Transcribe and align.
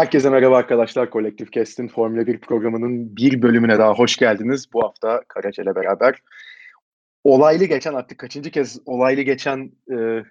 Herkese 0.00 0.30
merhaba 0.30 0.56
arkadaşlar. 0.56 1.10
Kolektif 1.10 1.52
Kest'in 1.52 1.88
Formula 1.88 2.26
1 2.26 2.40
programının 2.40 3.16
bir 3.16 3.42
bölümüne 3.42 3.78
daha 3.78 3.94
hoş 3.94 4.16
geldiniz. 4.16 4.72
Bu 4.72 4.82
hafta 4.82 5.22
Karaca 5.28 5.62
ile 5.62 5.74
beraber 5.74 6.22
olaylı 7.24 7.64
geçen 7.64 7.94
artık 7.94 8.18
kaçıncı 8.18 8.50
kez 8.50 8.80
olaylı 8.86 9.22
geçen 9.22 9.72
e, 9.92 10.22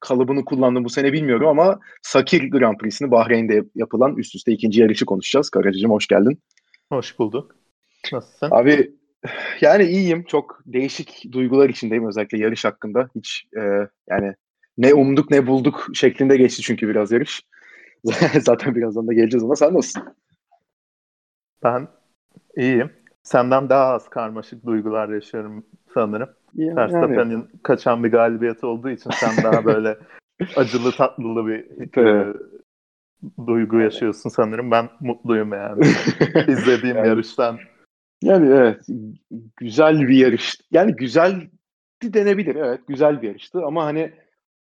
kalıbını 0.00 0.44
kullandım 0.44 0.84
bu 0.84 0.88
sene 0.88 1.12
bilmiyorum 1.12 1.48
ama 1.48 1.80
Sakir 2.02 2.50
Grand 2.50 2.78
Prix'sini 2.78 3.10
Bahreyn'de 3.10 3.64
yapılan 3.74 4.16
üst 4.16 4.34
üste 4.34 4.52
ikinci 4.52 4.80
yarışı 4.80 5.06
konuşacağız. 5.06 5.50
Karaca'cığım 5.50 5.90
hoş 5.90 6.06
geldin. 6.06 6.38
Hoş 6.88 7.18
bulduk. 7.18 7.56
Nasılsın? 8.12 8.48
Abi 8.50 8.92
yani 9.60 9.84
iyiyim. 9.84 10.24
Çok 10.24 10.62
değişik 10.66 11.32
duygular 11.32 11.68
içindeyim 11.68 12.08
özellikle 12.08 12.38
yarış 12.38 12.64
hakkında. 12.64 13.08
Hiç 13.16 13.44
e, 13.56 13.60
yani 14.10 14.34
ne 14.78 14.94
umduk 14.94 15.30
ne 15.30 15.46
bulduk 15.46 15.86
şeklinde 15.94 16.36
geçti 16.36 16.62
çünkü 16.62 16.88
biraz 16.88 17.12
yarış. 17.12 17.42
Zaten 18.40 18.74
birazdan 18.74 19.08
da 19.08 19.12
geleceğiz 19.12 19.44
ama 19.44 19.56
sen 19.56 19.74
nasılsın? 19.74 20.14
Ben 21.62 21.88
iyiyim. 22.56 22.90
Senden 23.22 23.68
daha 23.68 23.86
az 23.86 24.08
karmaşık 24.08 24.66
duygular 24.66 25.08
yaşıyorum 25.08 25.66
sanırım. 25.94 26.28
Yani, 26.54 26.76
Verstappen'in 26.76 27.30
yani. 27.30 27.44
kaçan 27.62 28.04
bir 28.04 28.10
galibiyet 28.10 28.64
olduğu 28.64 28.90
için 28.90 29.10
sen 29.10 29.44
daha 29.44 29.64
böyle 29.64 29.98
acılı 30.56 30.92
tatlılı 30.92 31.46
bir 31.46 31.96
e, 31.98 32.34
duygu 33.46 33.80
yaşıyorsun 33.80 34.30
sanırım. 34.30 34.70
Ben 34.70 34.88
mutluyum 35.00 35.52
yani. 35.52 35.80
İzlediğim 36.48 36.96
yani, 36.96 37.08
yarıştan. 37.08 37.58
Yani 38.22 38.46
evet 38.48 38.86
güzel 39.56 40.00
bir 40.00 40.16
yarış. 40.16 40.60
Yani 40.70 40.96
güzel 40.96 41.48
denebilir 42.02 42.54
evet 42.56 42.80
güzel 42.88 43.22
bir 43.22 43.28
yarıştı 43.28 43.64
ama 43.64 43.84
hani 43.84 44.12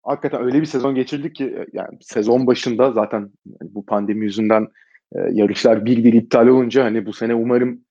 hakikaten 0.03 0.43
öyle 0.45 0.61
bir 0.61 0.67
sezon 0.67 0.95
geçirdik 0.95 1.35
ki 1.35 1.45
e, 1.45 1.67
yani 1.73 1.99
sezon 2.01 2.47
başında 2.47 2.93
zaten 2.93 3.31
bu 3.63 3.87
pandemi 3.87 4.25
yüzünden 4.25 4.67
e, 5.13 5.19
yarışlar 5.31 5.85
bir 5.85 6.05
bir 6.05 6.13
iptal 6.13 6.47
olunca 6.47 6.85
hani 6.85 7.07
bu 7.07 7.13
sene 7.13 7.35
umarım 7.35 7.85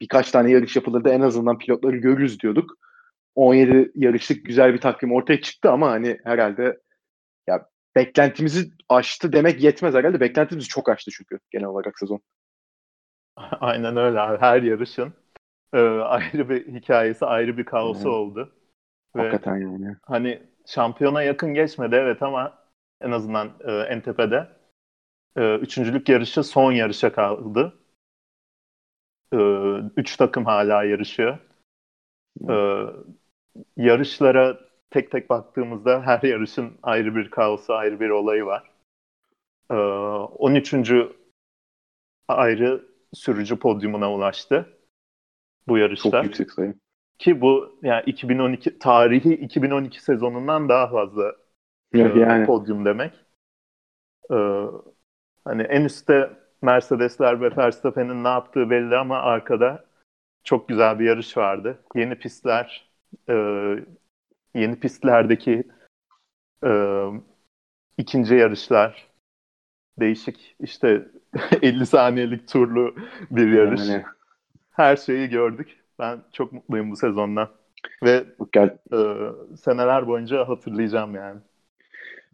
birkaç 0.00 0.30
tane 0.30 0.50
yarış 0.50 0.76
yapılır 0.76 1.04
da 1.04 1.10
en 1.12 1.20
azından 1.20 1.58
pilotları 1.58 1.96
görürüz 1.96 2.40
diyorduk. 2.40 2.78
17 3.34 3.92
yarışlık 3.94 4.44
güzel 4.44 4.74
bir 4.74 4.80
takvim 4.80 5.12
ortaya 5.12 5.40
çıktı 5.40 5.70
ama 5.70 5.90
hani 5.90 6.18
herhalde 6.24 6.80
ya 7.46 7.66
beklentimizi 7.96 8.70
aştı 8.88 9.32
demek 9.32 9.62
yetmez 9.62 9.94
herhalde. 9.94 10.20
Beklentimizi 10.20 10.68
çok 10.68 10.88
aştı 10.88 11.10
çünkü 11.10 11.38
genel 11.50 11.66
olarak 11.66 11.98
sezon. 11.98 12.20
Aynen 13.60 13.96
öyle 13.96 14.20
abi. 14.20 14.40
Her 14.40 14.62
yarışın 14.62 15.12
e, 15.74 15.78
ayrı 15.78 16.48
bir 16.48 16.74
hikayesi, 16.74 17.26
ayrı 17.26 17.58
bir 17.58 17.64
kaosu 17.64 17.98
evet. 17.98 18.06
oldu. 18.06 18.52
Hakikaten 19.16 19.56
yani. 19.56 19.96
Hani 20.02 20.42
şampiyona 20.66 21.22
yakın 21.22 21.54
geçmedi 21.54 21.94
evet 21.94 22.22
ama 22.22 22.58
en 23.00 23.10
azından 23.10 23.52
e, 23.64 23.72
en 23.72 24.00
tepede. 24.00 24.48
E, 25.36 25.54
üçüncülük 25.56 26.08
yarışı 26.08 26.42
son 26.42 26.72
yarışa 26.72 27.12
kaldı. 27.12 27.78
E, 29.32 29.38
üç 29.96 30.16
takım 30.16 30.44
hala 30.44 30.84
yarışıyor. 30.84 31.38
E, 32.50 32.56
yarışlara 33.76 34.60
tek 34.90 35.10
tek 35.10 35.30
baktığımızda 35.30 36.02
her 36.06 36.22
yarışın 36.22 36.78
ayrı 36.82 37.16
bir 37.16 37.30
kaosu, 37.30 37.74
ayrı 37.74 38.00
bir 38.00 38.10
olayı 38.10 38.44
var. 38.44 38.70
E, 39.70 39.74
13. 39.74 40.74
ayrı 42.28 42.84
sürücü 43.14 43.58
podyumuna 43.58 44.12
ulaştı 44.12 44.78
bu 45.68 45.78
yarışta. 45.78 46.10
Çok 46.10 46.24
yüksek 46.24 46.50
sayı. 46.50 46.74
Ki 47.18 47.40
bu 47.40 47.78
yani 47.82 48.02
2012 48.06 48.78
tarihi 48.78 49.34
2012 49.34 50.02
sezonundan 50.02 50.68
daha 50.68 50.88
fazla 50.88 51.36
evet, 51.94 52.16
yani. 52.16 52.46
podyum 52.46 52.84
demek. 52.84 53.12
Ee, 54.30 54.66
hani 55.44 55.62
en 55.62 55.84
üstte 55.84 56.30
Mercedesler 56.62 57.40
ve 57.40 57.56
Verstappen'in 57.56 58.24
ne 58.24 58.28
yaptığı 58.28 58.70
belli 58.70 58.96
ama 58.96 59.18
arkada 59.18 59.84
çok 60.44 60.68
güzel 60.68 60.98
bir 60.98 61.04
yarış 61.04 61.36
vardı. 61.36 61.78
Yeni 61.94 62.14
pistler, 62.14 62.90
e, 63.28 63.34
yeni 64.54 64.80
pistlerdeki 64.80 65.64
e, 66.64 66.70
ikinci 67.98 68.34
yarışlar, 68.34 69.08
değişik 70.00 70.56
işte 70.60 71.08
50 71.62 71.86
saniyelik 71.86 72.48
turlu 72.48 72.96
bir 73.30 73.52
yarış. 73.52 73.88
Yani. 73.88 74.04
Her 74.70 74.96
şeyi 74.96 75.28
gördük. 75.28 75.83
Ben 75.98 76.18
çok 76.32 76.52
mutluyum 76.52 76.90
bu 76.90 76.96
sezondan. 76.96 77.48
Ve 78.04 78.24
Gel. 78.52 78.78
e, 78.92 78.98
seneler 79.56 80.06
boyunca 80.06 80.48
hatırlayacağım 80.48 81.14
yani. 81.14 81.40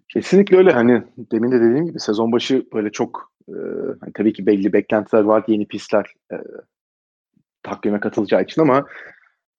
Kesinlikle 0.09 0.57
öyle. 0.57 0.73
Hani 0.73 1.03
demin 1.19 1.53
de 1.53 1.61
dediğim 1.61 1.87
gibi 1.87 2.01
sezon 2.01 2.33
başı 2.33 2.67
böyle 2.75 2.93
çok 2.93 3.33
e, 3.49 3.55
hani 4.01 4.13
tabii 4.15 4.33
ki 4.33 4.47
belli 4.47 4.73
beklentiler 4.73 5.23
var. 5.23 5.45
Yeni 5.47 5.67
pistler 5.67 6.15
e, 6.33 6.37
takvime 7.63 8.01
katılacağı 8.01 8.43
için 8.43 8.63
ama 8.63 8.87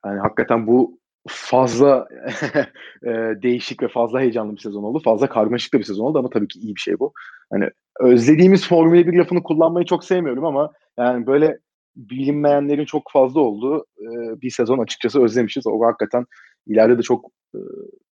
hani 0.02 0.20
hakikaten 0.20 0.68
bu 0.68 1.00
fazla 1.28 2.08
e, 3.04 3.10
değişik 3.44 3.84
ve 3.84 3.88
fazla 3.88 4.20
heyecanlı 4.20 4.56
bir 4.56 4.62
sezon 4.62 4.84
oldu. 4.84 5.02
Fazla 5.04 5.30
karmaşık 5.30 5.74
da 5.74 5.80
bir 5.80 5.84
sezon 5.84 6.06
oldu 6.06 6.20
ama 6.20 6.30
tabii 6.30 6.48
ki 6.48 6.60
iyi 6.60 6.76
bir 6.76 6.82
şey 6.82 7.00
bu. 7.00 7.14
Hani 7.52 7.70
özlediğimiz 8.00 8.68
Formula 8.68 9.08
1 9.08 9.14
lafını 9.14 9.44
kullanmayı 9.44 9.86
çok 9.86 10.04
sevmiyorum 10.04 10.46
ama 10.46 10.72
yani 10.98 11.28
böyle 11.28 11.60
bilinmeyenlerin 11.96 12.86
çok 12.86 13.12
fazla 13.12 13.40
olduğu 13.40 13.80
e, 13.80 14.42
bir 14.42 14.50
sezon 14.50 14.80
açıkçası 14.80 15.24
özlemişiz. 15.24 15.68
O 15.68 15.86
hakikaten 15.86 16.26
ileride 16.68 16.98
de 16.98 17.02
çok 17.02 17.26
e, 17.56 17.60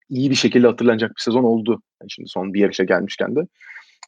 iyi 0.08 0.30
bir 0.30 0.34
şekilde 0.34 0.66
hatırlanacak 0.66 1.10
bir 1.10 1.22
sezon 1.22 1.44
oldu. 1.44 1.82
Yani 2.02 2.10
şimdi 2.10 2.28
son 2.28 2.54
bir 2.54 2.60
yarışa 2.60 2.84
gelmişken 2.84 3.36
de. 3.36 3.40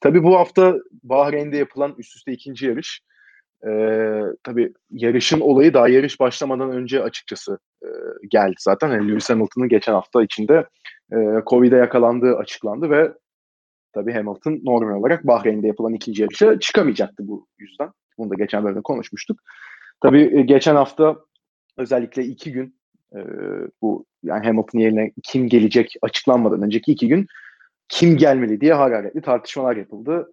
Tabii 0.00 0.22
bu 0.22 0.36
hafta 0.36 0.76
Bahreyn'de 1.02 1.56
yapılan 1.56 1.94
üst 1.98 2.16
üste 2.16 2.32
ikinci 2.32 2.66
yarış. 2.66 3.00
E, 3.66 3.70
tabii 4.42 4.72
yarışın 4.90 5.40
olayı 5.40 5.74
daha 5.74 5.88
yarış 5.88 6.20
başlamadan 6.20 6.70
önce 6.70 7.02
açıkçası 7.02 7.58
e, 7.82 7.88
geldi 8.30 8.54
zaten. 8.58 8.88
Yani 8.88 9.08
Lewis 9.08 9.30
Hamilton'ın 9.30 9.68
geçen 9.68 9.92
hafta 9.92 10.22
içinde 10.22 10.66
e, 11.12 11.16
Covid'e 11.46 11.76
yakalandığı 11.76 12.36
açıklandı 12.36 12.90
ve 12.90 13.12
tabii 13.92 14.12
Hamilton 14.12 14.60
normal 14.64 15.00
olarak 15.00 15.26
Bahreyn'de 15.26 15.66
yapılan 15.66 15.94
ikinci 15.94 16.22
yarışa 16.22 16.60
çıkamayacaktı 16.60 17.28
bu 17.28 17.46
yüzden. 17.58 17.90
Bunu 18.18 18.30
da 18.30 18.34
geçen 18.34 18.64
bölümde 18.64 18.82
konuşmuştuk. 18.82 19.40
Tabii 20.00 20.38
e, 20.38 20.42
geçen 20.42 20.74
hafta 20.74 21.16
özellikle 21.76 22.24
iki 22.24 22.52
gün 22.52 22.74
e, 23.14 23.18
bu 23.82 24.06
yani 24.22 24.46
Hamilton 24.46 24.78
yerine 24.78 25.12
kim 25.22 25.48
gelecek 25.48 25.94
açıklanmadan 26.02 26.62
önceki 26.62 26.92
iki 26.92 27.08
gün 27.08 27.26
kim 27.88 28.16
gelmeli 28.16 28.60
diye 28.60 28.74
hararetli 28.74 29.22
tartışmalar 29.22 29.76
yapıldı. 29.76 30.32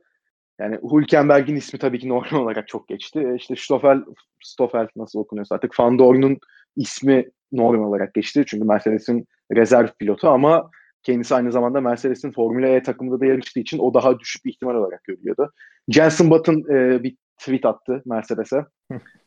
Yani 0.59 0.77
Hülkenberg'in 0.91 1.55
ismi 1.55 1.79
tabii 1.79 1.99
ki 1.99 2.09
normal 2.09 2.39
olarak 2.39 2.67
çok 2.67 2.87
geçti. 2.87 3.19
E, 3.19 3.35
işte 3.35 3.55
Stoffel, 3.55 4.03
Stoffel 4.43 4.87
nasıl 4.95 5.19
okunuyorsa 5.19 5.55
artık 5.55 5.79
Van 5.79 5.99
Dorn'un 5.99 6.37
ismi 6.75 7.25
normal 7.51 7.87
olarak 7.87 8.13
geçti. 8.13 8.43
Çünkü 8.47 8.65
Mercedes'in 8.65 9.27
rezerv 9.55 9.87
pilotu 9.99 10.27
ama 10.29 10.69
kendisi 11.03 11.35
aynı 11.35 11.51
zamanda 11.51 11.81
Mercedes'in 11.81 12.31
Formula 12.31 12.67
E 12.67 12.83
takımında 12.83 13.19
da 13.19 13.25
yarıştığı 13.25 13.59
için 13.59 13.79
o 13.79 13.93
daha 13.93 14.19
düşük 14.19 14.45
bir 14.45 14.49
ihtimal 14.49 14.75
olarak 14.75 15.03
görülüyordu. 15.03 15.51
Jensen 15.89 16.29
Button 16.29 16.73
e, 16.73 17.03
bir 17.03 17.17
tweet 17.37 17.65
attı 17.65 18.01
Mercedes'e. 18.05 18.65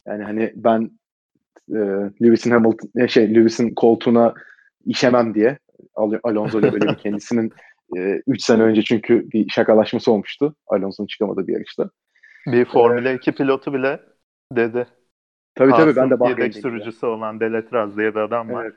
Yani 0.06 0.24
hani 0.24 0.52
ben 0.56 0.90
e, 1.70 1.78
Lewis'in 2.22 2.50
Hamilton 2.50 3.02
e, 3.02 3.08
şey 3.08 3.34
Lewis'in 3.34 3.74
koltuğuna 3.74 4.34
işemem 4.84 5.34
diye 5.34 5.58
Al- 5.94 6.20
Alonso 6.22 6.60
ile 6.60 6.72
böyle 6.72 6.96
kendisinin 7.02 7.52
3 8.26 8.42
e, 8.42 8.44
sene 8.44 8.62
önce 8.62 8.82
çünkü 8.82 9.30
bir 9.30 9.48
şakalaşması 9.48 10.12
olmuştu. 10.12 10.54
Alonso'nun 10.66 11.06
çıkamadığı 11.06 11.46
bir 11.46 11.52
yarışta. 11.52 11.90
Bir 12.46 12.64
Formula 12.64 13.12
2 13.12 13.32
pilotu 13.32 13.74
bile 13.74 14.00
dedi. 14.52 14.86
Tabii 15.54 15.70
tabii 15.70 15.96
ben 15.96 16.10
de 16.10 16.20
Bahreyn'deyim. 16.20 16.50
Yedek 16.50 16.62
sürücüsü 16.62 17.06
ya. 17.06 17.12
olan 17.12 17.40
Deletraz 17.40 17.96
diye 17.96 18.14
bir 18.14 18.20
adam 18.20 18.50
var. 18.50 18.64
Evet. 18.64 18.74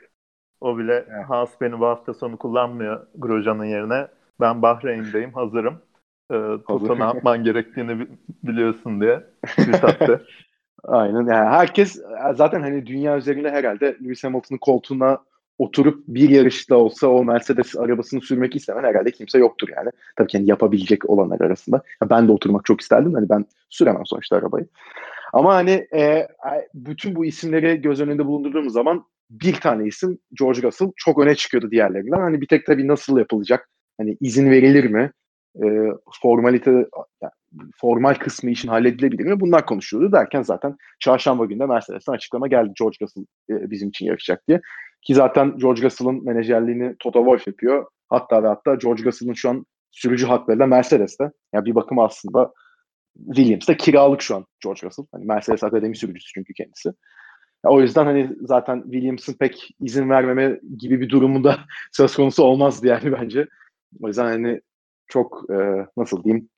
O 0.62 0.78
bile 0.78 0.94
evet. 0.94 1.30
Haas 1.30 1.62
beni 1.62 1.80
bu 1.80 1.86
hafta 1.86 2.14
sonu 2.14 2.38
kullanmıyor 2.38 3.08
Grosjean'ın 3.16 3.66
yerine. 3.66 4.08
Ben 4.40 4.62
Bahreyn'deyim 4.62 5.34
hazırım 5.34 5.82
e, 6.34 6.64
Toto 6.68 7.00
ne 7.00 7.04
yapman 7.04 7.44
gerektiğini 7.44 8.08
biliyorsun 8.44 9.02
diye 9.02 9.24
tweet. 9.46 10.10
Aynen. 10.84 11.26
Yani 11.26 11.50
herkes 11.50 12.02
zaten 12.36 12.62
hani 12.62 12.86
dünya 12.86 13.18
üzerinde 13.18 13.52
herhalde 13.52 13.86
Lewis 14.04 14.24
Hamilton'ın 14.24 14.60
koltuğuna 14.60 15.20
oturup 15.58 16.04
bir 16.08 16.30
yarışta 16.30 16.76
olsa 16.76 17.08
o 17.08 17.24
Mercedes 17.24 17.76
arabasını 17.76 18.22
sürmek 18.22 18.56
istemen 18.56 18.84
herhalde 18.84 19.12
kimse 19.12 19.40
yoktur 19.40 19.70
yani. 19.78 19.90
Tabii 20.16 20.28
ki 20.28 20.38
yani 20.38 20.50
yapabilecek 20.50 21.10
olanlar 21.10 21.42
arasında. 21.42 21.82
Ben 22.10 22.28
de 22.28 22.32
oturmak 22.32 22.66
çok 22.66 22.82
isterdim. 22.82 23.14
Hani 23.14 23.30
ben 23.30 23.46
süremem 23.70 24.06
sonuçta 24.06 24.36
arabayı. 24.36 24.68
Ama 25.34 25.56
hani 25.56 25.88
e, 25.94 26.28
bütün 26.74 27.16
bu 27.16 27.26
isimleri 27.26 27.82
göz 27.82 28.02
önünde 28.02 28.26
bulundurduğumuz 28.26 28.74
zaman 28.74 29.06
bir 29.30 29.54
tane 29.54 29.88
isim 29.88 30.18
George 30.40 30.62
Russell 30.62 30.92
çok 30.96 31.20
öne 31.20 31.36
çıkıyordu 31.36 31.72
diğerlerinden. 31.72 32.20
Hani 32.20 32.42
bir 32.42 32.48
tek 32.48 32.66
tabii 32.66 32.88
nasıl 32.88 33.18
yapılacak? 33.18 33.70
Hani 33.98 34.18
izin 34.22 34.52
verilir 34.52 34.90
mi? 34.90 35.12
E, 35.56 35.66
formalite 36.22 36.72
yani 37.22 37.32
formal 37.82 38.14
kısmı 38.14 38.52
işin 38.52 38.68
halledilebilir 38.68 39.24
mi? 39.24 39.40
Bunlar 39.40 39.66
konuşuluyordu 39.66 40.16
derken 40.16 40.42
zaten 40.42 40.76
çarşamba 41.00 41.46
günde 41.46 41.66
Mercedes'ten 41.66 42.14
açıklama 42.14 42.48
geldi 42.48 42.74
George 42.80 42.98
Russell 43.02 43.26
e, 43.50 43.72
bizim 43.72 43.90
için 43.90 44.06
yarışacak 44.06 44.48
diye. 44.48 44.62
Ki 45.02 45.14
zaten 45.16 45.58
George 45.58 45.82
Russell'ın 45.82 46.26
menajerliğini 46.26 46.96
Toto 47.00 47.20
Wolff 47.20 47.48
yapıyor. 47.48 47.86
Hatta 48.10 48.44
ve 48.44 48.48
hatta 48.48 48.76
George 48.76 49.04
Russell'ın 49.04 49.34
şu 49.34 49.50
an 49.50 49.66
sürücü 49.92 50.26
hakları 50.26 50.60
da 50.60 50.66
Mercedes'te. 50.66 51.32
Yani 51.54 51.66
bir 51.66 51.76
bakıma 51.76 52.06
aslında 52.06 52.54
Williams 53.26 53.68
da 53.68 53.78
kiralık 53.78 54.22
şu 54.22 54.36
an 54.36 54.46
George 54.64 54.88
Russell. 54.88 55.06
Hani 55.12 55.26
Mercedes 55.26 55.64
Akademi 55.64 55.96
sürücüsü 55.96 56.32
çünkü 56.34 56.54
kendisi. 56.54 56.90
O 57.64 57.82
yüzden 57.82 58.06
hani 58.06 58.30
zaten 58.42 58.82
Williams'ın 58.84 59.34
pek 59.34 59.70
izin 59.80 60.10
vermeme 60.10 60.60
gibi 60.78 61.02
bir 61.02 61.10
durumu 61.10 61.44
da 61.44 61.60
söz 61.92 62.16
konusu 62.16 62.44
olmazdı 62.44 62.88
yani 62.88 63.12
bence. 63.12 63.48
O 64.02 64.08
yüzden 64.08 64.26
hani 64.26 64.62
çok 65.08 65.46
e, 65.50 65.88
nasıl 65.98 66.24
diyeyim 66.24 66.50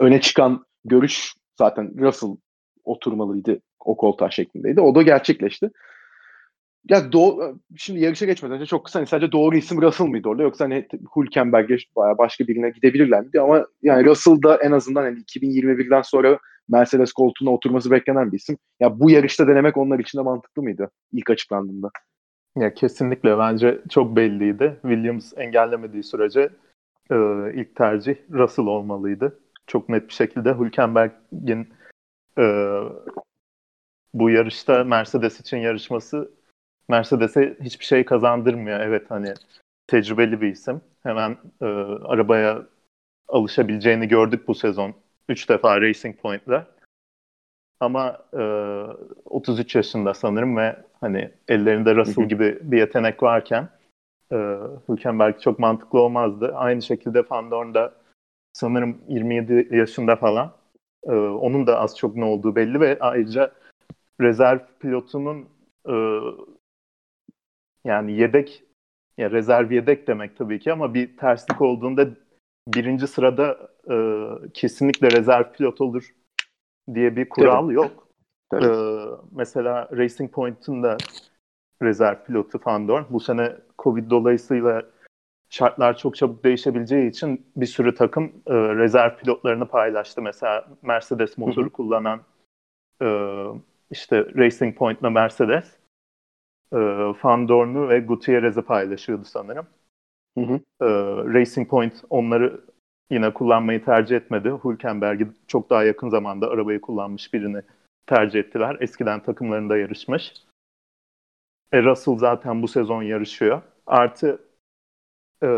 öne 0.00 0.20
çıkan 0.20 0.64
görüş 0.84 1.34
zaten 1.58 1.98
Russell 1.98 2.36
oturmalıydı 2.84 3.60
o 3.84 3.96
koltuğa 3.96 4.30
şeklindeydi. 4.30 4.80
O 4.80 4.94
da 4.94 5.02
gerçekleşti. 5.02 5.70
Ya 6.88 7.12
doğ 7.12 7.54
şimdi 7.76 8.00
yarışa 8.00 8.26
geçmeden 8.26 8.56
önce 8.56 8.66
çok 8.66 8.84
kısa 8.84 8.98
hani 8.98 9.06
sadece 9.06 9.32
doğru 9.32 9.56
isim 9.56 9.82
Russell 9.82 10.06
mıydı 10.06 10.28
orada 10.28 10.42
yoksa 10.42 10.64
hani 10.64 10.88
Hülkenberg'e 11.16 11.76
başka 11.96 12.46
birine 12.46 12.70
gidebilirler 12.70 13.20
miydi 13.20 13.40
ama 13.40 13.66
yani 13.82 14.04
Russell 14.04 14.42
da 14.42 14.56
en 14.56 14.72
azından 14.72 15.02
hani 15.02 15.18
2021'den 15.18 16.02
sonra 16.02 16.38
Mercedes 16.68 17.12
koltuğuna 17.12 17.50
oturması 17.50 17.90
beklenen 17.90 18.32
bir 18.32 18.36
isim. 18.36 18.58
Ya 18.80 19.00
bu 19.00 19.10
yarışta 19.10 19.48
denemek 19.48 19.76
onlar 19.76 19.98
için 19.98 20.18
de 20.18 20.22
mantıklı 20.22 20.62
mıydı 20.62 20.90
ilk 21.12 21.30
açıklandığında? 21.30 21.90
Ya 22.56 22.74
kesinlikle 22.74 23.38
bence 23.38 23.80
çok 23.90 24.16
belliydi. 24.16 24.78
Williams 24.82 25.32
engellemediği 25.36 26.02
sürece 26.02 26.50
e, 27.12 27.16
ilk 27.54 27.76
tercih 27.76 28.16
Russell 28.32 28.66
olmalıydı. 28.66 29.38
Çok 29.66 29.88
net 29.88 30.08
bir 30.08 30.14
şekilde 30.14 30.58
Hülkenberg'in 30.58 31.68
e, 32.38 32.44
bu 34.14 34.30
yarışta 34.30 34.84
Mercedes 34.84 35.40
için 35.40 35.56
yarışması 35.56 36.30
Mercedes'e 36.88 37.56
hiçbir 37.60 37.84
şey 37.84 38.04
kazandırmıyor. 38.04 38.80
Evet 38.80 39.10
hani 39.10 39.34
tecrübeli 39.86 40.40
bir 40.40 40.48
isim. 40.48 40.80
Hemen 41.02 41.36
e, 41.60 41.64
arabaya 42.04 42.66
alışabileceğini 43.28 44.08
gördük 44.08 44.48
bu 44.48 44.54
sezon. 44.54 44.94
Üç 45.28 45.48
defa 45.48 45.80
Racing 45.80 46.16
Point'la. 46.18 46.66
Ama 47.80 48.18
e, 48.32 48.42
33 49.24 49.74
yaşında 49.74 50.14
sanırım 50.14 50.56
ve 50.56 50.76
hani 51.00 51.30
ellerinde 51.48 51.94
Russell 51.94 52.28
gibi 52.28 52.58
bir 52.62 52.78
yetenek 52.78 53.22
varken 53.22 53.68
e, 54.32 54.58
Hülkenberg 54.88 55.40
çok 55.40 55.58
mantıklı 55.58 56.00
olmazdı. 56.00 56.52
Aynı 56.54 56.82
şekilde 56.82 57.24
Van 57.30 57.50
da 57.50 57.94
sanırım 58.52 58.98
27 59.08 59.76
yaşında 59.76 60.16
falan. 60.16 60.52
E, 61.04 61.12
onun 61.14 61.66
da 61.66 61.80
az 61.80 61.98
çok 61.98 62.16
ne 62.16 62.24
olduğu 62.24 62.56
belli 62.56 62.80
ve 62.80 62.98
ayrıca 63.00 63.52
rezerv 64.20 64.58
pilotunun 64.80 65.48
e, 65.88 65.94
yani 67.84 68.12
yedek 68.12 68.64
ya 69.18 69.30
rezerv 69.30 69.72
yedek 69.72 70.06
demek 70.06 70.36
tabii 70.36 70.58
ki 70.58 70.72
ama 70.72 70.94
bir 70.94 71.16
terslik 71.16 71.60
olduğunda 71.62 72.08
birinci 72.68 73.06
sırada 73.06 73.70
e, 73.90 73.96
kesinlikle 74.54 75.10
rezerv 75.10 75.52
pilot 75.52 75.80
olur 75.80 76.14
diye 76.94 77.16
bir 77.16 77.28
kural 77.28 77.64
Tabii. 77.64 77.74
yok. 77.74 78.08
Tabii. 78.52 78.66
Ee, 78.66 79.06
mesela 79.30 79.88
Racing 79.92 80.32
Point'ın 80.32 80.82
da 80.82 80.96
rezerv 81.82 82.24
pilotu 82.24 82.58
Fandor. 82.58 83.04
Bu 83.10 83.20
sene 83.20 83.56
Covid 83.82 84.10
dolayısıyla 84.10 84.82
şartlar 85.50 85.98
çok 85.98 86.16
çabuk 86.16 86.44
değişebileceği 86.44 87.10
için 87.10 87.46
bir 87.56 87.66
sürü 87.66 87.94
takım 87.94 88.24
e, 88.46 88.54
rezerv 88.54 89.16
pilotlarını 89.16 89.66
paylaştı. 89.68 90.22
Mesela 90.22 90.68
Mercedes 90.82 91.38
motoru 91.38 91.64
Hı-hı. 91.64 91.72
kullanan 91.72 92.20
e, 93.02 93.08
işte 93.90 94.26
Racing 94.36 94.76
Point'la 94.76 95.10
Mercedes 95.10 95.76
e, 96.72 96.78
Van 97.22 97.48
ve 97.88 98.00
Gutierrez'i 98.00 98.62
paylaşıyordu 98.62 99.24
sanırım. 99.24 99.66
Hı 100.38 100.44
hı. 100.44 100.54
E, 100.80 100.88
Racing 101.34 101.70
Point 101.70 102.04
onları 102.10 102.60
yine 103.10 103.34
kullanmayı 103.34 103.84
tercih 103.84 104.16
etmedi. 104.16 104.52
Hülkenberg'i 104.64 105.26
çok 105.46 105.70
daha 105.70 105.84
yakın 105.84 106.08
zamanda 106.08 106.50
arabayı 106.50 106.80
kullanmış 106.80 107.34
birini 107.34 107.62
tercih 108.06 108.40
ettiler. 108.40 108.76
Eskiden 108.80 109.20
takımlarında 109.22 109.76
yarışmış. 109.76 110.32
E, 111.72 111.82
Russell 111.82 112.18
zaten 112.18 112.62
bu 112.62 112.68
sezon 112.68 113.02
yarışıyor. 113.02 113.62
Artı 113.86 114.44
e, 115.42 115.48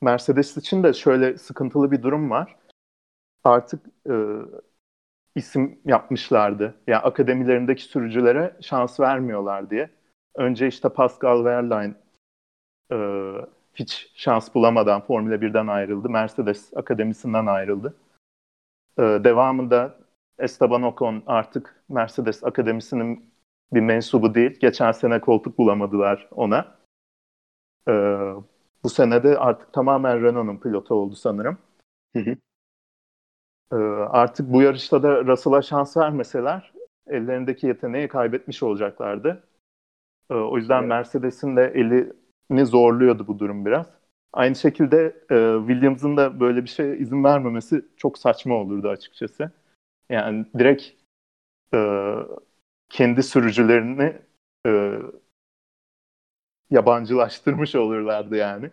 Mercedes 0.00 0.56
için 0.56 0.82
de 0.82 0.92
şöyle 0.92 1.38
sıkıntılı 1.38 1.90
bir 1.90 2.02
durum 2.02 2.30
var. 2.30 2.56
Artık 3.44 3.86
e, 4.10 4.14
isim 5.34 5.78
yapmışlardı. 5.84 6.74
Yani 6.86 7.02
akademilerindeki 7.02 7.82
sürücülere 7.82 8.56
şans 8.60 9.00
vermiyorlar 9.00 9.70
diye. 9.70 9.90
Önce 10.34 10.66
işte 10.66 10.88
Pascal 10.88 11.36
Wehrlein 11.36 11.96
e, 12.92 12.96
hiç 13.74 14.12
şans 14.14 14.54
bulamadan 14.54 15.00
Formula 15.00 15.40
1'den 15.40 15.66
ayrıldı. 15.66 16.08
Mercedes 16.10 16.76
Akademisi'nden 16.76 17.46
ayrıldı. 17.46 17.94
E, 18.98 19.02
devamında 19.02 19.98
Esteban 20.38 20.82
Ocon 20.82 21.22
artık 21.26 21.84
Mercedes 21.88 22.44
Akademisi'nin 22.44 23.34
bir 23.72 23.80
mensubu 23.80 24.34
değil. 24.34 24.58
Geçen 24.60 24.92
sene 24.92 25.20
koltuk 25.20 25.58
bulamadılar 25.58 26.28
ona. 26.30 26.73
E, 27.88 27.92
bu 28.84 28.88
sene 28.88 29.22
de 29.22 29.38
artık 29.38 29.72
tamamen 29.72 30.22
Renault'un 30.22 30.56
pilotu 30.56 30.94
oldu 30.94 31.14
sanırım. 31.14 31.58
Hı 32.16 32.18
hı. 32.18 32.36
E, 33.72 33.76
artık 34.10 34.52
bu 34.52 34.62
yarışta 34.62 35.02
da 35.02 35.24
Russell'a 35.24 35.62
şans 35.62 35.96
vermeseler 35.96 36.72
ellerindeki 37.06 37.66
yeteneği 37.66 38.08
kaybetmiş 38.08 38.62
olacaklardı. 38.62 39.42
E, 40.30 40.34
o 40.34 40.56
yüzden 40.56 40.78
evet. 40.78 40.88
Mercedes'in 40.88 41.56
de 41.56 41.72
elini 41.74 42.66
zorluyordu 42.66 43.26
bu 43.26 43.38
durum 43.38 43.66
biraz. 43.66 43.86
Aynı 44.32 44.54
şekilde 44.54 45.16
e, 45.30 45.66
Williams'ın 45.68 46.16
da 46.16 46.40
böyle 46.40 46.62
bir 46.62 46.68
şeye 46.68 46.96
izin 46.96 47.24
vermemesi 47.24 47.84
çok 47.96 48.18
saçma 48.18 48.54
olurdu 48.54 48.88
açıkçası. 48.88 49.50
Yani 50.10 50.46
direkt 50.58 50.84
e, 51.74 51.78
kendi 52.88 53.22
sürücülerini 53.22 54.16
e, 54.66 54.98
yabancılaştırmış 56.70 57.74
olurlardı 57.74 58.36
yani. 58.36 58.70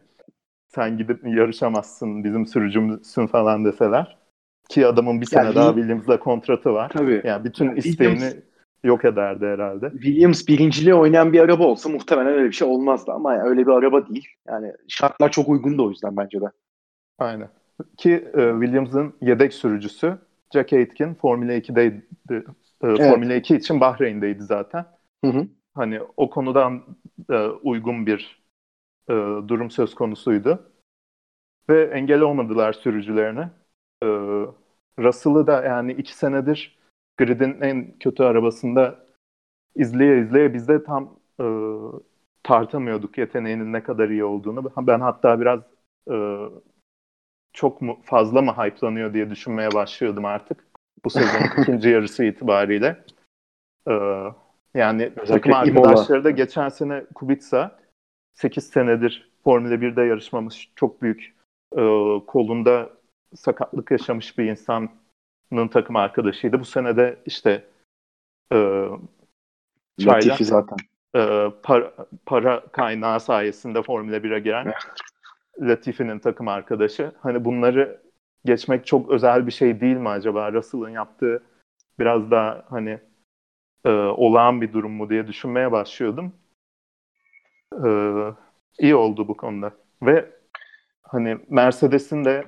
Sen 0.68 0.98
gidip 0.98 1.28
yarışamazsın, 1.28 2.24
bizim 2.24 2.46
sürücümüzsün 2.46 3.28
falan 3.28 3.66
deseler. 3.66 4.18
Ki 4.70 4.88
adamın 4.88 5.22
bir 5.22 5.26
sene 5.26 5.46
yani, 5.46 5.56
daha 5.56 5.74
Williams'la 5.74 6.20
kontratı 6.20 6.74
var. 6.74 6.90
Tabii. 6.90 7.22
Yani 7.24 7.44
bütün 7.44 7.66
yani 7.66 7.80
isteğini 7.80 8.14
Williams, 8.14 8.36
yok 8.84 9.06
ederdi 9.06 9.46
herhalde. 9.46 9.92
Williams 9.92 10.48
birinciliğe 10.48 10.96
oynayan 10.96 11.34
bir 11.34 11.40
araba 11.40 11.64
olsa 11.64 11.90
muhtemelen 11.90 12.34
öyle 12.34 12.46
bir 12.46 12.52
şey 12.52 12.68
olmazdı 12.68 13.12
ama 13.12 13.34
yani 13.34 13.50
öyle 13.50 13.62
bir 13.62 13.72
araba 13.72 14.08
değil. 14.08 14.28
Yani 14.48 14.74
şartlar 14.88 15.32
çok 15.32 15.50
uygun 15.50 15.78
da 15.78 15.84
o 15.84 15.90
yüzden 15.90 16.18
bence 16.18 16.42
de. 16.42 16.46
Aynen. 17.20 17.50
Ki 17.98 18.12
e, 18.34 18.52
Williams'ın 18.62 19.14
yedek 19.22 19.54
sürücüsü 19.54 20.18
Jack 20.54 20.74
Aitken 20.74 21.16
Formula 21.16 21.54
2'deydi. 21.54 22.02
E, 22.32 22.44
evet. 22.84 23.10
Formula 23.10 23.34
2 23.34 23.56
için 23.56 23.80
Bahreyn'deydi 23.80 24.44
zaten. 24.44 24.86
Hı 25.26 25.32
hı. 25.32 25.48
Hani 25.74 26.02
o 26.18 26.30
konudan 26.30 26.84
e, 27.30 27.48
uygun 27.48 28.06
bir 28.06 28.44
e, 29.10 29.14
durum 29.48 29.72
söz 29.72 29.96
konusuydu. 29.96 30.72
Ve 31.70 31.84
engel 31.84 32.22
olmadılar 32.22 32.74
sürücülerine. 32.74 33.50
E, 34.04 34.08
Russell'ı 35.00 35.48
da 35.48 35.64
yani 35.64 35.92
iki 35.94 36.18
senedir 36.18 36.80
grid'in 37.18 37.62
en 37.62 38.00
kötü 38.00 38.24
arabasında 38.24 39.06
izleye 39.76 40.22
izleye 40.22 40.54
biz 40.54 40.68
de 40.68 40.84
tam 40.84 41.20
e, 41.40 41.46
tartamıyorduk 42.44 43.18
yeteneğinin 43.18 43.74
ne 43.74 43.84
kadar 43.84 44.10
iyi 44.10 44.24
olduğunu. 44.24 44.72
Ben 44.78 45.00
hatta 45.00 45.42
biraz 45.42 45.60
e, 46.12 46.16
çok 47.54 47.82
mu 47.82 48.00
fazla 48.04 48.42
mı 48.42 48.52
hype'lanıyor 48.52 49.14
diye 49.14 49.30
düşünmeye 49.30 49.74
başlıyordum 49.74 50.26
artık. 50.26 50.66
Bu 51.06 51.10
sezon 51.10 51.42
ikinci 51.62 51.90
yarısı 51.90 52.24
itibariyle. 52.24 53.04
E, 53.88 53.94
yani 54.74 55.12
Özellikle 55.18 55.52
takım 55.52 55.78
arkadaşları 55.78 56.24
da 56.24 56.32
geçen 56.32 56.70
sene 56.70 57.04
Kubica 57.16 57.80
8 58.34 58.70
senedir 58.70 59.32
Formula 59.44 59.74
1'de 59.74 60.02
yarışmamış 60.02 60.72
çok 60.76 61.02
büyük 61.02 61.36
e, 61.78 61.82
kolunda 62.28 62.90
sakatlık 63.36 63.92
yaşamış 63.92 64.38
bir 64.38 64.46
insan 64.46 64.90
takım 65.72 65.96
arkadaşıydı. 65.96 66.60
Bu 66.60 66.66
sene 66.66 66.98
de 66.98 67.18
işte 67.26 67.64
e, 68.54 68.88
Çayla, 70.00 70.38
zaten. 70.40 70.78
E, 71.16 71.52
para, 71.64 71.94
para 72.26 72.64
kaynağı 72.68 73.20
sayesinde 73.20 73.84
Formula 73.84 74.18
1'e 74.18 74.40
giren 74.40 74.74
Latifi'nin 75.60 76.20
takım 76.20 76.48
arkadaşı. 76.48 77.12
Hani 77.20 77.46
bunları 77.46 78.02
geçmek 78.46 78.86
çok 78.86 79.10
özel 79.10 79.48
bir 79.48 79.52
şey 79.52 79.82
değil 79.82 79.98
mi 79.98 80.10
acaba? 80.10 80.54
Russell'ın 80.54 80.90
yaptığı 80.90 81.44
biraz 82.00 82.32
daha 82.32 82.66
hani 82.70 83.00
e, 83.86 83.90
olağan 83.90 84.62
bir 84.62 84.74
durum 84.74 84.92
mu 84.92 85.10
diye 85.10 85.28
düşünmeye 85.28 85.72
başlıyordum. 85.72 86.34
E, 87.86 87.90
iyi 88.80 88.96
oldu 88.96 89.28
bu 89.28 89.38
konuda. 89.38 89.72
Ve 90.02 90.32
hani 91.04 91.38
Mercedes'in 91.50 92.26
de 92.26 92.46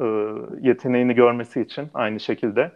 e, 0.00 0.04
yeteneğini 0.60 1.14
görmesi 1.14 1.60
için 1.60 1.90
aynı 1.94 2.20
şekilde 2.20 2.72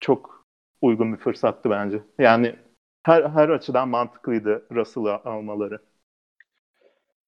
çok 0.00 0.46
uygun 0.82 1.12
bir 1.12 1.18
fırsattı 1.18 1.70
bence. 1.70 2.02
Yani 2.18 2.56
her 3.02 3.22
her 3.22 3.48
açıdan 3.48 3.88
mantıklıydı 3.88 4.66
Russell'ı 4.72 5.14
almaları. 5.14 5.78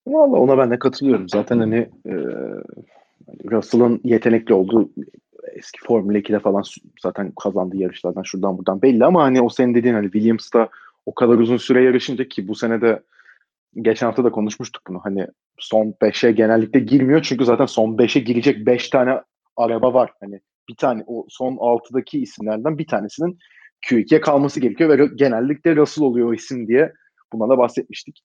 Valla 0.06 0.36
ona 0.36 0.58
ben 0.58 0.70
de 0.70 0.78
katılıyorum. 0.78 1.28
Zaten 1.28 1.58
hani 1.58 1.90
e, 2.06 2.14
Russell'ın 3.50 4.00
yetenekli 4.04 4.54
olduğu 4.54 4.90
eski 5.54 5.78
Formula 5.86 6.18
2'de 6.18 6.38
falan 6.38 6.62
zaten 7.02 7.32
kazandığı 7.42 7.76
yarışlardan 7.76 8.22
şuradan 8.22 8.58
buradan 8.58 8.82
belli 8.82 9.04
ama 9.04 9.22
hani 9.22 9.40
o 9.40 9.48
senin 9.48 9.74
dediğin 9.74 9.94
hani 9.94 10.10
Williams'ta 10.10 10.68
o 11.06 11.14
kadar 11.14 11.34
uzun 11.34 11.56
süre 11.56 11.84
yarışınca 11.84 12.28
ki 12.28 12.48
bu 12.48 12.54
sene 12.54 12.80
de 12.80 13.02
geçen 13.82 14.06
hafta 14.06 14.24
da 14.24 14.30
konuşmuştuk 14.30 14.82
bunu. 14.88 15.00
Hani 15.02 15.26
son 15.58 15.94
5'e 16.02 16.32
genellikle 16.32 16.80
girmiyor 16.80 17.22
çünkü 17.22 17.44
zaten 17.44 17.66
son 17.66 17.96
5'e 17.96 18.20
girecek 18.20 18.66
5 18.66 18.88
tane 18.88 19.20
araba 19.56 19.94
var. 19.94 20.12
Hani 20.20 20.40
bir 20.68 20.76
tane 20.76 21.04
o 21.06 21.26
son 21.28 21.52
6'daki 21.52 22.20
isimlerden 22.20 22.78
bir 22.78 22.86
tanesinin 22.86 23.38
Q2'ye 23.86 24.20
kalması 24.20 24.60
gerekiyor 24.60 24.98
ve 24.98 25.08
genellikle 25.14 25.76
Russell 25.76 26.04
oluyor 26.04 26.28
o 26.28 26.34
isim 26.34 26.68
diye 26.68 26.92
buna 27.32 27.48
da 27.48 27.58
bahsetmiştik. 27.58 28.22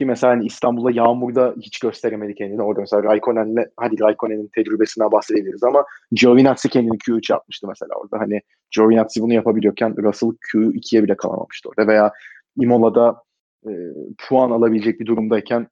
Ki 0.00 0.06
mesela 0.06 0.32
hani 0.32 0.46
İstanbul'da 0.46 0.90
yağmurda 0.90 1.54
hiç 1.60 1.78
gösteremedi 1.78 2.34
kendini. 2.34 2.62
Orada 2.62 2.80
mesela 2.80 3.02
Raikkonen'le 3.02 3.66
hadi 3.76 4.00
Raikkonen'in 4.00 4.50
tecrübesinden 4.54 5.12
bahsedebiliriz 5.12 5.64
ama 5.64 5.84
Giovinazzi 6.12 6.68
kendini 6.68 6.96
Q3 6.96 7.32
yapmıştı 7.32 7.68
mesela 7.68 7.94
orada. 7.94 8.18
Hani 8.18 8.40
Giovinazzi 8.70 9.22
bunu 9.22 9.32
yapabiliyorken 9.32 9.96
Russell 10.02 10.28
Q2'ye 10.28 11.02
bile 11.02 11.16
kalamamıştı 11.16 11.68
orada. 11.68 11.86
Veya 11.86 12.12
Imola'da 12.56 13.22
e, 13.66 13.70
puan 14.28 14.50
alabilecek 14.50 15.00
bir 15.00 15.06
durumdayken 15.06 15.66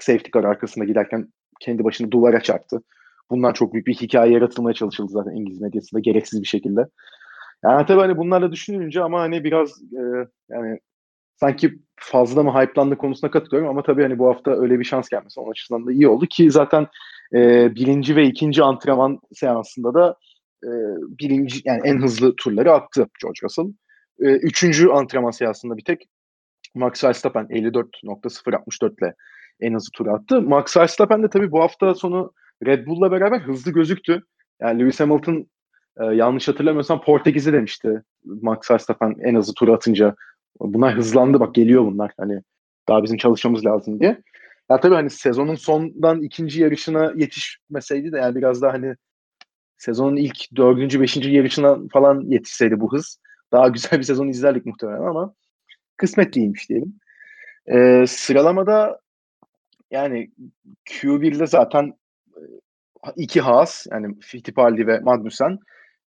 safety 0.00 0.30
car 0.34 0.44
arkasında 0.44 0.84
giderken 0.84 1.28
kendi 1.60 1.84
başını 1.84 2.10
duvara 2.10 2.40
çarptı. 2.40 2.82
Bundan 3.30 3.52
çok 3.52 3.72
büyük 3.72 3.86
bir 3.86 3.94
hikaye 3.94 4.32
yaratılmaya 4.32 4.74
çalışıldı 4.74 5.12
zaten 5.12 5.32
İngiliz 5.32 5.60
medyasında 5.60 6.00
gereksiz 6.00 6.42
bir 6.42 6.48
şekilde. 6.48 6.86
Yani 7.64 7.86
tabii 7.86 8.00
hani 8.00 8.16
bunlarla 8.16 8.52
düşününce 8.52 9.02
ama 9.02 9.20
hani 9.20 9.44
biraz 9.44 9.82
e, 9.82 10.02
yani 10.50 10.78
sanki 11.36 11.78
fazla 12.04 12.42
mı 12.42 12.50
hype'landı 12.50 12.96
konusuna 12.96 13.30
katılıyorum 13.30 13.70
ama 13.70 13.82
tabii 13.82 14.02
hani 14.02 14.18
bu 14.18 14.28
hafta 14.28 14.50
öyle 14.50 14.78
bir 14.78 14.84
şans 14.84 15.08
gelmesi 15.08 15.40
onun 15.40 15.50
açısından 15.50 15.86
da 15.86 15.92
iyi 15.92 16.08
oldu 16.08 16.26
ki 16.26 16.50
zaten 16.50 16.86
e, 17.34 17.74
birinci 17.74 18.16
ve 18.16 18.26
ikinci 18.26 18.62
antrenman 18.62 19.20
seansında 19.34 19.94
da 19.94 20.16
e, 20.64 20.70
birinci 21.18 21.60
yani 21.64 21.80
en 21.84 22.02
hızlı 22.02 22.36
turları 22.36 22.72
attı 22.72 23.08
George 23.22 23.38
Russell. 23.42 23.72
E, 24.20 24.26
üçüncü 24.26 24.88
antrenman 24.88 25.30
seansında 25.30 25.76
bir 25.76 25.84
tek 25.84 26.08
Max 26.74 27.04
Verstappen 27.04 27.44
54.064 27.44 28.98
ile 29.00 29.14
en 29.60 29.74
hızlı 29.74 29.90
tur 29.94 30.06
attı. 30.06 30.42
Max 30.42 30.76
Verstappen 30.76 31.22
de 31.22 31.30
tabii 31.30 31.50
bu 31.50 31.60
hafta 31.60 31.94
sonu 31.94 32.32
Red 32.66 32.86
Bull'la 32.86 33.10
beraber 33.10 33.40
hızlı 33.40 33.72
gözüktü. 33.72 34.22
Yani 34.60 34.80
Lewis 34.82 35.00
Hamilton 35.00 35.46
e, 36.00 36.04
yanlış 36.04 36.48
hatırlamıyorsam 36.48 37.00
Portekiz'e 37.00 37.52
demişti 37.52 38.02
Max 38.24 38.70
Verstappen 38.70 39.14
en 39.20 39.34
hızlı 39.34 39.54
tur 39.54 39.68
atınca. 39.68 40.14
Bunlar 40.60 40.96
hızlandı 40.96 41.40
bak 41.40 41.54
geliyor 41.54 41.86
bunlar. 41.86 42.12
Hani 42.16 42.42
daha 42.88 43.02
bizim 43.02 43.16
çalışmamız 43.16 43.66
lazım 43.66 44.00
diye. 44.00 44.22
Ya 44.70 44.80
tabii 44.80 44.94
hani 44.94 45.10
sezonun 45.10 45.54
sondan 45.54 46.22
ikinci 46.22 46.62
yarışına 46.62 47.12
yetişmeseydi 47.16 48.12
de 48.12 48.18
yani 48.18 48.34
biraz 48.34 48.62
daha 48.62 48.72
hani 48.72 48.94
sezonun 49.78 50.16
ilk 50.16 50.56
dördüncü, 50.56 51.00
beşinci 51.00 51.30
yarışına 51.30 51.78
falan 51.92 52.20
yetişseydi 52.20 52.80
bu 52.80 52.92
hız 52.92 53.18
daha 53.52 53.68
güzel 53.68 53.98
bir 53.98 54.04
sezon 54.04 54.28
izlerdik 54.28 54.66
muhtemelen 54.66 55.02
ama 55.02 55.34
kısmet 55.96 56.34
değilmiş 56.34 56.68
diyelim. 56.68 56.94
Ee, 57.66 58.04
sıralamada 58.08 59.00
yani 59.90 60.30
Q1'de 60.84 61.46
zaten 61.46 61.92
iki 63.16 63.40
Haas 63.40 63.86
yani 63.90 64.20
Fittipaldi 64.20 64.86
ve 64.86 65.00
Magnussen, 65.00 65.58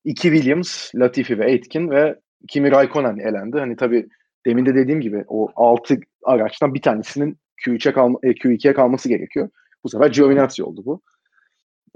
iki 0.05 0.23
Williams, 0.23 0.95
Latifi 0.95 1.39
ve 1.39 1.45
Aitken 1.45 1.91
ve 1.91 2.21
Kimi 2.49 2.71
Raikkonen 2.71 3.17
elendi. 3.17 3.59
Hani 3.59 3.77
tabii 3.77 4.09
demin 4.47 4.67
de 4.67 4.75
dediğim 4.75 5.01
gibi 5.01 5.25
o 5.29 5.49
altı 5.57 5.97
araçtan 6.25 6.75
bir 6.75 6.83
tanesinin 6.83 7.39
Q3'e 7.67 7.93
kalma, 7.93 8.19
e, 8.23 8.29
Q2'ye 8.29 8.75
kalması 8.75 9.09
gerekiyor. 9.09 9.49
Bu 9.85 9.89
sefer 9.89 10.11
Giovinazzi 10.11 10.65
oldu 10.65 10.83
bu. 10.85 11.03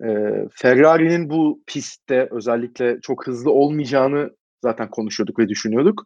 Ee, 0.04 0.48
Ferrari'nin 0.52 1.30
bu 1.30 1.62
pistte 1.66 2.28
özellikle 2.30 3.00
çok 3.00 3.26
hızlı 3.26 3.50
olmayacağını 3.50 4.30
zaten 4.62 4.90
konuşuyorduk 4.90 5.38
ve 5.38 5.48
düşünüyorduk. 5.48 6.04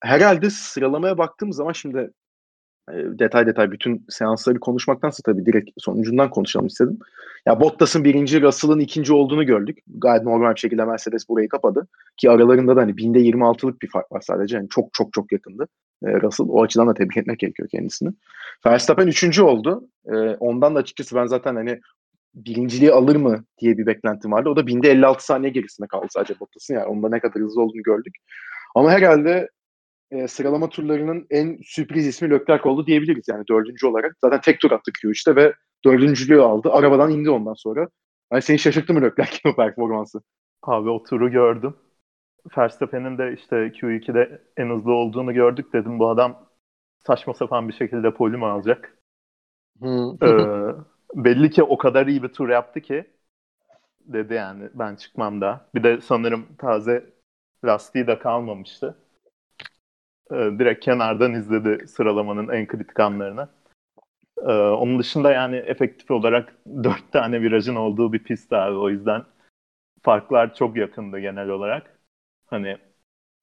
Herhalde 0.00 0.50
sıralamaya 0.50 1.18
baktığımız 1.18 1.56
zaman 1.56 1.72
şimdi 1.72 2.10
detay 2.90 3.46
detay 3.46 3.70
bütün 3.70 4.06
seansları 4.08 4.60
konuşmaktansa 4.60 5.22
tabii 5.24 5.46
direkt 5.46 5.70
sonucundan 5.78 6.30
konuşalım 6.30 6.66
istedim. 6.66 6.98
Ya 7.46 7.60
Bottas'ın 7.60 8.04
birinci, 8.04 8.42
Russell'ın 8.42 8.80
ikinci 8.80 9.12
olduğunu 9.12 9.46
gördük. 9.46 9.78
Gayet 9.86 10.22
normal 10.22 10.54
bir 10.54 10.60
şekilde 10.60 10.84
Mercedes 10.84 11.28
burayı 11.28 11.48
kapadı. 11.48 11.88
Ki 12.16 12.30
aralarında 12.30 12.76
da 12.76 12.80
hani 12.80 12.96
binde 12.96 13.20
26'lık 13.20 13.82
bir 13.82 13.90
fark 13.90 14.12
var 14.12 14.20
sadece. 14.20 14.56
Yani 14.56 14.68
çok 14.68 14.88
çok 14.92 15.12
çok 15.12 15.32
yakındı 15.32 15.68
Russell. 16.04 16.46
O 16.48 16.62
açıdan 16.62 16.88
da 16.88 16.94
tebrik 16.94 17.16
etmek 17.16 17.38
gerekiyor 17.38 17.68
kendisini. 17.68 18.12
Verstappen 18.66 19.06
üçüncü 19.06 19.42
oldu. 19.42 19.88
Ondan 20.40 20.74
da 20.74 20.78
açıkçası 20.78 21.16
ben 21.16 21.26
zaten 21.26 21.54
hani 21.54 21.80
birinciliği 22.34 22.92
alır 22.92 23.16
mı 23.16 23.44
diye 23.60 23.78
bir 23.78 23.86
beklentim 23.86 24.32
vardı. 24.32 24.48
O 24.48 24.56
da 24.56 24.66
binde 24.66 24.90
56 24.90 25.24
saniye 25.24 25.52
gerisinde 25.52 25.86
kaldı 25.86 26.06
sadece 26.10 26.40
Bottas'ın. 26.40 26.74
Yani 26.74 26.86
onda 26.86 27.08
ne 27.08 27.20
kadar 27.20 27.42
hızlı 27.42 27.62
olduğunu 27.62 27.82
gördük. 27.82 28.14
Ama 28.74 28.90
herhalde 28.90 29.48
e, 30.12 30.28
sıralama 30.28 30.68
turlarının 30.68 31.26
en 31.30 31.58
sürpriz 31.64 32.06
ismi 32.06 32.30
Leclerc 32.30 32.68
oldu 32.68 32.86
diyebiliriz 32.86 33.28
yani 33.28 33.44
dördüncü 33.50 33.86
olarak. 33.86 34.16
Zaten 34.20 34.40
tek 34.40 34.60
tur 34.60 34.70
attı 34.70 34.90
Q3'te 35.02 35.36
ve 35.36 35.54
dördüncülüğü 35.84 36.40
aldı. 36.40 36.70
Arabadan 36.72 37.10
indi 37.10 37.30
ondan 37.30 37.54
sonra. 37.54 37.88
Yani 38.32 38.42
seni 38.42 38.58
şaşırttı 38.58 38.94
mı 38.94 39.02
Leclerc'in 39.02 39.52
performansı? 39.56 40.22
Abi 40.62 40.90
o 40.90 41.02
turu 41.02 41.30
gördüm. 41.30 41.74
Verstappen'in 42.58 43.18
de 43.18 43.34
işte 43.38 43.56
Q2'de 43.56 44.42
en 44.56 44.70
hızlı 44.70 44.92
olduğunu 44.92 45.34
gördük 45.34 45.72
dedim. 45.72 45.98
Bu 45.98 46.08
adam 46.08 46.46
saçma 47.06 47.34
sapan 47.34 47.68
bir 47.68 47.74
şekilde 47.74 48.14
poli 48.14 48.36
mi 48.36 48.46
alacak? 48.46 48.98
ee, 50.22 50.26
belli 51.14 51.50
ki 51.50 51.62
o 51.62 51.78
kadar 51.78 52.06
iyi 52.06 52.22
bir 52.22 52.28
tur 52.28 52.48
yaptı 52.48 52.80
ki 52.80 53.04
dedi 54.00 54.34
yani 54.34 54.68
ben 54.74 54.96
çıkmam 54.96 55.40
daha. 55.40 55.66
Bir 55.74 55.82
de 55.82 56.00
sanırım 56.00 56.46
taze 56.58 57.04
lastiği 57.64 58.06
de 58.06 58.18
kalmamıştı. 58.18 58.96
Ee, 60.32 60.58
direkt 60.58 60.84
kenardan 60.84 61.34
izledi 61.34 61.88
sıralamanın 61.88 62.48
en 62.48 62.66
kritik 62.66 63.00
anlarını. 63.00 63.48
Ee, 64.42 64.52
onun 64.52 64.98
dışında 64.98 65.32
yani 65.32 65.56
efektif 65.56 66.10
olarak 66.10 66.56
dört 66.84 67.12
tane 67.12 67.40
virajın 67.40 67.76
olduğu 67.76 68.12
bir 68.12 68.18
pist 68.18 68.52
abi. 68.52 68.76
O 68.76 68.90
yüzden 68.90 69.24
farklar 70.02 70.54
çok 70.54 70.76
yakındı 70.76 71.18
genel 71.18 71.48
olarak. 71.48 71.98
Hani 72.46 72.76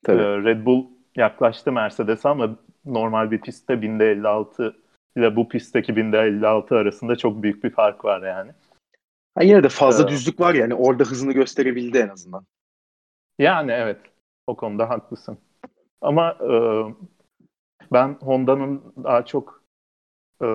Tabii. 0.04 0.22
E, 0.22 0.26
Red 0.26 0.66
Bull 0.66 0.86
yaklaştı 1.16 1.72
Mercedes 1.72 2.26
ama 2.26 2.56
normal 2.86 3.32
bir 3.32 3.42
pistte 3.42 3.82
binde 3.82 4.12
56 4.12 4.76
ile 5.18 5.36
bu 5.36 5.50
pistteki 5.50 5.96
binde 5.96 6.20
56 6.20 6.76
arasında 6.76 7.16
çok 7.16 7.44
büyük 7.44 7.64
bir 7.64 7.70
fark 7.70 8.06
var 8.06 8.22
yani. 8.22 8.52
Ha 9.36 9.44
yine 9.44 9.64
de 9.64 9.70
fazla 9.70 10.04
ee, 10.06 10.08
düzlük 10.08 10.40
var 10.40 10.54
yani 10.54 10.74
orada 10.74 11.04
hızını 11.04 11.34
gösterebildi 11.34 11.98
en 11.98 12.10
azından. 12.10 12.46
Yani 13.40 13.72
evet 13.72 13.98
o 14.48 14.56
konuda 14.56 14.90
haklısın. 14.90 15.38
Ama 16.02 16.32
e, 16.32 16.54
ben 17.92 18.18
Honda'nın 18.22 18.94
daha 19.04 19.26
çok 19.26 19.64
e, 20.42 20.48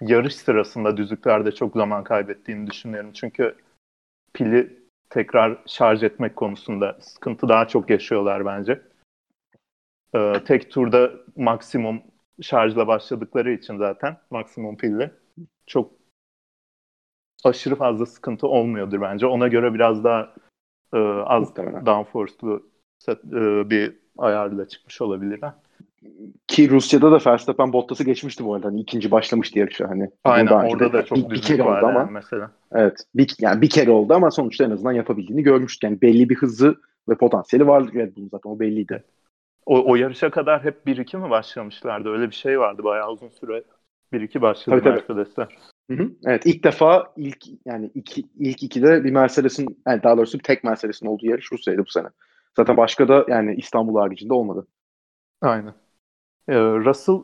yarış 0.00 0.36
sırasında 0.36 0.96
düzlüklerde 0.96 1.52
çok 1.52 1.74
zaman 1.74 2.04
kaybettiğini 2.04 2.70
düşünüyorum. 2.70 3.12
Çünkü 3.12 3.56
pili 4.34 4.84
tekrar 5.10 5.58
şarj 5.66 6.02
etmek 6.02 6.36
konusunda 6.36 6.98
sıkıntı 7.00 7.48
daha 7.48 7.68
çok 7.68 7.90
yaşıyorlar 7.90 8.46
bence. 8.46 8.82
E, 10.14 10.32
tek 10.44 10.70
turda 10.70 11.10
maksimum 11.36 12.02
şarjla 12.42 12.86
başladıkları 12.86 13.52
için 13.52 13.78
zaten 13.78 14.16
maksimum 14.30 14.76
pille 14.76 15.10
çok 15.66 15.92
aşırı 17.44 17.76
fazla 17.76 18.06
sıkıntı 18.06 18.46
olmuyordur 18.46 19.00
bence. 19.00 19.26
Ona 19.26 19.48
göre 19.48 19.74
biraz 19.74 20.04
daha 20.04 20.34
e, 20.92 20.98
az 21.24 21.56
downforce'lu 21.56 22.70
e, 23.08 23.70
bir 23.70 24.03
ayarla 24.18 24.68
çıkmış 24.68 25.00
olabilirler. 25.00 25.52
Ki 26.46 26.70
Rusya'da 26.70 27.12
da 27.12 27.30
Verstappen 27.30 27.72
Bottas'ı 27.72 28.04
geçmişti 28.04 28.44
bu 28.44 28.54
arada. 28.54 28.66
Hani 28.66 28.80
ikinci 28.80 29.10
başlamıştı 29.10 29.58
yarışa 29.58 29.88
hani. 29.88 30.10
Aynen 30.24 30.52
orada 30.52 30.92
da 30.92 31.04
çok 31.04 31.18
bir, 31.18 31.30
bir 31.30 31.42
kere 31.42 31.62
oldu 31.62 31.86
ama. 31.86 32.04
mesela. 32.04 32.50
Evet. 32.72 32.98
Bir, 33.14 33.34
yani 33.40 33.62
bir 33.62 33.70
kere 33.70 33.90
oldu 33.90 34.14
ama 34.14 34.30
sonuçta 34.30 34.64
en 34.64 34.70
azından 34.70 34.92
yapabildiğini 34.92 35.42
görmüştük. 35.42 35.82
Yani 35.82 36.00
belli 36.00 36.28
bir 36.28 36.36
hızı 36.36 36.76
ve 37.08 37.14
potansiyeli 37.14 37.66
vardı 37.66 37.90
Red 37.94 38.16
Bull'un 38.16 38.28
zaten 38.28 38.50
o 38.50 38.60
belliydi. 38.60 39.04
O, 39.66 39.90
o 39.90 39.96
yarışa 39.96 40.30
kadar 40.30 40.64
hep 40.64 40.86
1-2 40.86 41.16
mi 41.16 41.30
başlamışlardı? 41.30 42.08
Öyle 42.08 42.30
bir 42.30 42.34
şey 42.34 42.58
vardı 42.58 42.84
bayağı 42.84 43.10
uzun 43.10 43.28
süre. 43.28 43.62
1-2 44.12 44.40
başladı 44.40 44.80
tabii, 44.84 44.88
Mercedes'ler. 44.88 45.48
Hı 45.90 45.96
hı. 45.96 46.10
Evet 46.26 46.46
ilk 46.46 46.64
defa 46.64 47.12
ilk 47.16 47.44
yani 47.64 47.90
iki, 47.94 48.24
ilk 48.38 48.62
ikide 48.62 49.04
bir 49.04 49.10
Mercedes'in 49.10 49.82
yani 49.86 50.02
daha 50.02 50.16
doğrusu 50.16 50.38
tek 50.38 50.64
Mercedes'in 50.64 51.06
olduğu 51.06 51.26
yarış 51.26 51.52
Rusya'ydı 51.52 51.82
bu 51.86 51.90
sene. 51.90 52.08
Zaten 52.56 52.76
başka 52.76 53.08
da 53.08 53.24
yani 53.28 53.54
İstanbul 53.54 54.00
haricinde 54.00 54.34
olmadı. 54.34 54.66
Aynen. 55.40 55.74
Ee, 56.48 56.54
Russell 56.56 57.22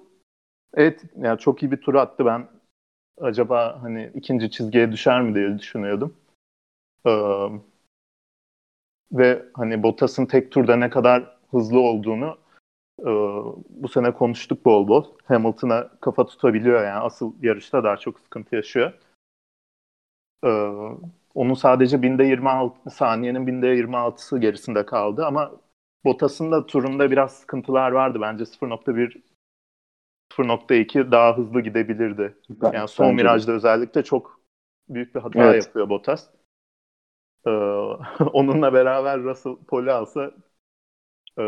evet 0.74 1.04
yani 1.16 1.38
çok 1.38 1.62
iyi 1.62 1.72
bir 1.72 1.80
tur 1.80 1.94
attı. 1.94 2.26
Ben 2.26 2.48
acaba 3.20 3.78
hani 3.82 4.12
ikinci 4.14 4.50
çizgiye 4.50 4.92
düşer 4.92 5.22
mi 5.22 5.34
diye 5.34 5.58
düşünüyordum. 5.58 6.16
Ee, 7.06 7.10
ve 9.12 9.42
hani 9.54 9.82
Bottas'ın 9.82 10.26
tek 10.26 10.52
turda 10.52 10.76
ne 10.76 10.90
kadar 10.90 11.36
hızlı 11.50 11.80
olduğunu 11.80 12.38
e, 13.00 13.10
bu 13.68 13.88
sene 13.88 14.14
konuştuk 14.14 14.64
bol 14.64 14.88
bol. 14.88 15.04
Hamilton'a 15.24 15.90
kafa 16.00 16.26
tutabiliyor 16.26 16.84
yani 16.84 17.00
asıl 17.00 17.32
yarışta 17.42 17.84
daha 17.84 17.96
çok 17.96 18.20
sıkıntı 18.20 18.56
yaşıyor. 18.56 18.92
Ee, 20.44 20.48
onun 21.34 21.54
sadece 21.54 22.02
binde 22.02 22.24
26 22.24 22.90
saniyenin 22.90 23.46
binde 23.46 23.66
26'sı 23.66 24.38
gerisinde 24.38 24.86
kaldı 24.86 25.26
ama 25.26 25.52
Bottas'ın 26.04 26.52
da 26.52 26.66
turunda 26.66 27.10
biraz 27.10 27.32
sıkıntılar 27.32 27.92
vardı. 27.92 28.18
Bence 28.20 28.44
0.1 28.44 29.22
0.2 30.30 31.12
daha 31.12 31.36
hızlı 31.38 31.60
gidebilirdi. 31.60 32.36
Ben, 32.50 32.72
yani 32.72 32.88
son 32.88 33.18
virajda 33.18 33.52
özellikle 33.52 34.02
çok 34.04 34.40
büyük 34.88 35.14
bir 35.14 35.20
hata 35.20 35.44
evet. 35.44 35.66
yapıyor 35.66 35.88
Bottas. 35.88 36.28
Ee, 37.46 37.50
onunla 38.32 38.72
beraber 38.72 39.20
Russell 39.22 39.56
pole 39.68 39.92
alsa 39.92 40.30
e, 41.38 41.44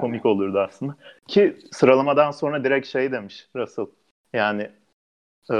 komik 0.00 0.26
olurdu 0.26 0.58
aslında. 0.58 0.96
Ki 1.28 1.56
sıralamadan 1.72 2.30
sonra 2.30 2.64
direkt 2.64 2.86
şey 2.86 3.12
demiş 3.12 3.48
Russell. 3.56 3.86
Yani 4.32 4.70
e, 5.50 5.56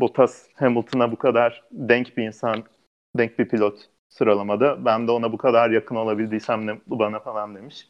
Bottas 0.00 0.48
Hamilton'a 0.54 1.12
bu 1.12 1.16
kadar 1.16 1.64
denk 1.70 2.16
bir 2.16 2.24
insan, 2.26 2.64
denk 3.18 3.38
bir 3.38 3.48
pilot 3.48 3.78
sıralamada. 4.08 4.84
Ben 4.84 5.08
de 5.08 5.10
ona 5.10 5.32
bu 5.32 5.38
kadar 5.38 5.70
yakın 5.70 5.96
olabildiysem 5.96 6.66
ne 6.66 6.80
bu 6.86 6.98
bana 6.98 7.20
falan 7.20 7.54
demiş. 7.54 7.88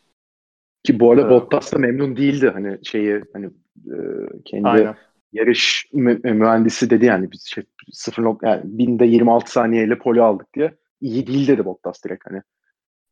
Ki 0.85 1.01
bu 1.01 1.11
arada 1.11 1.27
ee, 1.27 1.31
Bottas 1.31 1.73
da 1.73 1.79
memnun 1.79 2.17
değildi 2.17 2.51
hani 2.55 2.79
şeyi 2.85 3.23
hani 3.33 3.47
e, 3.87 3.97
kendi 4.45 4.69
Aynen. 4.69 4.97
yarış 5.33 5.89
mü- 5.93 6.21
mühendisi 6.25 6.91
dedi 6.91 7.05
yani 7.05 7.33
biz 7.33 7.43
şey, 7.43 7.65
0. 7.93 8.37
yani 8.43 8.61
binde 8.65 9.05
26 9.05 9.53
saniyeyle 9.53 9.99
poli 9.99 10.23
aldık 10.23 10.55
diye 10.55 10.75
iyi 11.01 11.27
değil 11.27 11.49
dedi 11.49 11.65
Bottas 11.65 12.05
direkt 12.05 12.31
hani. 12.31 12.43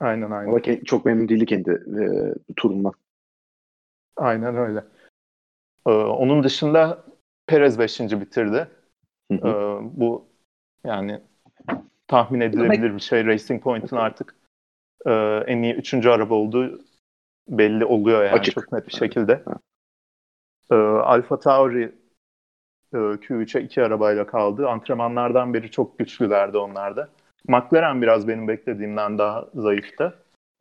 Aynen 0.00 0.30
aynen. 0.30 0.48
Ama 0.48 0.58
ke- 0.58 0.84
çok 0.84 1.04
memnun 1.04 1.28
değildi 1.28 1.46
kendi 1.46 1.70
e, 1.70 2.04
turundan. 2.56 2.92
Aynen 4.16 4.56
öyle. 4.56 4.84
Ee, 5.86 5.90
onun 5.90 6.44
dışında 6.44 7.04
Perez 7.46 7.78
5. 7.78 8.00
bitirdi. 8.00 8.68
Hı 9.32 9.38
hı. 9.38 9.48
Ee, 9.48 9.98
bu 9.98 10.28
yani 10.84 11.20
tahmin 12.08 12.40
edilebilir 12.40 12.94
bir 12.94 13.00
şey. 13.00 13.26
Racing 13.26 13.62
Point'in 13.62 13.96
artık 13.96 14.34
e, 15.06 15.10
en 15.46 15.62
iyi 15.62 15.74
üçüncü 15.74 16.08
araba 16.08 16.34
olduğu 16.34 16.80
belli 17.48 17.84
oluyor 17.84 18.24
yani 18.24 18.34
Açık. 18.34 18.54
çok 18.54 18.72
net 18.72 18.88
bir 18.88 18.92
şekilde. 18.92 19.42
E, 20.70 20.74
Alfa 20.74 21.38
Tauri 21.38 21.92
e, 22.94 22.96
Q3'e 22.96 23.62
iki 23.62 23.82
arabayla 23.82 24.26
kaldı. 24.26 24.68
Antrenmanlardan 24.68 25.54
beri 25.54 25.70
çok 25.70 25.98
güçlülerdi 25.98 26.58
onlar 26.58 26.96
da. 26.96 27.08
McLaren 27.48 28.02
biraz 28.02 28.28
benim 28.28 28.48
beklediğimden 28.48 29.18
daha 29.18 29.48
zayıftı. 29.54 30.14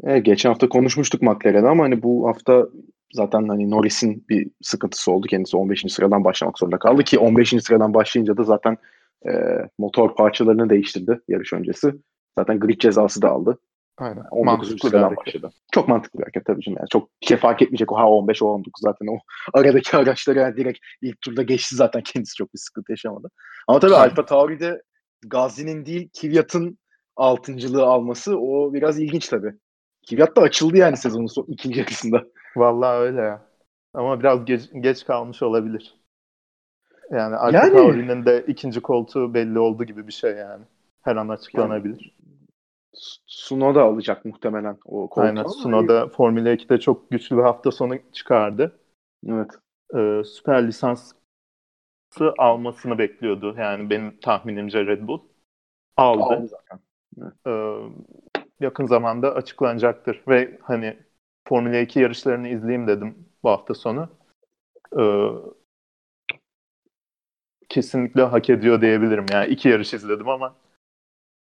Evet, 0.04 0.26
geçen 0.26 0.50
hafta 0.50 0.70
konuşmuştuk 0.70 1.22
McLaren'ı 1.22 1.70
ama 1.70 1.84
hani 1.84 2.04
bu 2.04 2.28
hafta 2.28 2.68
zaten 3.14 3.48
hani 3.48 3.72
Norris'in 3.72 4.26
bir 4.30 4.48
sıkıntısı 4.62 5.12
oldu. 5.12 5.28
Kendisi 5.28 5.58
15. 5.58 5.86
sıradan 5.90 6.24
başlamak 6.24 6.60
zorunda 6.60 6.78
kaldı 6.78 7.04
ki 7.04 7.20
15. 7.20 7.50
sıradan 7.50 7.94
başlayınca 7.94 8.38
da 8.38 8.44
zaten 8.44 8.78
e, 9.30 9.32
motor 9.78 10.16
parçalarını 10.16 10.70
değiştirdi 10.70 11.22
yarış 11.28 11.54
öncesi. 11.54 11.94
Zaten 12.40 12.60
grid 12.60 12.80
cezası 12.80 13.22
da 13.22 13.30
aldı. 13.30 13.58
Aynen. 13.98 14.24
19. 14.32 14.82
sıradan 14.82 15.16
başladı. 15.16 15.52
Çok 15.72 15.88
mantıklı 15.88 16.20
bir 16.20 16.24
hareket 16.24 16.46
tabii 16.46 16.62
canım. 16.62 16.78
Yani 16.80 16.90
çok 16.90 17.10
şey 17.22 17.38
fark 17.38 17.62
etmeyecek 17.62 17.92
o 17.92 17.98
ha 17.98 18.10
15 18.10 18.42
o 18.42 18.46
19 18.48 18.82
zaten 18.82 19.08
o 19.08 19.18
aradaki 19.54 19.98
araçları 19.98 20.40
yani 20.40 20.58
direkt 20.58 20.80
ilk 21.02 21.22
turda 21.22 21.44
geçti 21.44 21.76
zaten 21.76 22.02
kendisi 22.02 22.36
çok 22.36 22.54
bir 22.54 22.60
sıkıntı 22.60 22.92
yaşamadı. 22.92 23.30
Ama 23.68 23.80
tabii 23.80 23.96
Aynen. 23.96 24.10
Alfa 24.10 24.26
Tauri'de 24.26 24.82
Gazi'nin 25.28 25.86
değil 25.86 26.10
Kvyat'ın 26.22 26.78
altıncılığı 27.16 27.84
alması 27.84 28.40
o 28.40 28.74
biraz 28.74 29.00
ilginç 29.00 29.30
tabii. 29.30 29.54
Kvyat 30.10 30.36
da 30.36 30.42
açıldı 30.42 30.78
yani 30.78 30.98
sezonun 30.98 31.28
son, 31.28 31.46
ikinci 31.48 31.80
yarısında. 31.80 32.24
Vallahi 32.56 32.98
öyle 32.98 33.22
ya. 33.22 33.48
Ama 33.94 34.20
biraz 34.20 34.46
geç, 34.46 34.62
geç 34.80 35.06
kalmış 35.06 35.44
olabilir. 35.44 36.01
Yani 37.12 37.36
Alfa 37.36 37.58
yani, 37.58 37.74
Tauri'nin 37.74 38.26
de 38.26 38.44
ikinci 38.48 38.82
koltuğu 38.82 39.34
belli 39.34 39.60
oldu 39.60 39.84
gibi 39.84 40.08
bir 40.08 40.14
şey 40.14 40.32
yani. 40.32 40.64
Her 41.02 41.16
an 41.16 41.30
açıklanabilir. 41.30 42.16
Sunoda 43.26 43.84
alacak 43.84 44.26
muhtemelen 44.26 44.78
o 44.86 45.10
koltuğu. 45.10 45.22
Aynen 45.22 45.44
Sunoda 45.44 46.08
Formula 46.08 46.50
2'de 46.54 46.80
çok 46.80 47.12
güçlü 47.12 47.38
bir 47.38 47.42
hafta 47.42 47.72
sonu 47.72 47.96
çıkardı. 48.14 48.80
Evet. 49.28 49.52
Ee, 49.96 50.22
süper 50.26 50.68
lisansı 50.68 51.16
almasını 52.38 52.98
bekliyordu. 52.98 53.56
Yani 53.58 53.90
benim 53.90 54.20
tahminimce 54.20 54.86
Red 54.86 55.08
Bull. 55.08 55.22
Aldı. 55.98 56.24
Aldı 56.24 56.48
zaten. 56.48 56.80
Evet. 57.22 57.34
Ee, 57.48 57.78
yakın 58.60 58.86
zamanda 58.86 59.36
açıklanacaktır. 59.36 60.22
Ve 60.28 60.58
hani 60.62 60.98
Formula 61.48 61.78
2 61.78 62.00
yarışlarını 62.00 62.48
izleyeyim 62.48 62.88
dedim 62.88 63.16
bu 63.44 63.50
hafta 63.50 63.74
sonu. 63.74 64.10
Ee, 65.00 65.28
kesinlikle 67.72 68.22
hak 68.22 68.50
ediyor 68.50 68.82
diyebilirim. 68.82 69.26
Yani 69.32 69.48
iki 69.48 69.70
yarış 69.70 69.94
izledim 69.94 70.30
ama 70.30 70.56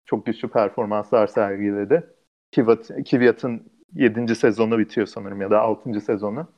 çok 0.05 0.27
güçlü 0.27 0.49
performanslar 0.49 1.27
sergiledi. 1.27 2.07
Kvyat, 2.55 2.89
Kvyat'ın 3.11 3.73
7. 3.95 4.35
sezonu 4.35 4.79
bitiyor 4.79 5.07
sanırım 5.07 5.41
ya 5.41 5.51
da 5.51 5.61
6. 5.61 6.01
sezonu. 6.01 6.49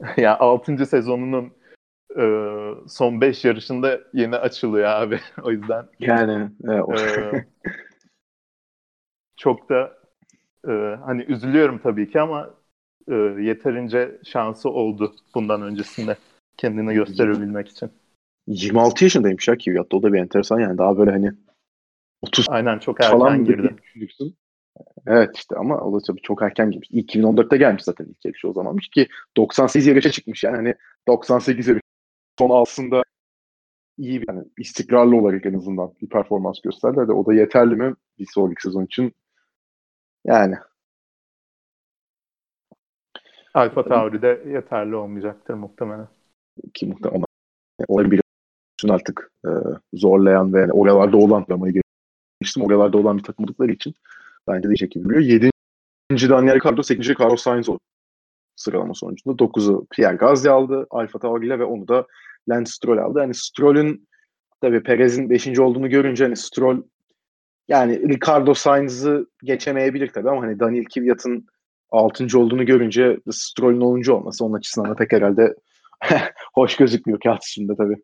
ya 0.02 0.14
yani 0.16 0.36
6. 0.36 0.86
sezonunun 0.86 1.52
e, 2.18 2.24
son 2.88 3.20
5 3.20 3.44
yarışında 3.44 4.00
yeni 4.12 4.36
açılıyor 4.36 4.88
abi. 4.88 5.20
o 5.42 5.50
yüzden 5.50 5.86
yani 5.98 6.50
e, 6.68 6.82
çok 9.36 9.68
da 9.68 9.98
e, 10.68 10.72
hani 11.04 11.22
üzülüyorum 11.22 11.78
tabii 11.78 12.10
ki 12.10 12.20
ama 12.20 12.50
e, 13.08 13.14
yeterince 13.38 14.18
şansı 14.24 14.70
oldu 14.70 15.14
bundan 15.34 15.62
öncesinde 15.62 16.16
kendini 16.56 16.94
gösterebilmek 16.94 17.68
için. 17.68 17.90
26 18.46 19.04
yaşındaymış 19.04 19.48
ya 19.48 19.58
Kvyat'ta 19.58 19.96
o 19.96 20.02
da 20.02 20.12
bir 20.12 20.18
enteresan 20.18 20.60
yani. 20.60 20.78
Daha 20.78 20.98
böyle 20.98 21.10
hani 21.10 21.30
30 22.22 22.46
Aynen 22.48 22.78
çok 22.78 23.04
erken 23.04 23.18
falan 23.18 23.44
girdi. 23.44 23.76
Evet 25.06 25.36
işte 25.36 25.56
ama 25.56 25.80
o 25.80 26.00
da 26.00 26.04
tabii 26.06 26.20
çok 26.20 26.42
erken 26.42 26.70
girmiş. 26.70 26.90
2014'te 26.90 27.56
gelmiş 27.56 27.82
zaten 27.82 28.04
ilk 28.04 28.24
yarışı 28.24 28.48
o 28.48 28.52
zamanmış 28.52 28.88
ki 28.88 29.08
98 29.36 29.86
yarışa 29.86 30.10
çıkmış 30.10 30.44
yani. 30.44 30.56
Hani 30.56 30.74
98 31.08 31.68
yarış 31.68 31.82
son 32.38 32.50
altında 32.50 33.02
iyi 33.98 34.22
bir 34.22 34.28
yani 34.28 34.44
istikrarlı 34.58 35.16
olarak 35.16 35.46
en 35.46 35.54
azından 35.54 35.92
bir 36.02 36.08
performans 36.08 36.60
gösterdi 36.60 36.96
de 36.96 37.12
o 37.12 37.26
da 37.26 37.34
yeterli 37.34 37.76
mi 37.76 37.94
bir 38.18 38.26
sonraki 38.26 38.62
sezon 38.62 38.84
için? 38.84 39.12
Yani. 40.24 40.54
Alfa 43.54 43.84
Tauri'de 43.84 44.44
yeterli 44.46 44.96
olmayacaktır 44.96 45.54
muhtemelen. 45.54 46.08
Ki 46.74 46.86
muhtemelen. 46.86 47.24
Orayı 47.88 48.21
bir 48.84 48.90
artık 48.90 49.30
e, 49.46 49.50
zorlayan 49.94 50.54
ve 50.54 50.72
oralarda 50.72 51.16
olan 51.16 51.46
ramayı 51.50 51.82
geçtim. 52.40 52.62
Oralarda 52.62 52.98
olan 52.98 53.18
bir 53.18 53.22
takım 53.22 53.44
oldukları 53.44 53.72
için 53.72 53.94
bence 54.48 54.68
de 54.68 54.86
gibi 54.86 55.08
biliyor. 55.08 55.20
7. 55.20 55.50
Daniel 56.30 56.54
Ricciardo, 56.54 56.82
8. 56.82 57.08
Carlos 57.20 57.42
Sainz 57.42 57.68
oldu 57.68 57.80
sıralama 58.56 58.94
sonucunda. 58.94 59.44
9'u 59.44 59.86
Pierre 59.90 60.16
Gasly 60.16 60.50
aldı 60.50 60.86
Alfa 60.90 61.18
Tauri'yle 61.18 61.58
ve 61.58 61.64
onu 61.64 61.88
da 61.88 62.06
Lance 62.48 62.70
Stroll 62.70 62.98
aldı. 62.98 63.18
Yani 63.18 63.34
Stroll'ün 63.34 64.08
tabii 64.60 64.82
Perez'in 64.82 65.30
5. 65.30 65.58
olduğunu 65.58 65.90
görünce 65.90 66.24
hani 66.24 66.36
Stroll 66.36 66.82
yani 67.68 68.08
Ricardo 68.08 68.54
Sainz'ı 68.54 69.26
geçemeyebilir 69.42 70.08
tabii 70.08 70.30
ama 70.30 70.42
hani 70.42 70.60
Daniel 70.60 70.84
Kvyat'ın 70.84 71.46
6. 71.90 72.38
olduğunu 72.38 72.66
görünce 72.66 73.20
Stroll'ün 73.30 73.80
10. 73.80 74.10
olması 74.10 74.44
onun 74.44 74.54
açısından 74.54 74.90
da 74.90 74.94
pek 74.94 75.12
herhalde 75.12 75.54
hoş 76.54 76.76
gözükmüyor 76.76 77.20
kağıt 77.20 77.44
üstünde 77.44 77.76
tabii. 77.76 77.96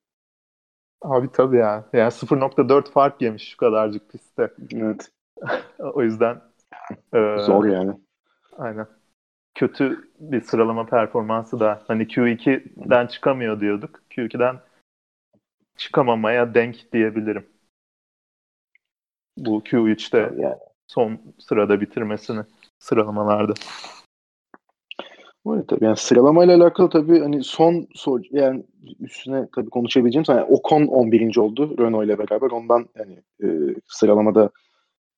Abi 1.03 1.33
tabii 1.33 1.57
ya. 1.57 1.85
Yani 1.93 2.11
0.4 2.11 2.91
fark 2.91 3.23
yemiş 3.23 3.49
şu 3.49 3.57
kadarcık 3.57 4.11
pistte. 4.11 4.53
Evet. 4.75 5.11
o 5.79 6.03
yüzden 6.03 6.41
e, 7.15 7.37
zor 7.39 7.65
yani. 7.65 7.93
Aynen. 8.59 8.87
Kötü 9.55 10.11
bir 10.21 10.41
sıralama 10.41 10.87
performansı 10.87 11.61
da 11.61 11.83
hani 11.87 12.03
Q2'den 12.03 13.07
çıkamıyor 13.07 13.61
diyorduk. 13.61 14.01
Q2'den 14.11 14.57
çıkamamaya 15.77 16.55
denk 16.55 16.93
diyebilirim. 16.93 17.47
Bu 19.37 19.59
Q3'te 19.61 20.19
yani. 20.19 20.57
son 20.87 21.21
sırada 21.39 21.81
bitirmesini 21.81 22.41
sıralamalarda. 22.79 23.55
Evet 25.55 25.69
tabii 25.69 25.85
yani 25.85 25.97
sıralamayla 25.97 26.57
alakalı 26.57 26.91
tabii 26.91 27.21
hani 27.21 27.45
son 27.45 27.87
sor 27.95 28.21
yani 28.31 28.65
üstüne 29.01 29.49
tabii 29.55 29.71
konuşabileceğim 29.71 30.25
yani 30.29 30.43
Ocon 30.43 30.87
11. 30.87 31.37
oldu 31.37 31.77
Renault 31.79 32.05
ile 32.05 32.19
beraber 32.19 32.51
ondan 32.51 32.87
yani 32.99 33.23
e, 33.43 33.75
sıralamada 33.87 34.51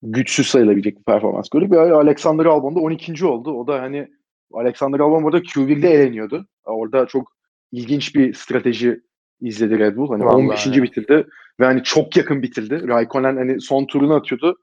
güçsüz 0.02 0.46
sayılabilecek 0.46 0.98
bir 0.98 1.04
performans 1.04 1.48
gördük. 1.48 1.70
Ve 1.70 1.78
Alexander 1.78 2.44
Albon 2.44 2.74
da 2.74 2.80
12. 2.80 3.26
oldu. 3.26 3.52
O 3.52 3.66
da 3.66 3.82
hani 3.82 4.08
Alexander 4.52 5.00
Albon 5.00 5.22
burada 5.24 5.38
Q1'de 5.38 5.90
eleniyordu. 5.90 6.46
Orada 6.64 7.06
çok 7.06 7.32
ilginç 7.72 8.14
bir 8.14 8.34
strateji 8.34 9.00
izledi 9.40 9.78
Red 9.78 9.96
Bull. 9.96 10.10
Hani 10.10 10.24
Vallahi 10.24 10.36
15. 10.36 10.66
Ya. 10.66 10.82
bitirdi 10.82 11.26
ve 11.60 11.64
hani 11.64 11.82
çok 11.82 12.16
yakın 12.16 12.42
bitirdi. 12.42 12.88
Raikkonen 12.88 13.36
hani 13.36 13.60
son 13.60 13.84
turunu 13.84 14.14
atıyordu. 14.14 14.56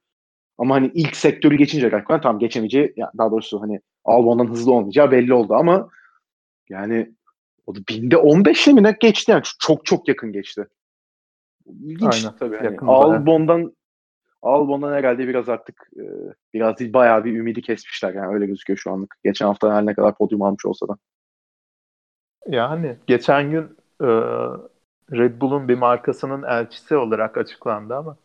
Ama 0.58 0.76
hani 0.76 0.92
ilk 0.94 1.16
sektörü 1.16 1.56
geçince 1.56 1.92
Raikkonen 1.92 2.22
tam 2.22 2.40
geçemeyeceği 2.40 2.94
yani 2.96 3.12
daha 3.18 3.32
doğrusu 3.32 3.62
hani 3.62 3.80
Albon'dan 4.08 4.48
hızlı 4.48 4.74
olmayacağı 4.74 5.12
belli 5.12 5.34
oldu 5.34 5.54
ama 5.54 5.90
yani 6.70 7.14
o 7.66 7.76
da 7.76 7.80
binde 7.90 8.16
15'le 8.16 8.74
mi 8.74 8.84
ne 8.84 8.98
geçti 9.00 9.32
yani 9.32 9.44
çok 9.60 9.86
çok 9.86 10.08
yakın 10.08 10.32
geçti. 10.32 10.68
İlginç 11.66 12.26
Aynen, 12.26 12.38
tabii. 12.38 12.56
Yani 12.56 12.78
Albon'dan 12.82 13.76
Albon'dan 14.42 14.94
herhalde 14.94 15.28
biraz 15.28 15.50
artık 15.50 15.90
e, 15.98 16.04
biraz 16.54 16.80
değil 16.80 16.94
bayağı 16.94 17.26
bir 17.26 17.38
ümidi 17.38 17.62
kesmişler 17.62 18.14
yani 18.14 18.34
öyle 18.34 18.46
gözüküyor 18.46 18.78
şu 18.78 18.92
anlık. 18.92 19.16
Geçen 19.24 19.46
hafta 19.46 19.74
her 19.74 19.86
ne 19.86 19.94
kadar 19.94 20.16
podyum 20.16 20.42
almış 20.42 20.66
olsa 20.66 20.88
da. 20.88 20.98
Yani 22.48 22.98
geçen 23.08 23.52
gün 23.52 23.64
e, 24.02 24.08
Red 25.12 25.42
Bull'un 25.42 25.68
bir 25.68 25.78
markasının 25.78 26.44
elçisi 26.44 26.96
olarak 26.96 27.38
açıklandı 27.38 27.96
ama 27.96 28.18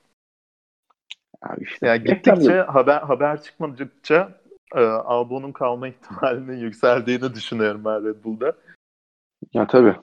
Abi 1.43 1.65
işte, 1.65 1.87
yani 1.87 2.05
gittikçe 2.05 2.61
haber 2.61 3.01
haber 3.01 3.43
çıkmadıkça 3.43 4.42
e, 4.75 4.81
Albon'un 4.81 5.53
kalma 5.53 5.89
ihtimalinin 5.89 6.57
yükseldiğini 6.57 7.35
düşünüyorum 7.35 7.85
ben 7.85 8.05
Red 8.05 8.25
Bull'da. 8.25 8.53
Ya 9.53 9.67
tabii. 9.67 9.95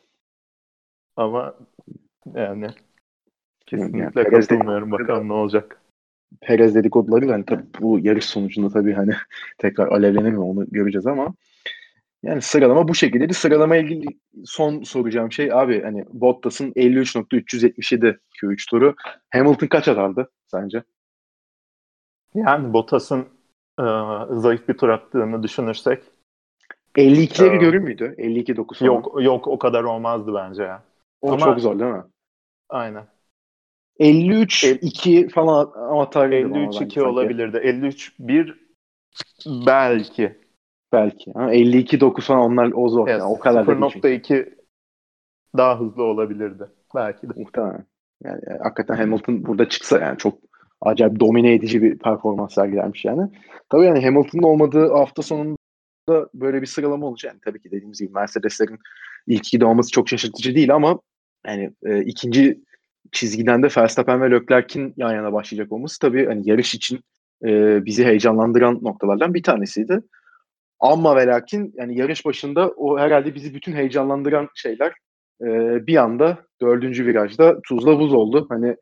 Ama 1.15 1.55
yani 2.33 2.67
kesinlikle 3.65 4.21
yani, 4.21 4.29
katılmıyorum. 4.29 4.91
Bakalım 4.91 5.27
ne 5.27 5.33
olacak. 5.33 5.81
Perez 6.41 6.75
dedikoduları 6.75 7.25
yani 7.25 7.45
tabii 7.45 7.65
bu 7.79 7.99
yarış 7.99 8.25
sonucunda 8.25 8.69
tabii 8.69 8.93
hani 8.93 9.11
tekrar 9.57 9.87
alevlenir 9.87 10.31
mi 10.31 10.39
onu 10.39 10.65
göreceğiz 10.71 11.07
ama 11.07 11.33
yani 12.23 12.41
sıralama 12.41 12.87
bu 12.87 12.95
şekilde. 12.95 13.33
Sıralama 13.33 13.75
ilgili 13.75 14.05
son 14.45 14.83
soracağım 14.83 15.31
şey 15.31 15.53
abi 15.53 15.81
hani 15.81 16.05
Bottas'ın 16.09 16.71
53.377 16.71 18.17
Q3 18.41 18.69
turu. 18.69 18.95
Hamilton 19.29 19.67
kaç 19.67 19.87
atardı 19.87 20.29
sence? 20.47 20.83
Yani 22.35 22.73
Bottas'ın 22.73 23.38
e, 23.79 23.85
zayıf 24.39 24.67
bir 24.67 24.77
tur 24.77 24.89
attığını 24.89 25.43
düşünürsek 25.43 26.03
52'leri 26.95 27.55
ee, 27.55 27.57
görür 27.57 27.79
müydü? 27.79 28.15
52 28.17 28.55
9 28.57 28.81
Yok 28.81 29.23
yok 29.23 29.47
o 29.47 29.59
kadar 29.59 29.83
olmazdı 29.83 30.33
bence 30.33 30.63
ya. 30.63 30.83
O 31.21 31.31
Ama, 31.31 31.45
çok 31.45 31.59
zor 31.59 31.79
değil 31.79 31.91
mi? 31.91 32.03
Aynen. 32.69 33.07
53 33.99 34.63
2 34.63 35.27
falan 35.27 35.71
atar 36.01 36.29
53 36.29 36.81
2 36.81 37.03
olabilirdi. 37.03 37.57
53 37.57 38.13
1 38.19 38.69
belki. 39.45 40.39
Belki. 40.93 41.31
Ha, 41.33 41.53
52 41.53 41.99
9 41.99 42.27
falan 42.27 42.41
onlar 42.41 42.71
o 42.75 42.89
zor. 42.89 43.07
Yes, 43.07 43.19
yani, 43.19 43.31
o 43.31 43.39
kadar 43.39 43.65
0.2 43.65 44.55
daha 45.57 45.79
hızlı 45.79 46.03
olabilirdi. 46.03 46.63
Belki 46.95 47.29
de. 47.29 47.33
Muhtemelen. 47.35 47.85
Yani 48.23 48.41
hakikaten 48.63 48.95
Hamilton 48.95 49.45
burada 49.45 49.69
çıksa 49.69 49.99
yani 49.99 50.17
çok 50.17 50.48
acayip 50.81 51.19
domine 51.19 51.53
edici 51.53 51.81
bir 51.81 51.97
performans 51.97 52.53
sergilermiş 52.53 53.05
yani. 53.05 53.31
Tabii 53.69 53.85
yani 53.85 54.05
Hamilton'ın 54.05 54.43
olmadığı 54.43 54.93
hafta 54.93 55.21
sonunda 55.21 55.57
böyle 56.33 56.61
bir 56.61 56.67
sıralama 56.67 57.07
olacak. 57.07 57.33
Yani 57.33 57.41
tabii 57.45 57.61
ki 57.61 57.71
dediğimiz 57.71 57.99
gibi 57.99 58.13
Mercedes'lerin 58.13 58.79
ilk 59.27 59.47
ikide 59.47 59.65
olması 59.65 59.91
çok 59.91 60.09
şaşırtıcı 60.09 60.55
değil 60.55 60.75
ama 60.75 60.99
yani 61.47 61.73
e, 61.85 62.01
ikinci 62.01 62.59
çizgiden 63.11 63.63
de 63.63 63.67
Verstappen 63.77 64.21
ve 64.21 64.31
Leclerc'in 64.31 64.93
yan 64.97 65.13
yana 65.13 65.33
başlayacak 65.33 65.71
olması 65.71 65.99
tabii 65.99 66.25
hani 66.25 66.49
yarış 66.49 66.75
için 66.75 66.99
e, 67.45 67.85
bizi 67.85 68.05
heyecanlandıran 68.05 68.79
noktalardan 68.81 69.33
bir 69.33 69.43
tanesiydi. 69.43 70.01
Ama 70.79 71.15
ve 71.15 71.27
lakin 71.27 71.73
yani 71.77 71.99
yarış 71.99 72.25
başında 72.25 72.69
o 72.69 72.99
herhalde 72.99 73.35
bizi 73.35 73.53
bütün 73.53 73.73
heyecanlandıran 73.73 74.49
şeyler 74.55 74.93
e, 75.41 75.47
bir 75.87 75.95
anda 75.95 76.37
dördüncü 76.61 77.05
virajda 77.05 77.61
tuzla 77.61 77.99
buz 77.99 78.13
oldu. 78.13 78.45
Hani 78.49 78.75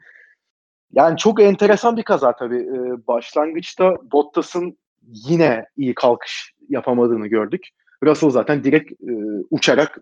yani 0.91 1.17
çok 1.17 1.41
enteresan 1.41 1.97
bir 1.97 2.03
kaza 2.03 2.35
tabii. 2.35 2.61
E, 2.61 3.07
başlangıçta 3.07 3.95
Bottas'ın 4.11 4.77
yine 5.07 5.65
iyi 5.77 5.93
kalkış 5.93 6.53
yapamadığını 6.69 7.27
gördük. 7.27 7.67
Russell 8.03 8.29
zaten 8.29 8.63
direkt 8.63 8.91
e, 8.91 9.13
uçarak 9.49 9.99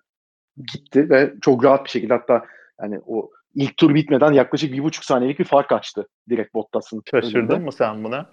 gitti 0.73 1.09
ve 1.09 1.33
çok 1.41 1.63
rahat 1.63 1.85
bir 1.85 1.89
şekilde 1.89 2.13
hatta 2.13 2.45
yani 2.81 3.01
o 3.07 3.31
ilk 3.55 3.77
tur 3.77 3.95
bitmeden 3.95 4.31
yaklaşık 4.31 4.73
bir 4.73 4.83
buçuk 4.83 5.05
saniyelik 5.05 5.39
bir 5.39 5.45
fark 5.45 5.71
açtı 5.71 6.07
direkt 6.29 6.53
Bottas'ın. 6.53 7.01
Şaşırdın 7.11 7.39
önünde. 7.39 7.65
mı 7.65 7.71
sen 7.71 8.03
buna? 8.03 8.29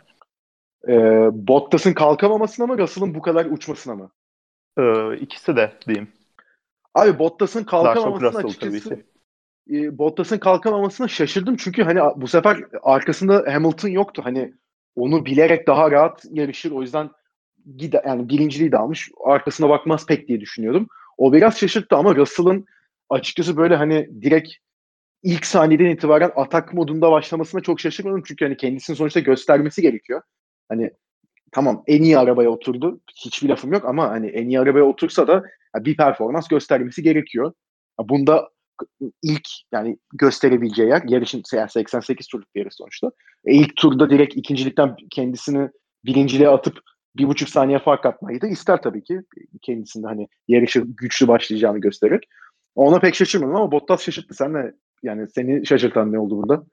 Ee, 0.88 1.28
Bottas'ın 1.32 1.92
kalkamamasına 1.92 2.66
mı 2.66 2.78
Russell'ın 2.78 3.14
bu 3.14 3.22
kadar 3.22 3.46
uçmasına 3.46 3.94
mı? 3.94 4.10
Ee, 4.78 5.16
ikisi 5.16 5.56
de 5.56 5.72
diyeyim. 5.86 6.08
Abi 6.94 7.18
Bottas'ın 7.18 7.64
kalkamamasına 7.64 8.38
açıkçası 8.38 9.02
e, 9.72 9.98
Bottas'ın 9.98 10.38
kalkamamasına 10.38 11.08
şaşırdım 11.08 11.56
çünkü 11.56 11.82
hani 11.82 12.00
bu 12.16 12.28
sefer 12.28 12.64
arkasında 12.82 13.44
Hamilton 13.54 13.88
yoktu. 13.88 14.22
Hani 14.24 14.54
onu 14.96 15.26
bilerek 15.26 15.66
daha 15.66 15.90
rahat 15.90 16.24
yarışır. 16.30 16.70
O 16.70 16.82
yüzden 16.82 17.10
gide, 17.76 18.02
yani 18.06 18.28
birinciliği 18.28 18.72
de 18.72 18.78
almış. 18.78 19.10
Arkasına 19.24 19.68
bakmaz 19.68 20.06
pek 20.06 20.28
diye 20.28 20.40
düşünüyordum. 20.40 20.88
O 21.18 21.32
biraz 21.32 21.58
şaşırttı 21.58 21.96
ama 21.96 22.16
Russell'ın 22.16 22.66
açıkçası 23.10 23.56
böyle 23.56 23.76
hani 23.76 24.22
direkt 24.22 24.52
ilk 25.22 25.46
saniyeden 25.46 25.90
itibaren 25.90 26.30
atak 26.36 26.74
modunda 26.74 27.10
başlamasına 27.10 27.60
çok 27.60 27.80
şaşırmadım. 27.80 28.22
Çünkü 28.26 28.44
hani 28.44 28.56
kendisini 28.56 28.96
sonuçta 28.96 29.20
göstermesi 29.20 29.82
gerekiyor. 29.82 30.22
Hani 30.68 30.90
tamam 31.52 31.82
en 31.86 32.02
iyi 32.02 32.18
arabaya 32.18 32.50
oturdu. 32.50 33.00
Hiçbir 33.24 33.48
lafım 33.48 33.72
yok 33.72 33.84
ama 33.84 34.10
hani 34.10 34.26
en 34.26 34.48
iyi 34.48 34.60
arabaya 34.60 34.84
otursa 34.84 35.28
da 35.28 35.42
bir 35.76 35.96
performans 35.96 36.48
göstermesi 36.48 37.02
gerekiyor. 37.02 37.52
Bunda 37.98 38.51
ilk 39.22 39.48
yani 39.72 39.98
gösterebileceği 40.12 40.88
yer 40.88 41.02
yarışın 41.08 41.42
yani 41.52 41.70
88 41.70 42.26
turluk 42.26 42.54
bir 42.54 42.60
yarış 42.60 42.74
sonuçta. 42.74 43.10
E, 43.44 43.54
ilk 43.54 43.76
turda 43.76 44.10
direkt 44.10 44.36
ikincilikten 44.36 44.96
kendisini 45.10 45.70
birinciliğe 46.04 46.48
atıp 46.48 46.80
bir 47.16 47.28
buçuk 47.28 47.48
saniye 47.48 47.78
fark 47.78 48.06
atmayı 48.06 48.40
da 48.40 48.46
ister 48.46 48.82
tabii 48.82 49.04
ki. 49.04 49.20
Kendisinde 49.62 50.06
hani 50.06 50.28
yarışı 50.48 50.80
güçlü 50.86 51.28
başlayacağını 51.28 51.78
gösterir. 51.78 52.20
Ona 52.74 53.00
pek 53.00 53.14
şaşırmadım 53.14 53.56
ama 53.56 53.72
Bottas 53.72 54.02
şaşırttı. 54.02 54.34
Sen 54.34 54.52
ne 54.52 54.72
yani 55.02 55.28
seni 55.28 55.66
şaşırtan 55.66 56.12
ne 56.12 56.18
oldu 56.18 56.42
burada? 56.42 56.64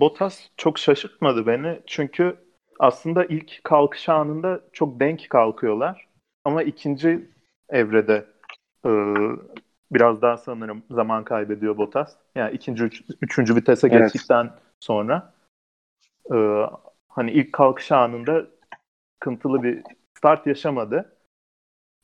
Bottas 0.00 0.48
çok 0.56 0.78
şaşırtmadı 0.78 1.46
beni. 1.46 1.80
Çünkü 1.86 2.36
aslında 2.78 3.24
ilk 3.24 3.64
kalkış 3.64 4.08
anında 4.08 4.60
çok 4.72 5.00
denk 5.00 5.30
kalkıyorlar. 5.30 6.08
Ama 6.44 6.62
ikinci 6.62 7.28
evrede 7.68 8.26
biraz 9.92 10.22
daha 10.22 10.36
sanırım 10.36 10.82
zaman 10.90 11.24
kaybediyor 11.24 11.76
Bottas. 11.76 12.16
Yani 12.34 12.54
ikinci, 12.54 12.84
üç, 12.84 13.02
üçüncü 13.22 13.56
vitese 13.56 13.88
evet. 13.88 14.00
geçtikten 14.00 14.50
sonra 14.80 15.32
e, 16.32 16.36
hani 17.08 17.30
ilk 17.30 17.52
kalkış 17.52 17.92
anında 17.92 18.46
sıkıntılı 19.14 19.62
bir 19.62 19.82
start 20.18 20.46
yaşamadı. 20.46 21.16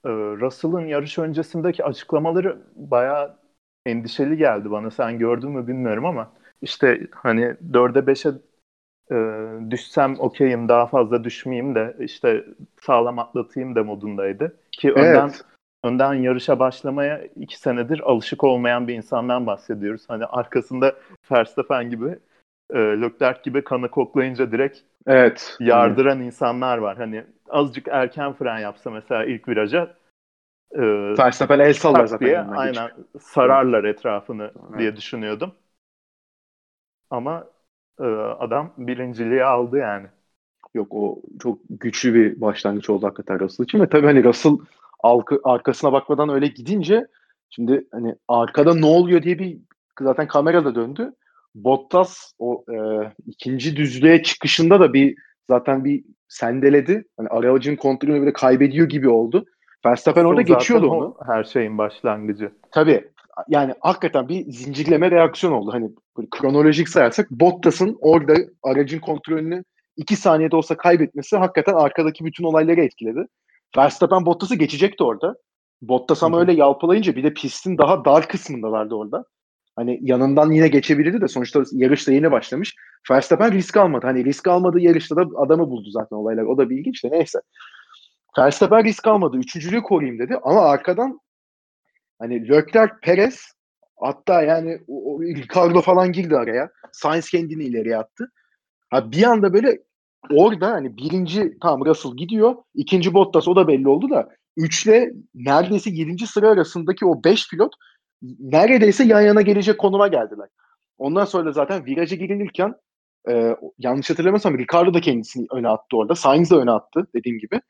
E, 0.04 0.10
Russell'ın 0.10 0.86
yarış 0.86 1.18
öncesindeki 1.18 1.84
açıklamaları 1.84 2.62
bayağı 2.76 3.36
endişeli 3.86 4.36
geldi 4.36 4.70
bana. 4.70 4.90
Sen 4.90 5.18
gördün 5.18 5.50
mü 5.50 5.66
bilmiyorum 5.66 6.04
ama 6.04 6.32
işte 6.62 7.06
hani 7.12 7.42
4'e 7.72 8.06
5'e 8.06 8.32
e, 9.10 9.70
düşsem 9.70 10.16
okeyim 10.18 10.68
daha 10.68 10.86
fazla 10.86 11.24
düşmeyeyim 11.24 11.74
de 11.74 11.96
işte 12.00 12.44
sağlam 12.80 13.18
atlatayım 13.18 13.74
da 13.74 13.84
modundaydı. 13.84 14.56
Ki 14.72 14.88
evet. 14.88 14.98
önden 14.98 15.30
önden 15.84 16.14
yarışa 16.14 16.58
başlamaya 16.58 17.24
iki 17.24 17.58
senedir 17.58 18.00
alışık 18.00 18.44
olmayan 18.44 18.88
bir 18.88 18.94
insandan 18.94 19.46
bahsediyoruz. 19.46 20.04
Hani 20.08 20.24
arkasında 20.24 20.94
Verstappen 21.32 21.90
gibi, 21.90 22.18
e, 22.70 22.78
Leclerc 22.78 23.40
gibi 23.42 23.64
kanı 23.64 23.88
koklayınca 23.90 24.52
direkt 24.52 24.78
evet. 25.06 25.56
yardıran 25.60 26.16
evet. 26.16 26.26
insanlar 26.26 26.78
var. 26.78 26.96
Hani 26.96 27.24
azıcık 27.48 27.88
erken 27.88 28.32
fren 28.32 28.58
yapsa 28.58 28.90
mesela 28.90 29.24
ilk 29.24 29.48
viraja 29.48 29.96
e, 30.72 30.82
Verstappen 31.18 31.58
el 31.58 31.72
sallar 31.72 32.06
zaten. 32.06 32.26
Diye, 32.26 32.40
aynen 32.40 32.90
sararlar 33.20 33.84
etrafını 33.84 34.50
evet. 34.68 34.78
diye 34.78 34.96
düşünüyordum. 34.96 35.52
Ama 37.10 37.46
e, 38.00 38.04
adam 38.38 38.72
birinciliği 38.78 39.44
aldı 39.44 39.78
yani. 39.78 40.06
Yok 40.74 40.88
o 40.90 41.22
çok 41.40 41.58
güçlü 41.70 42.14
bir 42.14 42.40
başlangıç 42.40 42.90
oldu 42.90 43.06
hakikaten 43.06 43.40
Russell 43.40 43.64
için 43.64 43.80
ve 43.80 43.88
tabii 43.88 44.06
hani 44.06 44.24
Russell 44.24 44.52
alkı, 45.00 45.40
arkasına 45.44 45.92
bakmadan 45.92 46.28
öyle 46.28 46.46
gidince 46.46 47.06
şimdi 47.50 47.86
hani 47.92 48.14
arkada 48.28 48.74
ne 48.74 48.86
oluyor 48.86 49.22
diye 49.22 49.38
bir 49.38 49.58
zaten 50.00 50.28
kamera 50.28 50.64
da 50.64 50.74
döndü. 50.74 51.12
Bottas 51.54 52.32
o 52.38 52.64
e, 52.72 52.76
ikinci 53.26 53.76
düzlüğe 53.76 54.22
çıkışında 54.22 54.80
da 54.80 54.92
bir 54.92 55.16
zaten 55.50 55.84
bir 55.84 56.04
sendeledi. 56.28 57.04
Hani 57.16 57.28
aracın 57.28 57.76
kontrolünü 57.76 58.20
böyle 58.20 58.32
kaybediyor 58.32 58.88
gibi 58.88 59.08
oldu. 59.08 59.44
Verstappen 59.86 60.24
orada 60.24 60.42
geçiyordu 60.42 60.90
onu. 60.90 61.16
Her 61.26 61.44
şeyin 61.44 61.78
başlangıcı. 61.78 62.52
Tabii. 62.70 63.10
Yani 63.48 63.74
hakikaten 63.80 64.28
bir 64.28 64.52
zincirleme 64.52 65.10
reaksiyon 65.10 65.52
oldu. 65.52 65.72
Hani 65.72 65.90
kronolojik 66.30 66.88
sayarsak 66.88 67.30
Bottas'ın 67.30 67.98
orada 68.00 68.34
aracın 68.62 68.98
kontrolünü 68.98 69.64
iki 69.96 70.16
saniyede 70.16 70.56
olsa 70.56 70.76
kaybetmesi 70.76 71.36
hakikaten 71.36 71.74
arkadaki 71.74 72.24
bütün 72.24 72.44
olayları 72.44 72.80
etkiledi. 72.80 73.26
Verstappen 73.76 74.26
Bottas'ı 74.26 74.54
geçecekti 74.54 75.04
orada. 75.04 75.34
Bottas 75.82 76.22
ama 76.22 76.40
öyle 76.40 76.52
yalpalayınca 76.52 77.16
bir 77.16 77.24
de 77.24 77.34
pistin 77.34 77.78
daha 77.78 78.04
dar 78.04 78.28
kısmındalardı 78.28 78.94
orada. 78.94 79.24
Hani 79.76 79.98
yanından 80.02 80.50
yine 80.50 80.68
geçebilirdi 80.68 81.20
de 81.20 81.28
sonuçta 81.28 81.62
yarış 81.72 82.06
da 82.06 82.12
yeni 82.12 82.30
başlamış. 82.30 82.74
Verstappen 83.10 83.52
risk 83.52 83.76
almadı. 83.76 84.06
Hani 84.06 84.24
risk 84.24 84.48
almadığı 84.48 84.80
yarışta 84.80 85.16
da 85.16 85.22
adamı 85.36 85.70
buldu 85.70 85.88
zaten 85.90 86.16
olaylar. 86.16 86.42
O 86.42 86.58
da 86.58 86.70
bir 86.70 86.78
ilginç 86.78 87.04
de 87.04 87.10
neyse. 87.10 87.38
Verstappen 88.38 88.84
risk 88.84 89.06
almadı. 89.06 89.36
Üçüncülüğü 89.36 89.82
koruyayım 89.82 90.18
dedi. 90.18 90.36
Ama 90.42 90.60
arkadan 90.60 91.20
hani 92.18 92.48
Leclerc, 92.48 92.92
Perez 93.02 93.52
hatta 93.96 94.42
yani 94.42 94.78
o, 94.88 95.14
o 95.14 95.22
Ricardo 95.22 95.80
falan 95.80 96.12
girdi 96.12 96.36
araya. 96.36 96.70
Sainz 96.92 97.30
kendini 97.30 97.64
ileriye 97.64 97.96
attı. 97.96 98.32
Ha, 98.90 99.12
bir 99.12 99.22
anda 99.22 99.52
böyle 99.52 99.78
orada 100.30 100.72
hani 100.72 100.96
birinci 100.96 101.58
tam 101.62 101.84
Russell 101.84 102.16
gidiyor. 102.16 102.54
ikinci 102.74 103.14
Bottas 103.14 103.48
o 103.48 103.56
da 103.56 103.68
belli 103.68 103.88
oldu 103.88 104.10
da 104.10 104.28
üçle 104.56 105.12
neredeyse 105.34 105.90
yedinci 105.90 106.26
sıra 106.26 106.48
arasındaki 106.48 107.06
o 107.06 107.24
beş 107.24 107.50
pilot 107.50 107.72
neredeyse 108.40 109.04
yan 109.04 109.20
yana 109.20 109.42
gelecek 109.42 109.78
konuma 109.78 110.08
geldiler. 110.08 110.48
Ondan 110.98 111.24
sonra 111.24 111.46
da 111.46 111.52
zaten 111.52 111.86
viraja 111.86 112.16
girilirken 112.16 112.74
e, 113.28 113.56
yanlış 113.78 114.10
hatırlamıyorsam 114.10 114.58
Ricardo 114.58 114.94
da 114.94 115.00
kendisini 115.00 115.46
öne 115.52 115.68
attı 115.68 115.96
orada. 115.96 116.14
Sainz 116.14 116.50
de 116.50 116.54
öne 116.54 116.70
attı 116.70 117.06
dediğim 117.14 117.38
gibi. 117.38 117.60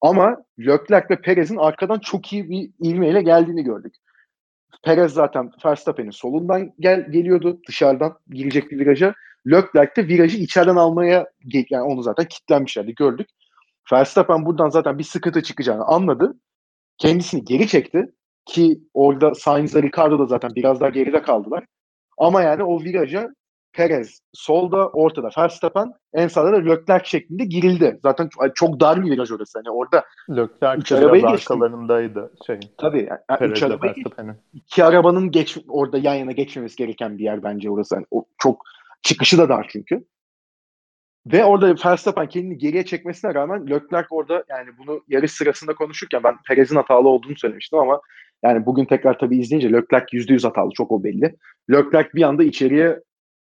Ama 0.00 0.36
Leclerc 0.58 1.06
ve 1.10 1.20
Perez'in 1.20 1.56
arkadan 1.56 1.98
çok 1.98 2.32
iyi 2.32 2.50
bir 2.50 2.70
ivmeyle 2.88 3.22
geldiğini 3.22 3.62
gördük. 3.62 3.94
Perez 4.84 5.12
zaten 5.12 5.50
Verstappen'in 5.64 6.10
solundan 6.10 6.72
gel 6.80 7.10
geliyordu 7.10 7.60
dışarıdan 7.68 8.18
girecek 8.30 8.70
bir 8.70 8.78
viraja. 8.78 9.14
Leclerc 9.50 9.96
de 9.96 10.08
virajı 10.08 10.38
içeriden 10.38 10.76
almaya 10.76 11.26
yani 11.70 11.82
onu 11.82 12.02
zaten 12.02 12.26
kilitlenmişlerdi 12.28 12.94
gördük. 12.94 13.28
Verstappen 13.92 14.46
buradan 14.46 14.68
zaten 14.68 14.98
bir 14.98 15.04
sıkıntı 15.04 15.42
çıkacağını 15.42 15.84
anladı. 15.84 16.34
Kendisini 16.98 17.44
geri 17.44 17.68
çekti 17.68 18.12
ki 18.46 18.80
orada 18.94 19.34
Sainz 19.34 19.76
ve 19.76 19.82
Ricardo 19.82 20.18
da 20.18 20.26
zaten 20.26 20.50
biraz 20.54 20.80
daha 20.80 20.88
geride 20.88 21.22
kaldılar. 21.22 21.64
Ama 22.18 22.42
yani 22.42 22.62
o 22.62 22.80
viraja 22.80 23.28
Perez 23.72 24.20
solda 24.32 24.88
ortada 24.88 25.30
Verstappen 25.38 25.92
en 26.14 26.28
sağda 26.28 26.52
da 26.52 26.56
Leclerc 26.56 27.04
şeklinde 27.04 27.44
girildi. 27.44 28.00
Zaten 28.02 28.28
çok 28.54 28.80
dar 28.80 29.04
bir 29.04 29.10
viraj 29.10 29.32
orası. 29.32 29.58
Hani 29.58 29.70
orada 29.70 30.04
Leclerc 30.30 30.80
üç 30.80 30.92
arabayı 30.92 31.26
arkalarındaydı 31.26 32.32
şey. 32.46 32.60
Tabii. 32.78 33.08
Yani, 33.30 33.50
üç 33.52 33.62
arabayı, 33.62 33.94
iki 34.54 34.84
arabanın 34.84 35.30
geç 35.30 35.58
orada 35.68 35.98
yan 35.98 36.14
yana 36.14 36.32
geçmemesi 36.32 36.76
gereken 36.76 37.18
bir 37.18 37.24
yer 37.24 37.42
bence 37.42 37.70
orası. 37.70 37.94
Yani 37.94 38.06
o 38.10 38.24
çok 38.38 38.62
çıkışı 39.02 39.38
da 39.38 39.48
dar 39.48 39.66
çünkü. 39.72 40.04
Ve 41.26 41.44
orada 41.44 41.74
Verstappen 41.86 42.28
kendini 42.28 42.58
geriye 42.58 42.84
çekmesine 42.84 43.34
rağmen 43.34 43.66
Leclerc 43.66 44.06
orada 44.10 44.44
yani 44.48 44.70
bunu 44.78 45.04
yarış 45.08 45.32
sırasında 45.32 45.74
konuşurken 45.74 46.22
ben 46.24 46.34
Perez'in 46.48 46.76
hatalı 46.76 47.08
olduğunu 47.08 47.36
söylemiştim 47.36 47.78
ama 47.78 48.00
yani 48.42 48.66
bugün 48.66 48.84
tekrar 48.84 49.18
tabii 49.18 49.38
izleyince 49.38 49.72
Leclerc 49.72 50.16
%100 50.16 50.46
hatalı 50.46 50.70
çok 50.74 50.92
o 50.92 51.04
belli. 51.04 51.36
Leclerc 51.70 52.10
bir 52.14 52.22
anda 52.22 52.44
içeriye 52.44 53.00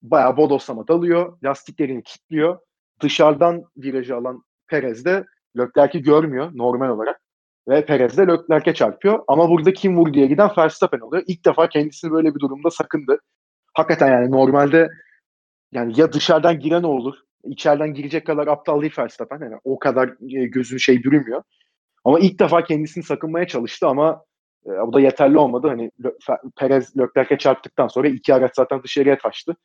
bayağı 0.01 0.37
bodoslama 0.37 0.87
dalıyor. 0.87 1.37
Lastiklerini 1.43 2.03
kilitliyor. 2.03 2.59
Dışarıdan 3.01 3.63
virajı 3.77 4.15
alan 4.15 4.43
Perez 4.67 5.05
de 5.05 5.25
Leclerc'i 5.57 6.01
görmüyor 6.01 6.51
normal 6.53 6.89
olarak. 6.89 7.21
Ve 7.67 7.85
Perez 7.85 8.17
de 8.17 8.27
Leclerc'e 8.27 8.73
çarpıyor. 8.73 9.23
Ama 9.27 9.49
burada 9.49 9.73
kim 9.73 9.97
vur 9.97 10.13
diye 10.13 10.27
giden 10.27 10.49
Verstappen 10.57 10.99
oluyor. 10.99 11.23
İlk 11.27 11.45
defa 11.45 11.69
kendisini 11.69 12.11
böyle 12.11 12.35
bir 12.35 12.39
durumda 12.39 12.69
sakındı. 12.69 13.19
Hakikaten 13.73 14.11
yani 14.11 14.31
normalde 14.31 14.89
yani 15.73 15.93
ya 15.95 16.13
dışarıdan 16.13 16.59
giren 16.59 16.83
olur. 16.83 17.15
içeriden 17.43 17.93
girecek 17.93 18.27
kadar 18.27 18.47
aptal 18.47 18.81
değil 18.81 18.93
Verstappen. 18.97 19.39
Yani 19.41 19.55
o 19.63 19.79
kadar 19.79 20.07
e, 20.09 20.45
gözün 20.45 20.77
şey 20.77 21.03
durmuyor. 21.03 21.43
Ama 22.05 22.19
ilk 22.19 22.39
defa 22.39 22.63
kendisini 22.63 23.03
sakınmaya 23.03 23.47
çalıştı 23.47 23.87
ama 23.87 24.23
e, 24.65 24.69
bu 24.69 24.93
da 24.93 24.99
yeterli 24.99 25.37
olmadı. 25.37 25.67
Hani 25.67 25.91
Perez 26.57 26.97
Leclerc'e 26.97 27.37
çarptıktan 27.37 27.87
sonra 27.87 28.07
iki 28.07 28.33
araç 28.33 28.55
zaten 28.55 28.83
dışarıya 28.83 29.17
taştı. 29.17 29.55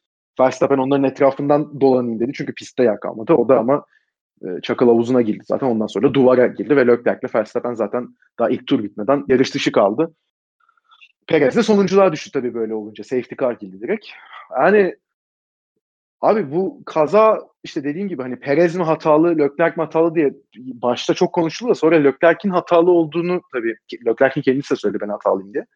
Verstappen 0.40 0.78
onların 0.78 1.04
etrafından 1.04 1.80
dolanayım 1.80 2.20
dedi. 2.20 2.32
Çünkü 2.34 2.54
pistte 2.54 2.82
yer 2.82 3.00
kalmadı. 3.00 3.32
O 3.34 3.48
da 3.48 3.58
ama 3.58 3.84
e, 4.42 4.46
çakıl 4.62 4.86
havuzuna 4.86 5.22
girdi 5.22 5.44
zaten. 5.46 5.66
Ondan 5.66 5.86
sonra 5.86 6.14
duvara 6.14 6.46
girdi 6.46 6.76
ve 6.76 6.86
Leclerc'le 6.86 7.34
Verstappen 7.34 7.74
zaten 7.74 8.08
daha 8.38 8.50
ilk 8.50 8.66
tur 8.66 8.82
bitmeden 8.82 9.24
yarış 9.28 9.54
dışı 9.54 9.72
kaldı. 9.72 10.14
Perez 11.26 11.56
de 11.56 11.62
sonunculuğa 11.62 12.12
düştü 12.12 12.30
tabii 12.32 12.54
böyle 12.54 12.74
olunca. 12.74 13.04
Safety 13.04 13.34
car 13.40 13.52
girdi 13.52 13.80
direkt. 13.80 14.06
Yani 14.62 14.96
abi 16.20 16.52
bu 16.52 16.82
kaza 16.86 17.40
işte 17.64 17.84
dediğim 17.84 18.08
gibi 18.08 18.22
hani 18.22 18.40
Perez 18.40 18.76
mi 18.76 18.82
hatalı, 18.82 19.38
Leclerc 19.38 19.76
mi 19.76 19.82
hatalı 19.84 20.14
diye 20.14 20.34
başta 20.56 21.14
çok 21.14 21.32
konuşuldu 21.32 21.70
da 21.70 21.74
sonra 21.74 21.96
Leclerc'in 21.96 22.50
hatalı 22.50 22.90
olduğunu 22.90 23.40
tabii 23.52 23.76
Leclerc'in 24.06 24.42
kendisi 24.42 24.70
de 24.74 24.76
söyledi 24.76 25.00
ben 25.00 25.08
hatalıyım 25.08 25.54
diye. 25.54 25.66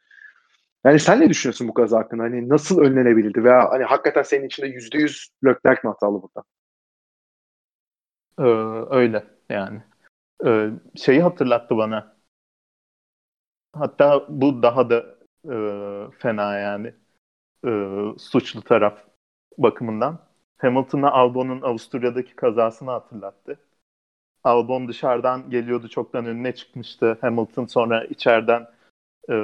Yani 0.85 1.01
sen 1.01 1.21
ne 1.21 1.31
düşünüyorsun 1.31 1.69
bu 1.69 1.75
kaza 1.75 1.99
hakkında? 1.99 2.23
Hani 2.23 2.49
nasıl 2.49 2.81
önlenebilirdi 2.81 3.45
veya 3.45 3.71
hani 3.71 3.85
hakikaten 3.85 4.23
senin 4.23 4.47
içinde 4.47 4.67
yüzde 4.67 4.99
yüz 4.99 5.29
Leclerc 5.45 5.81
mi 5.85 5.91
hatalı 5.91 6.23
burada? 6.23 6.45
Ee, 8.39 8.43
öyle 8.97 9.25
yani. 9.49 9.83
Ee, 10.47 10.71
şeyi 10.97 11.23
hatırlattı 11.23 11.77
bana. 11.77 12.17
Hatta 13.73 14.27
bu 14.29 14.63
daha 14.63 14.91
da 14.91 15.19
e, 15.45 15.55
fena 16.19 16.59
yani. 16.59 16.95
E, 17.67 17.71
suçlu 18.19 18.63
taraf 18.63 18.99
bakımından. 19.59 20.32
Hamilton'a 20.63 21.11
Albon'un 21.11 21.63
Avusturya'daki 21.63 22.37
kazasını 22.37 22.91
hatırlattı. 22.91 23.59
Albon 24.45 24.89
dışarıdan 24.89 25.51
geliyordu 25.51 25.89
çoktan 25.89 26.27
önüne 26.27 26.55
çıkmıştı. 26.55 27.19
Hamilton 27.21 27.67
sonra 27.67 28.05
içeriden 28.05 28.67
e, 29.31 29.35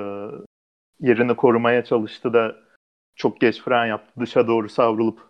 yerini 1.00 1.37
korumaya 1.37 1.85
çalıştı 1.85 2.33
da 2.33 2.57
çok 3.16 3.40
geç 3.40 3.62
fren 3.62 3.87
yaptı. 3.87 4.20
Dışa 4.20 4.46
doğru 4.46 4.68
savrulup 4.68 5.20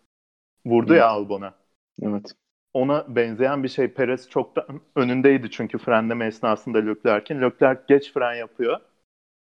vurdu 0.66 0.92
evet. 0.92 1.00
ya 1.00 1.08
Albon'a. 1.08 1.54
Evet. 2.02 2.32
Ona 2.72 3.16
benzeyen 3.16 3.62
bir 3.62 3.68
şey. 3.68 3.88
Perez 3.88 4.30
çok 4.30 4.56
da 4.56 4.66
önündeydi 4.96 5.50
çünkü 5.50 5.78
frenleme 5.78 6.26
esnasında 6.26 6.78
Leclerc'in. 6.78 7.40
Leclerc 7.42 7.80
geç 7.88 8.12
fren 8.12 8.34
yapıyor. 8.34 8.80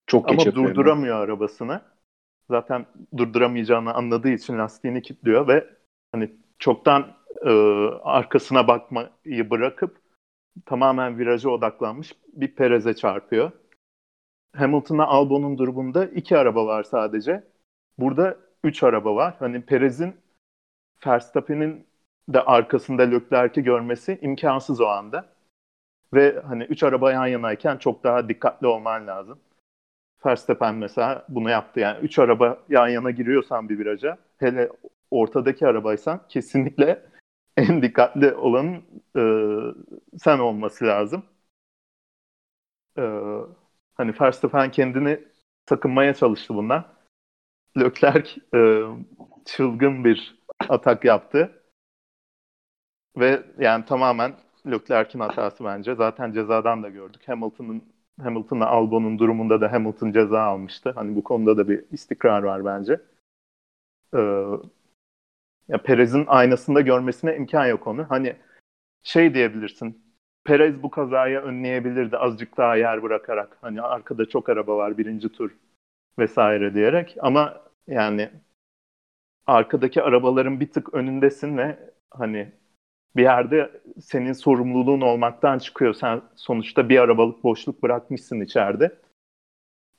Çok 0.06 0.28
geç 0.28 0.46
Ama 0.46 0.54
durduramıyor 0.54 1.16
yani. 1.16 1.24
arabasını. 1.24 1.80
Zaten 2.50 2.86
durduramayacağını 3.16 3.94
anladığı 3.94 4.28
için 4.28 4.58
lastiğini 4.58 5.02
kilitliyor 5.02 5.48
ve 5.48 5.74
hani 6.14 6.30
çoktan 6.58 7.16
e, 7.42 7.50
arkasına 8.02 8.68
bakmayı 8.68 9.50
bırakıp 9.50 9.96
tamamen 10.66 11.18
viraja 11.18 11.50
odaklanmış 11.50 12.12
bir 12.32 12.54
Perez'e 12.54 12.94
çarpıyor. 12.94 13.52
Hamilton'la 14.56 15.06
Albon'un 15.06 15.58
durumunda 15.58 16.04
iki 16.06 16.38
araba 16.38 16.66
var 16.66 16.82
sadece. 16.82 17.44
Burada 17.98 18.36
üç 18.64 18.82
araba 18.82 19.16
var. 19.16 19.36
Hani 19.38 19.62
Perez'in 19.62 20.16
Verstappen'in 21.06 21.86
de 22.28 22.40
arkasında 22.40 23.02
Leclerc'i 23.02 23.62
görmesi 23.62 24.18
imkansız 24.22 24.80
o 24.80 24.86
anda. 24.86 25.28
Ve 26.14 26.40
hani 26.46 26.64
üç 26.64 26.82
araba 26.82 27.12
yan 27.12 27.26
yanayken 27.26 27.76
çok 27.76 28.04
daha 28.04 28.28
dikkatli 28.28 28.66
olman 28.66 29.06
lazım. 29.06 29.38
Verstappen 30.26 30.74
mesela 30.74 31.24
bunu 31.28 31.50
yaptı. 31.50 31.80
Yani 31.80 31.98
üç 31.98 32.18
araba 32.18 32.58
yan 32.68 32.88
yana 32.88 33.10
giriyorsan 33.10 33.68
bir 33.68 33.78
viraja, 33.78 34.18
hele 34.38 34.70
ortadaki 35.10 35.66
arabaysan 35.66 36.20
kesinlikle 36.28 37.02
en 37.56 37.82
dikkatli 37.82 38.34
olanın 38.34 38.82
e, 39.16 39.22
sen 40.18 40.38
olması 40.38 40.84
lazım. 40.84 41.22
E, 42.98 43.02
Hani 43.94 44.14
Verstappen 44.20 44.70
kendini 44.70 45.20
sakınmaya 45.68 46.14
çalıştı 46.14 46.54
bundan. 46.54 46.84
Leclerc 47.78 48.30
e, 48.54 48.82
çılgın 49.44 50.04
bir 50.04 50.44
atak 50.68 51.04
yaptı. 51.04 51.62
Ve 53.16 53.42
yani 53.58 53.84
tamamen 53.84 54.34
Leclerc'in 54.66 55.20
hatası 55.20 55.64
bence. 55.64 55.94
Zaten 55.94 56.32
cezadan 56.32 56.82
da 56.82 56.88
gördük. 56.88 57.28
Hamilton'ın 57.28 57.82
Hamilton'la 58.22 58.66
Albon'un 58.66 59.18
durumunda 59.18 59.60
da 59.60 59.72
Hamilton 59.72 60.12
ceza 60.12 60.42
almıştı. 60.42 60.92
Hani 60.94 61.16
bu 61.16 61.24
konuda 61.24 61.56
da 61.56 61.68
bir 61.68 61.84
istikrar 61.92 62.42
var 62.42 62.64
bence. 62.64 63.00
Ee, 64.14 64.44
ya 65.68 65.78
Perez'in 65.82 66.24
aynasında 66.26 66.80
görmesine 66.80 67.36
imkan 67.36 67.66
yok 67.66 67.86
onu. 67.86 68.06
Hani 68.10 68.36
şey 69.02 69.34
diyebilirsin. 69.34 70.04
Perez 70.44 70.82
bu 70.82 70.90
kazayı 70.90 71.38
önleyebilirdi 71.38 72.16
azıcık 72.18 72.56
daha 72.56 72.76
yer 72.76 73.02
bırakarak. 73.02 73.58
Hani 73.60 73.82
arkada 73.82 74.28
çok 74.28 74.48
araba 74.48 74.76
var 74.76 74.98
birinci 74.98 75.28
tur 75.28 75.56
vesaire 76.18 76.74
diyerek. 76.74 77.16
Ama 77.20 77.62
yani 77.86 78.30
arkadaki 79.46 80.02
arabaların 80.02 80.60
bir 80.60 80.70
tık 80.70 80.94
önündesin 80.94 81.58
ve 81.58 81.92
hani 82.10 82.52
bir 83.16 83.22
yerde 83.22 83.80
senin 84.00 84.32
sorumluluğun 84.32 85.00
olmaktan 85.00 85.58
çıkıyor. 85.58 85.94
Sen 85.94 86.22
sonuçta 86.36 86.88
bir 86.88 86.98
arabalık 86.98 87.44
boşluk 87.44 87.82
bırakmışsın 87.82 88.40
içeride. 88.40 88.98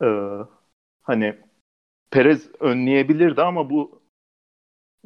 Ee, 0.03 0.39
hani 1.01 1.35
Perez 2.11 2.49
önleyebilirdi 2.59 3.41
ama 3.41 3.69
bu 3.69 3.94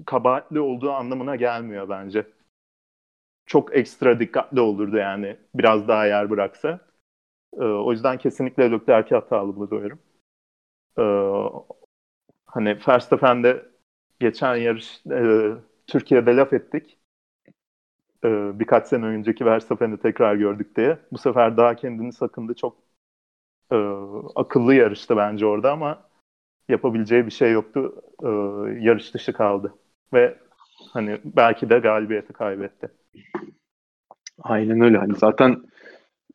kabahatli 0.06 0.60
olduğu 0.60 0.92
anlamına 0.92 1.36
gelmiyor 1.36 1.90
bence 1.90 2.26
çok 3.46 3.76
ekstra 3.78 4.20
dikkatli 4.20 4.60
olurdu 4.62 4.98
yani 4.98 5.38
biraz 5.56 5.88
daha 5.88 6.06
yer 6.06 6.30
bıraksa. 6.30 6.80
E, 7.54 7.64
o 7.64 7.92
yüzden 7.94 8.18
kesinlikle 8.20 8.72
Leclerc'i 8.72 9.16
hatalı 9.16 9.58
buluyorum. 9.58 10.00
E, 10.98 11.04
hani 12.46 12.78
Verstappen'de 12.88 13.66
geçen 14.20 14.56
yarış 14.56 15.02
e, 15.12 15.52
Türkiye'de 15.88 16.36
laf 16.36 16.54
ettik. 16.54 16.98
E, 18.26 18.60
birkaç 18.60 18.88
sene 18.88 19.06
önceki 19.06 19.46
Verstappen'i 19.46 19.98
tekrar 19.98 20.36
gördük 20.36 20.76
diye. 20.78 20.98
Bu 21.12 21.18
sefer 21.18 21.58
daha 21.58 21.76
kendini 21.76 22.14
sakındı. 22.14 22.54
Çok 22.56 22.78
e, 23.74 23.76
akıllı 24.36 24.76
yarıştı 24.76 25.18
bence 25.18 25.46
orada 25.46 25.72
ama 25.72 26.04
yapabileceği 26.70 27.26
bir 27.26 27.32
şey 27.32 27.54
yoktu. 27.54 28.04
E, 28.24 28.28
yarış 28.86 29.14
dışı 29.14 29.34
kaldı. 29.34 29.76
Ve 30.14 30.38
hani 30.94 31.20
belki 31.26 31.70
de 31.70 31.80
galibiyeti 31.80 32.34
kaybetti. 32.34 32.90
Aynen 34.42 34.82
öyle. 34.82 34.98
Hani 34.98 35.16
zaten 35.16 35.64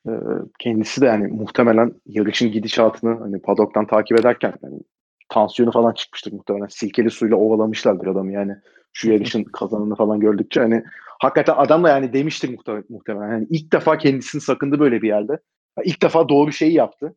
e, 0.08 0.12
kendisi 0.58 1.00
de 1.00 1.06
yani 1.06 1.26
muhtemelen 1.26 1.92
yarışın 2.06 2.52
gidişatını 2.52 3.18
hani 3.18 3.42
padoktan 3.42 3.86
takip 3.86 4.20
ederken 4.20 4.54
yani 4.62 4.80
tansiyonu 5.28 5.72
falan 5.72 5.92
çıkmıştır 5.92 6.32
muhtemelen. 6.32 6.66
Silkeli 6.66 7.10
suyla 7.10 7.36
ovalamışlardır 7.36 8.06
adamı 8.06 8.32
yani. 8.32 8.56
Şu 8.92 9.12
yarışın 9.12 9.44
kazanını 9.52 9.94
falan 9.94 10.20
gördükçe 10.20 10.60
hani 10.60 10.84
hakikaten 11.20 11.54
adam 11.56 11.84
da 11.84 11.88
yani 11.88 12.12
demiştir 12.12 12.58
muhtemelen. 12.88 13.32
Yani 13.32 13.46
ilk 13.50 13.72
defa 13.72 13.98
kendisini 13.98 14.40
sakındı 14.40 14.78
böyle 14.78 15.02
bir 15.02 15.08
yerde. 15.08 15.32
Yani 15.78 15.88
ilk 15.88 16.02
defa 16.02 16.28
doğru 16.28 16.52
şeyi 16.52 16.72
yaptı. 16.72 17.16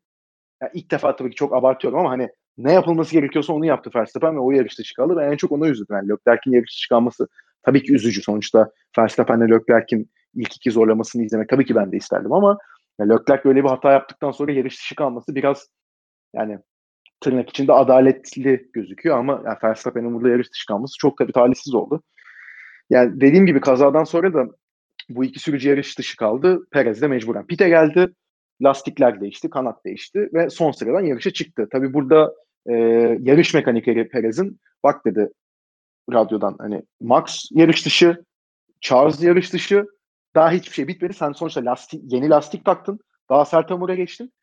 Yani 0.61 0.71
ilk 0.73 0.91
defa 0.91 1.15
tabii 1.15 1.29
ki 1.29 1.35
çok 1.35 1.53
abartıyorum 1.55 1.99
ama 1.99 2.09
hani 2.09 2.29
ne 2.57 2.73
yapılması 2.73 3.11
gerekiyorsa 3.11 3.53
onu 3.53 3.65
yaptı 3.65 3.91
Verstappen 3.95 4.35
ve 4.35 4.39
o 4.39 4.51
yarışta 4.51 4.83
çıkardı. 4.83 5.15
Ben 5.17 5.31
en 5.31 5.37
çok 5.37 5.51
ona 5.51 5.67
üzüldüm. 5.67 5.95
Yani 5.95 6.09
Leclerc'in 6.09 6.51
yarışta 6.51 6.79
çıkarması 6.81 7.27
tabii 7.63 7.83
ki 7.83 7.93
üzücü. 7.93 8.21
Sonuçta 8.21 8.71
Verstappen'le 8.97 9.49
Leclerc'in 9.49 10.11
ilk 10.35 10.55
iki 10.55 10.71
zorlamasını 10.71 11.23
izlemek 11.23 11.49
tabii 11.49 11.65
ki 11.65 11.75
ben 11.75 11.91
de 11.91 11.97
isterdim 11.97 12.33
ama 12.33 12.57
yani 12.99 13.09
Leclerc 13.09 13.43
böyle 13.45 13.63
bir 13.63 13.69
hata 13.69 13.91
yaptıktan 13.91 14.31
sonra 14.31 14.51
yarış 14.51 14.79
dışı 14.79 14.95
kalması 14.95 15.35
biraz 15.35 15.67
yani 16.33 16.59
tırnak 17.21 17.49
içinde 17.49 17.73
adaletli 17.73 18.69
gözüküyor 18.73 19.17
ama 19.17 19.41
yani 19.45 19.57
Verstappen'in 19.63 20.13
burada 20.13 20.29
yarış 20.29 20.51
dışı 20.51 20.65
kalması 20.65 20.93
çok 20.99 21.17
tabii 21.17 21.31
talihsiz 21.31 21.73
oldu. 21.73 22.03
Yani 22.89 23.21
dediğim 23.21 23.45
gibi 23.45 23.61
kazadan 23.61 24.03
sonra 24.03 24.33
da 24.33 24.47
bu 25.09 25.25
iki 25.25 25.39
sürücü 25.39 25.69
yarış 25.69 25.99
dışı 25.99 26.17
kaldı. 26.17 26.67
Perez 26.71 27.01
de 27.01 27.07
mecburen 27.07 27.47
pite 27.47 27.69
geldi. 27.69 28.13
Lastikler 28.61 29.21
değişti, 29.21 29.49
kanat 29.49 29.85
değişti 29.85 30.29
ve 30.33 30.49
son 30.49 30.71
sıradan 30.71 31.01
yarışa 31.01 31.31
çıktı. 31.31 31.67
Tabii 31.71 31.93
burada 31.93 32.33
e, 32.67 32.73
yarış 33.21 33.53
mekanikeri 33.53 34.09
Perez'in 34.09 34.59
bak 34.83 35.05
dedi 35.05 35.29
radyodan 36.13 36.55
hani 36.59 36.83
Max 37.01 37.45
yarış 37.51 37.85
dışı, 37.85 38.23
Charles 38.81 39.23
yarış 39.23 39.53
dışı, 39.53 39.85
daha 40.35 40.51
hiçbir 40.51 40.73
şey 40.73 40.87
bitmedi. 40.87 41.13
Sen 41.13 41.31
sonuçta 41.31 41.65
lastik, 41.65 42.13
yeni 42.13 42.29
lastik 42.29 42.65
taktın. 42.65 42.99
Daha 43.29 43.45
sert 43.45 43.71
hamura 43.71 43.95
geçtin. 43.95 44.33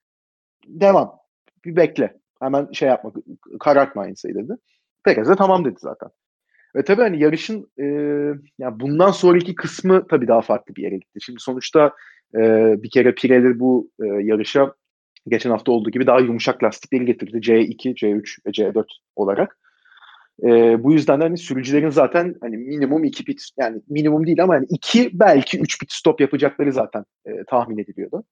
Devam. 0.67 1.17
Bir 1.65 1.77
bekle. 1.77 2.17
Hemen 2.41 2.73
şey 2.73 2.89
yapma. 2.89 3.13
Karartma 3.61 4.03
Ainsa'yı 4.03 4.35
dedi. 4.35 4.53
Perez 5.05 5.29
de 5.29 5.37
tamam 5.37 5.65
dedi 5.65 5.77
zaten. 5.79 6.09
Ve 6.77 6.85
tabii 6.85 7.03
hani 7.03 7.23
yarışın 7.23 7.71
e, 7.79 7.85
yani 8.59 8.81
bundan 8.81 9.11
sonraki 9.11 9.55
kısmı 9.55 10.07
tabii 10.09 10.29
daha 10.29 10.41
farklı 10.41 10.75
bir 10.75 10.83
yere 10.83 10.95
gitti. 10.97 11.21
Şimdi 11.21 11.41
sonuçta 11.41 11.93
e, 12.35 12.41
bir 12.83 12.91
kere 12.91 13.15
Pirelli 13.15 13.61
bu 13.61 13.91
e, 14.03 14.07
yarışa 14.07 14.75
geçen 15.29 15.51
hafta 15.51 15.73
olduğu 15.73 15.91
gibi 15.91 16.07
daha 16.07 16.21
yumuşak 16.21 16.63
lastikleri 16.63 17.05
getirdi. 17.05 17.37
C2, 17.37 17.95
C3 17.95 18.47
ve 18.47 18.51
C4 18.51 18.85
olarak. 19.17 19.59
E, 20.43 20.83
bu 20.85 20.93
yüzden 20.93 21.21
hani 21.21 21.39
sürücülerin 21.39 21.91
zaten 21.91 22.35
hani 22.41 22.57
minimum 22.57 23.05
iki 23.05 23.25
pit 23.25 23.43
yani 23.57 23.83
minimum 23.89 24.27
değil 24.27 24.43
ama 24.43 24.55
yani 24.55 24.67
iki 24.71 25.11
belki 25.13 25.61
üç 25.61 25.81
pit 25.81 25.93
stop 25.93 26.21
yapacakları 26.21 26.73
zaten 26.73 27.05
e, 27.27 27.45
tahmin 27.45 27.79
ediliyordu. 27.79 28.25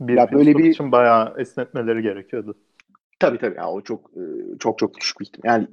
Bir 0.00 0.14
ya 0.14 0.26
pit 0.26 0.34
böyle 0.34 0.50
stop 0.50 0.62
bir 0.62 0.70
için 0.70 0.92
bayağı 0.92 1.34
esnetmeleri 1.38 2.02
gerekiyordu. 2.02 2.54
Tabii 3.18 3.38
tabii. 3.38 3.56
Yani 3.56 3.68
o 3.68 3.80
çok 3.80 4.10
e, 4.16 4.22
çok 4.58 4.78
çok 4.78 5.00
düşük 5.00 5.20
bir 5.20 5.26
ihtimal. 5.26 5.50
Yani, 5.52 5.68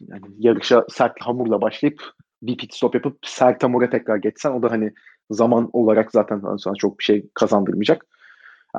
yani 0.00 0.24
yarışa 0.38 0.86
sert 0.88 1.20
hamurla 1.20 1.60
başlayıp 1.60 2.02
bir 2.42 2.56
pit 2.56 2.74
stop 2.74 2.94
yapıp 2.94 3.18
sert 3.22 3.62
hamura 3.62 3.90
tekrar 3.90 4.16
geçsen 4.16 4.50
o 4.50 4.62
da 4.62 4.70
hani 4.70 4.92
zaman 5.30 5.70
olarak 5.72 6.12
zaten 6.12 6.56
sana 6.56 6.74
çok 6.74 6.98
bir 6.98 7.04
şey 7.04 7.26
kazandırmayacak. 7.34 8.06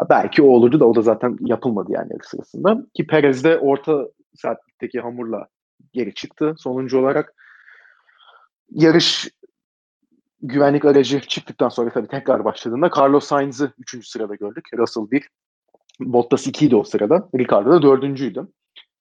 Belki 0.10 0.42
o 0.42 0.48
olurdu 0.48 0.80
da 0.80 0.86
o 0.86 0.96
da 0.96 1.02
zaten 1.02 1.38
yapılmadı 1.40 1.92
yani 1.92 2.08
yarış 2.12 2.28
sırasında. 2.28 2.86
Ki 2.94 3.08
Perez 3.08 3.44
de 3.44 3.58
orta 3.58 4.08
sertlikteki 4.36 5.00
hamurla 5.00 5.48
geri 5.94 6.14
çıktı 6.14 6.56
sonuncu 6.58 7.00
olarak. 7.00 7.34
Yarış 8.72 9.30
güvenlik 10.42 10.86
aracı 10.86 11.20
çıktıktan 11.20 11.70
sonra 11.70 11.90
tabii 11.90 12.08
tekrar 12.08 12.46
başladığında 12.46 12.90
Carlos 12.98 13.26
Sainz'ı 13.26 13.74
3. 13.80 14.08
sırada 14.08 14.36
gördük. 14.36 14.66
Russell 14.78 15.12
1, 15.12 15.30
Bottas 16.00 16.48
2 16.48 16.66
idi 16.66 16.76
o 16.76 16.84
sırada. 16.84 17.30
Ricardo 17.38 17.72
da 17.72 17.88
4.'üydü. 17.88 18.48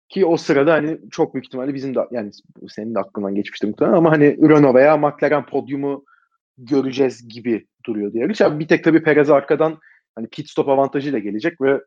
Ki 0.08 0.26
o 0.26 0.36
sırada 0.36 0.72
hani 0.72 0.98
çok 1.10 1.34
büyük 1.34 1.46
ihtimalle 1.46 1.74
bizim 1.74 1.94
de 1.94 2.00
yani 2.10 2.30
senin 2.68 2.94
de 2.94 2.98
aklından 2.98 3.34
geçmişti 3.34 3.66
muhtemelen 3.66 3.96
ama 3.96 4.10
hani 4.10 4.48
Renault 4.48 4.74
veya 4.74 4.96
McLaren 4.96 5.46
podyumu 5.46 6.04
göreceğiz 6.58 7.28
gibi 7.28 7.66
duruyor 7.86 8.12
diye. 8.12 8.28
Yani 8.40 8.58
bir 8.58 8.68
tek 8.68 8.84
tabii 8.84 9.02
Perez 9.02 9.30
arkadan 9.30 9.78
hani 10.14 10.26
pit 10.26 10.50
stop 10.50 10.68
avantajıyla 10.68 11.18
gelecek 11.18 11.60
ve 11.60 11.80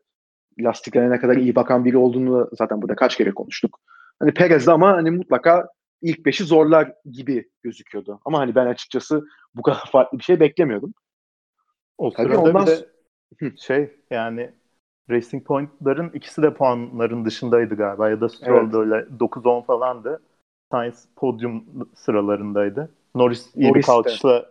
lastiklerine 0.60 1.10
ne 1.10 1.20
kadar 1.20 1.36
iyi 1.36 1.54
bakan 1.54 1.84
biri 1.84 1.96
olduğunu 1.96 2.50
zaten 2.52 2.82
burada 2.82 2.96
kaç 2.96 3.16
kere 3.16 3.30
konuştuk. 3.30 3.80
Hani 4.20 4.34
Perez 4.34 4.66
de 4.66 4.72
ama 4.72 4.92
hani 4.92 5.10
mutlaka 5.10 5.68
ilk 6.02 6.26
beşi 6.26 6.44
zorlar 6.44 6.92
gibi 7.12 7.48
gözüküyordu. 7.62 8.20
Ama 8.24 8.38
hani 8.38 8.54
ben 8.54 8.66
açıkçası 8.66 9.24
bu 9.54 9.62
kadar 9.62 9.84
farklı 9.92 10.18
bir 10.18 10.24
şey 10.24 10.40
beklemiyordum. 10.40 10.94
O 11.98 12.10
Tabii 12.10 12.28
sırada 12.28 12.42
ondan... 12.42 12.66
bir 13.40 13.50
de 13.52 13.56
şey 13.56 13.96
yani 14.10 14.50
Racing 15.10 15.46
Point'ların 15.46 16.10
ikisi 16.10 16.42
de 16.42 16.54
puanların 16.54 17.24
dışındaydı 17.24 17.74
galiba 17.74 18.10
ya 18.10 18.20
da 18.20 18.28
Stroll 18.28 18.62
evet. 18.64 18.72
böyle 18.72 18.94
9-10 18.94 19.64
falandı. 19.64 20.22
Science 20.72 20.96
podyum 21.16 21.64
sıralarındaydı. 21.94 22.90
Norris 23.14 23.56
iyi 23.56 23.74
bir 23.74 23.82
kalkışla 23.82 24.50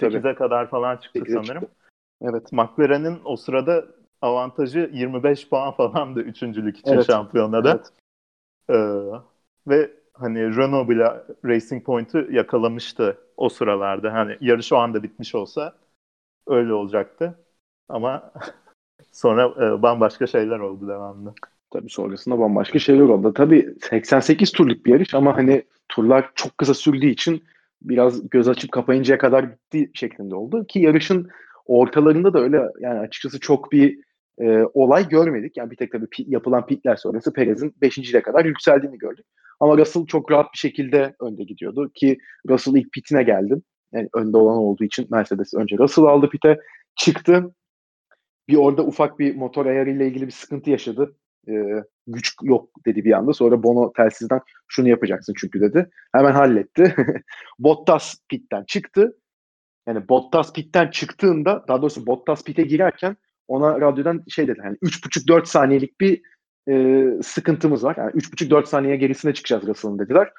8'e 0.00 0.34
kadar 0.34 0.70
falan 0.70 0.96
çıktı 0.96 1.22
sanırım. 1.28 1.62
Çıktı. 1.62 1.79
Evet. 2.22 2.52
McLaren'in 2.52 3.18
o 3.24 3.36
sırada 3.36 3.84
avantajı 4.22 4.90
25 4.92 5.48
puan 5.48 5.72
falandı 5.72 6.20
üçüncülük 6.20 6.78
için 6.78 6.92
evet. 6.92 7.06
şampiyonada. 7.06 7.70
Evet. 7.70 7.90
Ee, 8.70 9.20
ve 9.66 9.90
hani 10.12 10.56
Renault 10.56 10.88
bile 10.88 11.24
Racing 11.44 11.84
Point'u 11.84 12.32
yakalamıştı 12.32 13.18
o 13.36 13.48
sıralarda. 13.48 14.12
Hani 14.12 14.36
yarış 14.40 14.72
o 14.72 14.76
anda 14.76 15.02
bitmiş 15.02 15.34
olsa 15.34 15.74
öyle 16.46 16.72
olacaktı. 16.72 17.38
Ama 17.88 18.32
sonra 19.12 19.66
e, 19.66 19.82
bambaşka 19.82 20.26
şeyler 20.26 20.58
oldu 20.58 20.88
devamlı. 20.88 21.34
Tabii 21.70 21.90
sonrasında 21.90 22.38
bambaşka 22.38 22.78
şeyler 22.78 23.02
oldu. 23.02 23.34
Tabii 23.34 23.74
88 23.90 24.52
turluk 24.52 24.86
bir 24.86 24.92
yarış 24.92 25.14
ama 25.14 25.36
hani 25.36 25.62
turlar 25.88 26.30
çok 26.34 26.58
kısa 26.58 26.74
sürdüğü 26.74 27.06
için 27.06 27.44
biraz 27.82 28.30
göz 28.30 28.48
açıp 28.48 28.72
kapayıncaya 28.72 29.18
kadar 29.18 29.42
gitti 29.44 29.90
şeklinde 29.94 30.34
oldu. 30.34 30.66
Ki 30.66 30.78
yarışın 30.78 31.30
ortalarında 31.70 32.34
da 32.34 32.40
öyle 32.40 32.62
yani 32.80 32.98
açıkçası 33.00 33.40
çok 33.40 33.72
bir 33.72 33.98
e, 34.40 34.62
olay 34.74 35.08
görmedik. 35.08 35.56
Yani 35.56 35.70
bir 35.70 35.76
tek 35.76 35.92
tabii 35.92 36.06
pit, 36.06 36.28
yapılan 36.28 36.66
pitler 36.66 36.96
sonrası 36.96 37.32
Perez'in 37.32 37.74
5. 37.80 38.12
kadar 38.12 38.44
yükseldiğini 38.44 38.98
gördük. 38.98 39.26
Ama 39.60 39.78
Russell 39.78 40.06
çok 40.06 40.30
rahat 40.30 40.52
bir 40.52 40.58
şekilde 40.58 41.14
önde 41.20 41.44
gidiyordu 41.44 41.90
ki 41.94 42.18
Russell 42.48 42.74
ilk 42.74 42.92
pitine 42.92 43.22
geldi. 43.22 43.54
Yani 43.92 44.08
önde 44.14 44.36
olan 44.36 44.56
olduğu 44.56 44.84
için 44.84 45.06
Mercedes 45.10 45.54
önce 45.54 45.78
Russell 45.78 46.04
aldı 46.04 46.28
pite. 46.28 46.58
Çıktı. 46.96 47.54
Bir 48.48 48.56
orada 48.56 48.84
ufak 48.84 49.18
bir 49.18 49.36
motor 49.36 49.66
ayarıyla 49.66 50.04
ilgili 50.04 50.26
bir 50.26 50.32
sıkıntı 50.32 50.70
yaşadı. 50.70 51.16
Ee, 51.48 51.52
güç 52.06 52.34
yok 52.42 52.70
dedi 52.86 53.04
bir 53.04 53.12
anda. 53.12 53.32
Sonra 53.32 53.62
Bono 53.62 53.92
telsizden 53.92 54.40
şunu 54.68 54.88
yapacaksın 54.88 55.34
çünkü 55.36 55.60
dedi. 55.60 55.90
Hemen 56.12 56.32
halletti. 56.32 56.94
Bottas 57.58 58.14
pitten 58.28 58.64
çıktı. 58.66 59.19
Yani 59.90 60.08
Bottas 60.08 60.52
pitten 60.52 60.90
çıktığında 60.90 61.64
daha 61.68 61.82
doğrusu 61.82 62.06
Bottas 62.06 62.44
pite 62.44 62.62
girerken 62.62 63.16
ona 63.48 63.80
radyodan 63.80 64.24
şey 64.28 64.48
dedi. 64.48 64.60
Yani 64.64 64.76
3,5-4 64.76 65.46
saniyelik 65.46 66.00
bir 66.00 66.22
e, 66.68 67.04
sıkıntımız 67.22 67.84
var. 67.84 67.94
Yani 67.98 68.10
3,5-4 68.10 68.66
saniye 68.66 68.96
gerisine 68.96 69.34
çıkacağız 69.34 69.66
Russell'ın 69.66 69.98
dediler. 69.98 70.32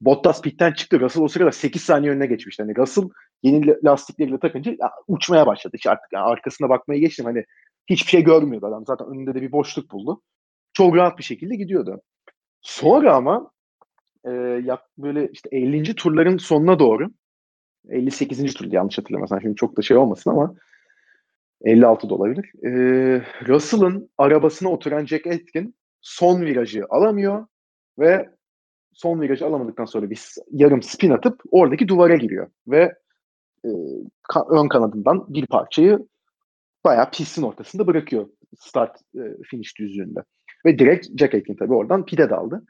Bottas 0.00 0.42
pitten 0.42 0.72
çıktı. 0.72 1.00
Russell 1.00 1.22
o 1.22 1.28
sırada 1.28 1.52
8 1.52 1.82
saniye 1.82 2.12
önüne 2.12 2.26
geçmişti. 2.26 2.62
Yani 2.62 2.76
Russell 2.76 3.08
yeni 3.42 3.84
lastikleriyle 3.84 4.38
takınca 4.38 4.70
ya, 4.70 4.90
uçmaya 5.06 5.46
başladı. 5.46 5.76
Hiç 5.76 5.86
artık 5.86 6.12
yani 6.12 6.24
arkasına 6.24 6.68
bakmaya 6.68 6.98
geçtim. 7.00 7.24
Hani 7.24 7.44
hiçbir 7.86 8.10
şey 8.10 8.24
görmüyordu 8.24 8.66
adam. 8.66 8.86
Zaten 8.86 9.06
önünde 9.06 9.34
de 9.34 9.42
bir 9.42 9.52
boşluk 9.52 9.90
buldu. 9.90 10.22
Çok 10.72 10.96
rahat 10.96 11.18
bir 11.18 11.24
şekilde 11.24 11.56
gidiyordu. 11.56 12.02
Sonra 12.60 13.14
ama 13.14 13.50
e, 14.24 14.30
ya 14.64 14.78
böyle 14.98 15.28
işte 15.32 15.48
50. 15.52 15.94
turların 15.94 16.36
sonuna 16.36 16.78
doğru 16.78 17.08
58. 17.88 18.54
turda 18.54 18.76
yanlış 18.76 18.98
hatırlamıyorsam 18.98 19.40
şimdi 19.40 19.56
çok 19.56 19.76
da 19.76 19.82
şey 19.82 19.96
olmasın 19.96 20.30
ama 20.30 20.54
56 21.64 22.08
da 22.08 22.14
olabilir. 22.14 22.52
Ee, 22.64 23.22
Russell'ın 23.46 24.10
arabasına 24.18 24.68
oturan 24.68 25.06
Jack 25.06 25.26
Aitken 25.26 25.74
son 26.00 26.40
virajı 26.40 26.84
alamıyor 26.90 27.46
ve 27.98 28.28
son 28.92 29.20
virajı 29.20 29.46
alamadıktan 29.46 29.84
sonra 29.84 30.10
bir 30.10 30.20
yarım 30.50 30.82
spin 30.82 31.10
atıp 31.10 31.40
oradaki 31.50 31.88
duvara 31.88 32.16
giriyor 32.16 32.50
ve 32.68 32.94
e, 33.64 33.68
ka- 34.28 34.60
ön 34.60 34.68
kanadından 34.68 35.24
bir 35.28 35.46
parçayı 35.46 36.08
bayağı 36.84 37.10
pistin 37.10 37.42
ortasında 37.42 37.86
bırakıyor 37.86 38.28
start 38.58 39.00
e, 39.14 39.20
finish 39.50 39.78
düzlüğünde. 39.78 40.20
Ve 40.66 40.78
direkt 40.78 41.06
Jack 41.18 41.34
Aitken 41.34 41.56
tabii 41.56 41.74
oradan 41.74 42.04
pide 42.04 42.30
daldı. 42.30 42.62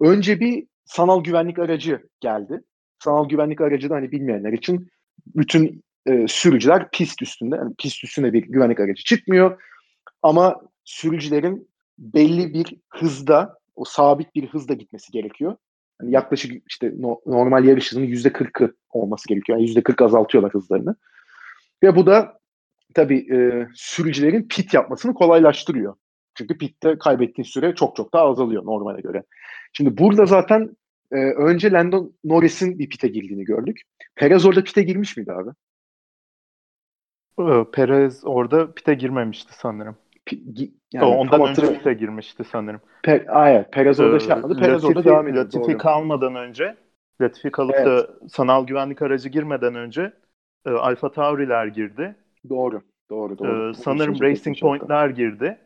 Önce 0.00 0.40
bir 0.40 0.66
sanal 0.84 1.24
güvenlik 1.24 1.58
aracı 1.58 2.08
geldi. 2.20 2.60
Sanal 3.04 3.28
güvenlik 3.28 3.60
aracı 3.60 3.90
da 3.90 3.94
hani 3.94 4.12
bilmeyenler 4.12 4.52
için 4.52 4.88
bütün 5.26 5.82
e, 6.06 6.28
sürücüler 6.28 6.90
pist 6.90 7.22
üstünde. 7.22 7.56
Yani 7.56 7.74
pist 7.78 8.04
üstünde 8.04 8.32
bir 8.32 8.42
güvenlik 8.42 8.80
aracı 8.80 9.04
çıkmıyor. 9.04 9.62
Ama 10.22 10.60
sürücülerin 10.84 11.68
belli 11.98 12.54
bir 12.54 12.76
hızda, 12.88 13.58
o 13.74 13.84
sabit 13.84 14.34
bir 14.34 14.46
hızda 14.46 14.74
gitmesi 14.74 15.12
gerekiyor. 15.12 15.56
hani 16.00 16.12
yaklaşık 16.12 16.62
işte 16.68 16.92
no, 16.98 17.20
normal 17.26 17.64
yarış 17.64 17.90
hızının 17.90 18.06
%40'ı 18.06 18.74
olması 18.90 19.28
gerekiyor. 19.28 19.58
Yani 19.58 19.70
%40 19.70 20.04
azaltıyorlar 20.04 20.54
hızlarını. 20.54 20.96
Ve 21.82 21.96
bu 21.96 22.06
da 22.06 22.38
tabii 22.94 23.34
e, 23.34 23.68
sürücülerin 23.74 24.48
pit 24.48 24.74
yapmasını 24.74 25.14
kolaylaştırıyor. 25.14 25.94
Çünkü 26.34 26.58
pitte 26.58 26.98
kaybettiğin 26.98 27.48
süre 27.48 27.74
çok 27.74 27.96
çok 27.96 28.12
daha 28.12 28.24
azalıyor 28.24 28.64
normale 28.64 29.00
göre. 29.00 29.22
Şimdi 29.72 29.98
burada 29.98 30.26
zaten 30.26 30.76
e, 31.14 31.18
önce 31.18 31.72
Lando 31.72 32.10
Norris'in 32.24 32.78
bir 32.78 32.88
pite 32.88 33.08
girdiğini 33.08 33.44
gördük. 33.44 33.82
Perez 34.14 34.46
orada 34.46 34.64
pite 34.64 34.82
girmiş 34.82 35.16
miydi 35.16 35.32
abi? 35.32 35.50
Ee, 37.40 37.64
Perez 37.72 38.24
orada 38.24 38.72
pite 38.72 38.94
girmemişti 38.94 39.54
sanırım. 39.54 39.96
yani 40.92 41.04
ondan 41.04 41.48
önce 41.48 41.78
pite 41.78 41.94
girmişti 41.94 42.44
sanırım. 42.44 42.80
Pe 43.02 43.26
Hayır, 43.28 43.64
Perez 43.64 44.00
orada 44.00 44.18
şey 44.18 44.28
yapmadı. 44.28 44.58
Perez 44.58 44.74
Latifi, 44.74 44.86
orada 44.86 45.04
devam 45.04 45.28
ediyor. 45.28 45.44
Latifi 45.44 45.72
doğru. 45.72 45.78
kalmadan 45.78 46.34
önce, 46.34 46.76
Latifi 47.20 47.50
kalıp 47.50 47.74
evet. 47.74 47.86
da 47.86 48.08
sanal 48.28 48.66
güvenlik 48.66 49.02
aracı 49.02 49.28
girmeden 49.28 49.74
önce 49.74 50.12
e, 50.66 50.70
Alfa 50.70 51.12
Tauri'ler 51.12 51.66
girdi. 51.66 52.16
Doğru. 52.48 52.82
Doğru 53.10 53.38
doğru. 53.38 53.70
Ee, 53.70 53.74
sanırım 53.74 54.20
Racing 54.20 54.60
Point'ler 54.60 55.08
girdi. 55.08 55.58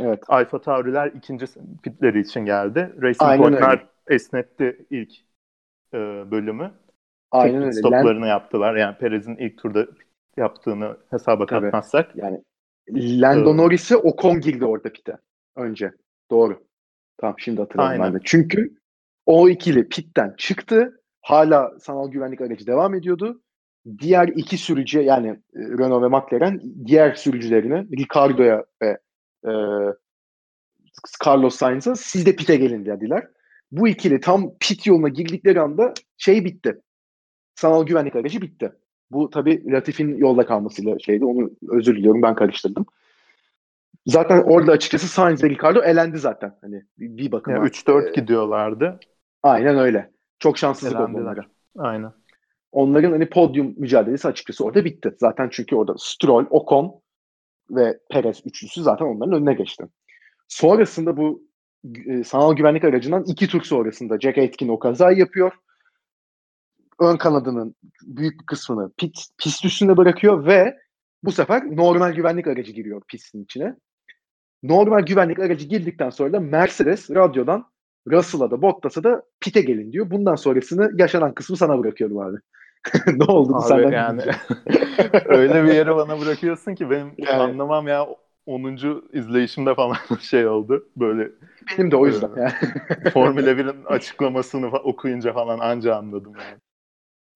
Evet. 0.00 0.22
Alfa 0.28 0.60
Tauri'ler 0.60 1.06
ikinci 1.06 1.46
pitleri 1.82 2.20
için 2.20 2.44
geldi. 2.44 2.92
Racing 3.02 3.22
Aynen 3.22 3.42
Point'ler 3.42 3.70
öyle. 3.70 3.86
Esnetti 4.08 4.86
ilk 4.90 5.12
e, 5.94 5.98
bölümü. 6.30 6.72
Aynen 7.30 7.62
öyle. 7.62 7.72
Stoplarını 7.72 8.20
Land... 8.20 8.28
yaptılar. 8.28 8.76
Yani 8.76 8.96
Perez'in 8.96 9.36
ilk 9.36 9.58
turda 9.58 9.86
yaptığını 10.36 10.96
hesaba 11.10 11.46
Tabii. 11.46 11.64
katmazsak. 11.64 12.16
Yani 12.16 12.42
Lando 12.94 13.54
ee, 13.54 13.56
Norris'e 13.56 13.96
Ocon 13.96 14.40
girdi 14.40 14.64
orada 14.64 14.92
pite 14.92 15.18
önce. 15.56 15.92
Doğru. 16.30 16.66
Tamam 17.18 17.34
şimdi 17.38 17.60
hatırladım 17.60 17.90
Aynen. 17.90 18.06
ben 18.06 18.14
de. 18.14 18.18
Çünkü 18.24 18.78
o 19.26 19.48
ikili 19.48 19.88
pitten 19.88 20.34
çıktı. 20.38 21.00
Hala 21.22 21.78
sanal 21.80 22.10
güvenlik 22.10 22.40
aracı 22.40 22.66
devam 22.66 22.94
ediyordu 22.94 23.40
diğer 23.98 24.28
iki 24.28 24.58
sürücü 24.58 25.00
yani 25.00 25.28
e, 25.28 25.60
Renault 25.60 26.02
ve 26.02 26.08
McLaren 26.08 26.60
diğer 26.86 27.14
sürücülerine 27.14 27.86
Ricardo'ya 27.98 28.64
ve 28.82 28.98
e, 29.46 29.52
Carlos 31.26 31.56
Sainz'a 31.56 31.96
siz 31.96 32.26
de 32.26 32.36
pite 32.36 32.56
gelin 32.56 32.84
dediler. 32.84 33.28
Bu 33.70 33.88
ikili 33.88 34.20
tam 34.20 34.50
pit 34.60 34.86
yoluna 34.86 35.08
girdikleri 35.08 35.60
anda 35.60 35.94
şey 36.16 36.44
bitti. 36.44 36.80
Sanal 37.54 37.86
güvenlik 37.86 38.16
aracı 38.16 38.42
bitti. 38.42 38.72
Bu 39.10 39.30
tabi 39.30 39.72
Latif'in 39.72 40.16
yolda 40.16 40.46
kalmasıyla 40.46 40.98
şeydi. 40.98 41.24
Onu 41.24 41.50
özür 41.68 41.96
diliyorum 41.96 42.22
ben 42.22 42.34
karıştırdım. 42.34 42.86
Zaten 44.06 44.42
orada 44.42 44.72
açıkçası 44.72 45.08
Sainz 45.08 45.44
ve 45.44 45.50
Ricardo 45.50 45.82
elendi 45.82 46.18
zaten. 46.18 46.58
Hani 46.60 46.82
bir 46.98 47.32
bakıma. 47.32 47.56
Yani 47.56 47.68
3-4 47.68 48.08
e, 48.08 48.20
gidiyorlardı. 48.20 49.00
Aynen 49.42 49.78
öyle. 49.78 50.10
Çok 50.38 50.58
şanssızlık 50.58 51.00
oldu 51.00 51.16
onlara. 51.16 51.46
Aynen 51.78 52.12
onların 52.76 53.12
hani 53.12 53.28
podyum 53.28 53.74
mücadelesi 53.76 54.28
açıkçası 54.28 54.64
orada 54.64 54.84
bitti. 54.84 55.14
Zaten 55.18 55.48
çünkü 55.52 55.76
orada 55.76 55.94
Stroll, 55.98 56.46
Ocon 56.50 57.00
ve 57.70 57.98
Perez 58.10 58.42
üçlüsü 58.44 58.82
zaten 58.82 59.06
onların 59.06 59.34
önüne 59.34 59.54
geçti. 59.54 59.84
Sonrasında 60.48 61.16
bu 61.16 61.42
sanal 62.24 62.56
güvenlik 62.56 62.84
aracından 62.84 63.24
iki 63.26 63.48
tur 63.48 63.62
sonrasında 63.62 64.20
Jack 64.20 64.38
Aitken 64.38 64.68
o 64.68 64.78
kazayı 64.78 65.18
yapıyor. 65.18 65.52
Ön 67.00 67.16
kanadının 67.16 67.74
büyük 68.02 68.40
bir 68.40 68.46
kısmını 68.46 68.92
pit, 68.96 69.18
pist 69.38 69.64
üstünde 69.64 69.96
bırakıyor 69.96 70.46
ve 70.46 70.76
bu 71.22 71.32
sefer 71.32 71.76
normal 71.76 72.12
güvenlik 72.12 72.46
aracı 72.46 72.72
giriyor 72.72 73.02
pistin 73.08 73.44
içine. 73.44 73.76
Normal 74.62 75.00
güvenlik 75.00 75.38
aracı 75.38 75.66
girdikten 75.66 76.10
sonra 76.10 76.32
da 76.32 76.40
Mercedes 76.40 77.10
radyodan 77.10 77.66
Russell'a 78.10 78.50
da 78.50 78.62
Bottas'a 78.62 79.04
da 79.04 79.22
pite 79.40 79.60
gelin 79.60 79.92
diyor. 79.92 80.10
Bundan 80.10 80.34
sonrasını 80.34 80.90
yaşanan 80.98 81.34
kısmı 81.34 81.56
sana 81.56 81.78
bırakıyorum 81.78 82.18
abi. 82.18 82.36
ne 83.06 83.24
oldu 83.24 83.56
abi 83.56 83.68
senden? 83.68 83.90
Yani 83.90 84.22
öyle 85.24 85.64
bir 85.64 85.74
yere 85.74 85.96
bana 85.96 86.20
bırakıyorsun 86.20 86.74
ki 86.74 86.90
benim 86.90 87.12
yani, 87.18 87.42
anlamam 87.42 87.88
ya 87.88 88.06
10. 88.46 89.02
izleyişimde 89.12 89.74
falan 89.74 89.96
şey 90.20 90.46
oldu. 90.46 90.88
Böyle 90.96 91.30
benim 91.78 91.90
de 91.90 91.96
o 91.96 92.06
yüzden 92.06 92.36
e, 92.36 92.40
yani. 92.40 92.52
Formula 93.12 93.58
1'in 93.58 93.84
açıklamasını 93.84 94.66
okuyunca 94.66 95.32
falan 95.32 95.58
anca 95.58 95.96
anladım 95.96 96.32
yani. 96.38 96.58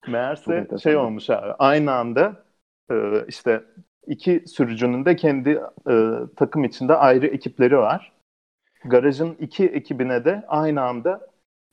Meğerse 0.09 0.69
şey 0.83 0.97
olmuş 0.97 1.31
abi. 1.31 1.53
Aynı 1.59 1.93
anda 1.93 2.45
e, 2.91 2.95
işte 3.29 3.65
iki 4.07 4.45
sürücünün 4.47 5.05
de 5.05 5.17
kendi 5.17 5.61
e, 5.91 6.13
takım 6.37 6.65
içinde 6.65 6.95
ayrı 6.95 7.27
ekipleri 7.27 7.79
var 7.79 8.21
garajın 8.85 9.37
iki 9.41 9.67
ekibine 9.67 10.25
de 10.25 10.45
aynı 10.49 10.83
anda 10.83 11.29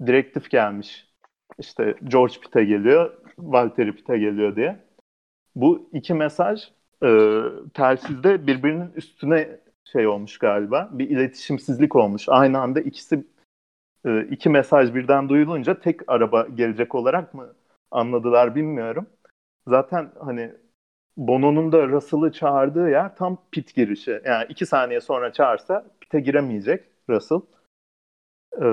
direktif 0.05 0.49
gelmiş. 0.49 1.07
İşte 1.59 1.95
George 2.03 2.33
Pitt'e 2.41 2.63
geliyor, 2.65 3.17
Valtteri 3.38 3.95
Pitt'e 3.95 4.17
geliyor 4.17 4.55
diye. 4.55 4.79
Bu 5.55 5.89
iki 5.93 6.13
mesaj 6.13 6.71
e, 7.03 7.41
telsizde 7.73 8.47
birbirinin 8.47 8.91
üstüne 8.95 9.59
şey 9.85 10.07
olmuş 10.07 10.37
galiba. 10.37 10.89
Bir 10.91 11.09
iletişimsizlik 11.09 11.95
olmuş. 11.95 12.29
Aynı 12.29 12.59
anda 12.59 12.81
ikisi 12.81 13.27
e, 14.05 14.21
iki 14.21 14.49
mesaj 14.49 14.95
birden 14.95 15.29
duyulunca 15.29 15.79
tek 15.79 15.99
araba 16.07 16.47
gelecek 16.55 16.95
olarak 16.95 17.33
mı 17.33 17.53
anladılar 17.91 18.55
bilmiyorum. 18.55 19.07
Zaten 19.67 20.11
hani 20.19 20.51
Bono'nun 21.17 21.71
da 21.71 21.87
Russell'ı 21.87 22.31
çağırdığı 22.31 22.89
yer 22.89 23.15
tam 23.15 23.37
pit 23.51 23.75
girişi. 23.75 24.21
Yani 24.25 24.45
iki 24.49 24.65
saniye 24.65 25.01
sonra 25.01 25.33
çağırsa 25.33 25.85
pite 26.01 26.19
giremeyecek. 26.19 26.83
Russell. 27.09 27.41
Ee, 28.61 28.65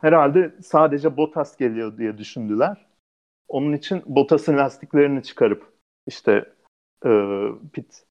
herhalde 0.00 0.54
sadece 0.62 1.16
Bottas 1.16 1.56
geliyor 1.56 1.98
diye 1.98 2.18
düşündüler. 2.18 2.86
Onun 3.48 3.72
için 3.72 4.02
Bottas'ın 4.06 4.56
lastiklerini 4.56 5.22
çıkarıp 5.22 5.72
işte 6.06 6.55
e, 7.06 7.10
pit 7.72 8.06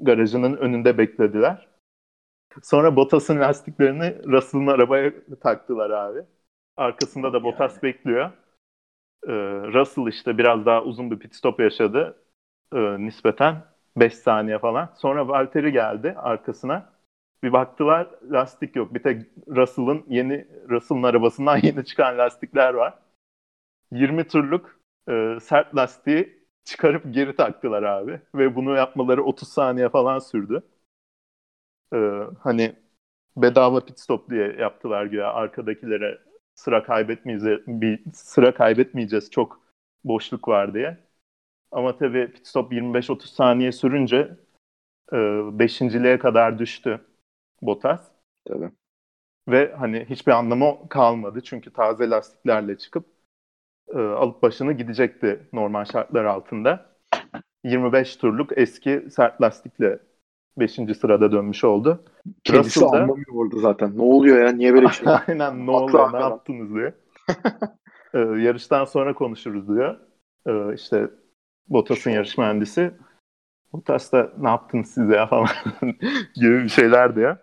garajının 0.00 0.56
önünde 0.56 0.98
beklediler. 0.98 1.68
Sonra 2.62 2.96
Bottas'ın 2.96 3.40
lastiklerini 3.40 4.22
Russell'ın 4.24 4.66
arabaya 4.66 5.12
taktılar 5.40 5.90
abi. 5.90 6.20
Arkasında 6.76 7.32
da 7.32 7.42
Bottas 7.44 7.72
yani. 7.72 7.82
bekliyor. 7.82 8.30
Ee, 9.26 9.32
Russell 9.74 10.06
işte 10.06 10.38
biraz 10.38 10.66
daha 10.66 10.82
uzun 10.82 11.10
bir 11.10 11.18
pit 11.18 11.34
stop 11.34 11.60
yaşadı 11.60 12.16
e, 12.74 12.78
nispeten 12.78 13.62
5 13.96 14.14
saniye 14.14 14.58
falan. 14.58 14.94
Sonra 14.96 15.28
Valtteri 15.28 15.72
geldi 15.72 16.14
arkasına. 16.18 16.92
Bir 17.42 17.52
baktılar 17.52 18.08
lastik 18.30 18.76
yok. 18.76 18.94
Bir 18.94 19.02
tek 19.02 19.22
Russell'ın 19.48 20.04
yeni 20.08 20.48
Russell'ın 20.68 21.02
arabasından 21.02 21.56
yeni 21.62 21.84
çıkan 21.84 22.18
lastikler 22.18 22.74
var. 22.74 22.98
20 23.92 24.28
turluk 24.28 24.80
e, 25.08 25.38
sert 25.40 25.76
lastiği 25.76 26.45
çıkarıp 26.66 27.14
geri 27.14 27.36
taktılar 27.36 27.84
abi. 27.84 28.22
Ve 28.36 28.56
bunu 28.56 28.76
yapmaları 28.76 29.24
30 29.24 29.50
saniye 29.50 29.90
falan 29.90 30.20
sürdü. 30.20 30.64
E, 31.94 31.98
hani 32.40 32.76
bedava 33.36 33.84
pit 33.84 34.00
stop 34.00 34.30
diye 34.30 34.56
yaptılar 34.60 35.06
güya 35.06 35.32
arkadakilere 35.32 36.18
sıra 36.54 36.82
kaybetmeyeceğiz 36.82 37.60
bir 37.66 38.00
sıra 38.14 38.54
kaybetmeyeceğiz 38.54 39.30
çok 39.30 39.60
boşluk 40.04 40.48
var 40.48 40.74
diye. 40.74 40.98
Ama 41.72 41.98
tabii 41.98 42.32
pit 42.32 42.48
stop 42.48 42.72
25-30 42.74 43.34
saniye 43.34 43.72
sürünce 43.72 44.36
e, 45.12 45.16
beşinciliğe 45.60 46.20
kadar 46.20 46.60
düştü 46.60 47.00
Bottas. 47.62 48.02
Tabii. 48.48 48.70
Ve 49.48 49.74
hani 49.78 50.06
hiçbir 50.10 50.32
anlamı 50.32 50.90
kalmadı. 50.90 51.42
Çünkü 51.42 51.74
taze 51.74 52.10
lastiklerle 52.10 52.78
çıkıp 52.78 53.06
e, 53.94 53.98
alıp 53.98 54.42
başını 54.42 54.72
gidecekti 54.72 55.40
normal 55.52 55.84
şartlar 55.84 56.24
altında. 56.24 56.96
25 57.64 58.16
turluk 58.16 58.58
eski 58.58 59.04
sert 59.10 59.42
lastikle 59.42 59.98
5. 60.58 60.72
sırada 61.00 61.32
dönmüş 61.32 61.64
oldu. 61.64 62.04
Kendisi 62.44 62.80
Russell'da... 62.80 63.02
anlamıyor 63.02 63.34
orada 63.34 63.58
zaten. 63.58 63.98
Ne 63.98 64.02
oluyor 64.02 64.46
ya? 64.46 64.52
Niye 64.52 64.74
böyle 64.74 64.86
bir 64.86 64.92
şey? 64.92 65.06
Aynen 65.28 65.66
ne 65.66 65.70
oluyor? 65.70 66.12
Ne 66.12 66.20
yaptınız 66.20 66.74
diye. 66.74 66.94
ee, 68.14 68.18
yarıştan 68.42 68.84
sonra 68.84 69.14
konuşuruz 69.14 69.68
diyor. 69.68 69.96
Ee, 70.46 70.74
işte 70.74 71.10
Bottas'ın 71.68 72.10
yarış 72.10 72.38
mühendisi. 72.38 72.90
Bottas 73.72 74.12
da 74.12 74.32
ne 74.38 74.48
yaptınız 74.48 74.90
siz 74.90 75.08
ya 75.08 75.26
falan 75.30 75.48
gibi 76.34 76.62
bir 76.64 76.68
şeyler 76.68 77.16
diyor. 77.16 77.36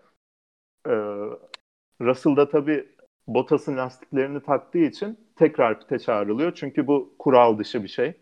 Ee, 0.88 0.92
Russell 2.02 2.36
da 2.36 2.50
tabii 2.50 2.88
Bottas'ın 3.28 3.78
lastiklerini 3.78 4.44
taktığı 4.44 4.78
için 4.80 5.23
tekrar 5.36 5.80
pite 5.80 6.00
çağrılıyor. 6.00 6.54
Çünkü 6.56 6.88
bu 6.88 7.16
kural 7.20 7.58
dışı 7.58 7.84
bir 7.84 7.88
şey. 7.88 8.14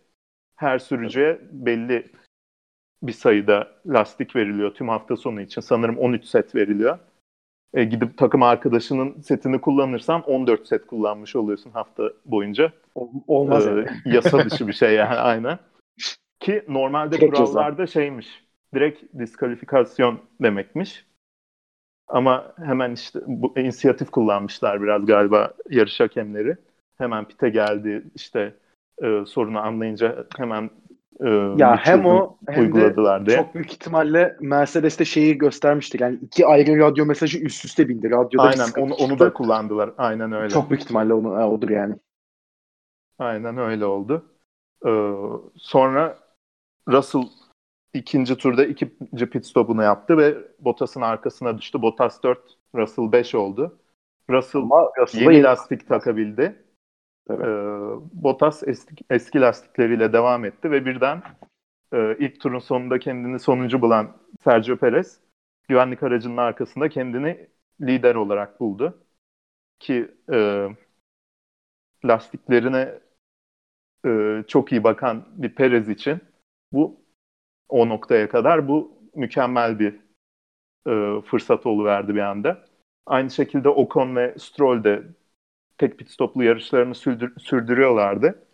Her 0.55 0.79
sürücüye 0.79 1.41
belli 1.51 2.11
bir 3.03 3.11
sayıda 3.11 3.71
lastik 3.85 4.35
veriliyor 4.35 4.73
tüm 4.73 4.89
hafta 4.89 5.15
sonu 5.15 5.41
için. 5.41 5.61
Sanırım 5.61 5.97
13 5.97 6.25
set 6.25 6.55
veriliyor. 6.55 6.99
E, 7.73 7.83
gidip 7.83 8.17
takım 8.17 8.43
arkadaşının 8.43 9.21
setini 9.21 9.61
kullanırsan 9.61 10.21
14 10.21 10.67
set 10.67 10.87
kullanmış 10.87 11.35
oluyorsun 11.35 11.71
hafta 11.71 12.03
boyunca. 12.25 12.71
Olmaz 13.27 13.67
ee, 13.67 13.69
yani. 13.69 13.87
Yasa 14.15 14.45
dışı 14.45 14.67
bir 14.67 14.73
şey 14.73 14.93
yani 14.93 15.15
aynen. 15.15 15.59
Ki 16.39 16.63
normalde 16.67 17.19
Çok 17.19 17.35
kurallarda 17.35 17.85
ceza. 17.85 17.93
şeymiş. 17.93 18.43
Direkt 18.73 19.03
diskalifikasyon 19.19 20.19
demekmiş. 20.41 21.05
Ama 22.07 22.53
hemen 22.57 22.91
işte 22.91 23.19
bu 23.27 23.59
inisiyatif 23.59 24.11
kullanmışlar 24.11 24.83
biraz 24.83 25.05
galiba 25.05 25.53
yarış 25.69 25.99
hakemleri. 25.99 26.57
Hemen 27.01 27.25
pite 27.25 27.49
geldi 27.49 28.03
işte 28.15 28.55
e, 29.03 29.25
sorunu 29.25 29.59
anlayınca 29.59 30.25
hemen 30.37 30.69
e, 31.19 31.29
ya 31.57 31.77
hem 31.77 32.05
o 32.05 32.37
hem 32.47 32.61
uyguladılar 32.61 33.21
de 33.21 33.25
diye. 33.25 33.37
çok 33.37 33.55
büyük 33.55 33.71
ihtimalle 33.71 34.37
Mercedes'te 34.41 35.05
şeyi 35.05 35.37
göstermiştir. 35.37 35.99
Yani 35.99 36.19
iki 36.21 36.45
ayrı 36.45 36.79
radyo 36.79 37.05
mesajı 37.05 37.39
üst 37.39 37.65
üste 37.65 37.89
bindi. 37.89 38.11
Radyoda 38.11 38.43
Aynen 38.43 38.67
onu, 38.77 38.93
onu 38.93 39.19
da 39.19 39.33
kullandılar. 39.33 39.91
Aynen 39.97 40.31
öyle. 40.31 40.49
Çok 40.49 40.69
büyük 40.69 40.83
ihtimalle 40.83 41.13
onu, 41.13 41.45
odur 41.45 41.69
yani. 41.69 41.95
Aynen 43.19 43.57
öyle 43.57 43.85
oldu. 43.85 44.25
Ee, 44.85 45.13
sonra 45.55 46.17
Russell 46.89 47.23
ikinci 47.93 48.35
turda 48.35 48.65
ikinci 48.65 49.25
pit 49.29 49.45
stopunu 49.45 49.83
yaptı 49.83 50.17
ve 50.17 50.37
Bottas'ın 50.59 51.01
arkasına 51.01 51.57
düştü. 51.57 51.81
Bottas 51.81 52.23
4, 52.23 52.39
Russell 52.75 53.11
5 53.11 53.35
oldu. 53.35 53.77
Russell 54.29 54.61
Ama 54.61 54.89
Russell'a 54.99 55.23
yeni 55.23 55.33
yeni- 55.33 55.43
lastik 55.43 55.87
takabildi. 55.87 56.55
Tabii. 57.27 57.43
Ee, 57.43 58.01
Bottas 58.13 58.63
eski, 58.67 58.95
eski 59.09 59.41
lastikleriyle 59.41 60.13
devam 60.13 60.45
etti 60.45 60.71
ve 60.71 60.85
birden 60.85 61.23
e, 61.93 62.15
ilk 62.19 62.39
turun 62.41 62.59
sonunda 62.59 62.99
kendini 62.99 63.39
sonuncu 63.39 63.81
bulan 63.81 64.17
Sergio 64.43 64.77
Perez 64.77 65.19
güvenlik 65.69 66.03
aracının 66.03 66.37
arkasında 66.37 66.89
kendini 66.89 67.47
lider 67.81 68.15
olarak 68.15 68.59
buldu. 68.59 69.03
Ki 69.79 70.11
e, 70.33 70.67
lastiklerine 72.05 72.99
e, 74.05 74.43
çok 74.47 74.71
iyi 74.71 74.83
bakan 74.83 75.25
bir 75.35 75.55
Perez 75.55 75.89
için 75.89 76.19
bu 76.73 77.01
o 77.69 77.89
noktaya 77.89 78.29
kadar 78.29 78.67
bu 78.67 79.01
mükemmel 79.15 79.79
bir 79.79 79.99
e, 80.87 81.21
fırsat 81.21 81.65
oluverdi 81.65 82.15
bir 82.15 82.21
anda. 82.21 82.65
Aynı 83.05 83.29
şekilde 83.29 83.69
Ocon 83.69 84.15
ve 84.15 84.35
Stroll 84.39 84.83
de 84.83 85.03
tek 85.81 85.99
pit 85.99 86.11
stoplu 86.11 86.45
yarışlarını 86.45 86.95
sürdür- 86.95 87.39
sürdürüyorlardı. 87.39 88.47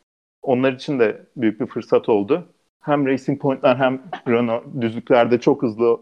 Onlar 0.43 0.73
için 0.73 0.99
de 0.99 1.27
büyük 1.37 1.61
bir 1.61 1.67
fırsat 1.67 2.09
oldu. 2.09 2.49
Hem 2.81 3.07
Racing 3.07 3.41
Point'ler 3.41 3.77
hem 3.77 4.03
Renault 4.29 4.65
düzlüklerde 4.81 5.39
çok 5.41 5.63
hızlı 5.63 6.01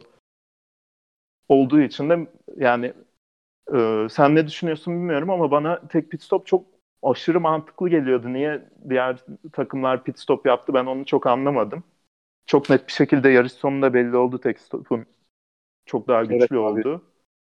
olduğu 1.49 1.81
için 1.81 2.09
de 2.09 2.27
yani 2.57 2.93
e, 3.75 4.07
sen 4.11 4.35
ne 4.35 4.47
düşünüyorsun 4.47 4.93
bilmiyorum 4.95 5.31
ama 5.31 5.51
bana 5.51 5.87
tek 5.87 6.11
pit 6.11 6.23
stop 6.23 6.47
çok 6.47 6.65
aşırı 7.03 7.41
mantıklı 7.41 7.89
geliyordu. 7.89 8.33
Niye 8.33 8.69
diğer 8.89 9.19
takımlar 9.53 10.05
pit 10.05 10.19
stop 10.19 10.47
yaptı 10.47 10.75
ben 10.75 10.85
onu 10.87 11.05
çok 11.05 11.27
anlamadım. 11.27 11.85
Çok 12.47 12.71
net 12.71 12.87
bir 12.87 12.93
şekilde 12.93 13.29
yarış 13.29 13.53
sonunda 13.53 13.95
belli 13.95 14.17
oldu 14.17 14.39
tek 14.41 14.59
stopun 14.59 15.05
çok 15.85 16.07
daha 16.07 16.25
güçlü 16.25 16.57
Evet 16.57 16.59
abi. 16.59 16.83
oldu. 16.83 17.03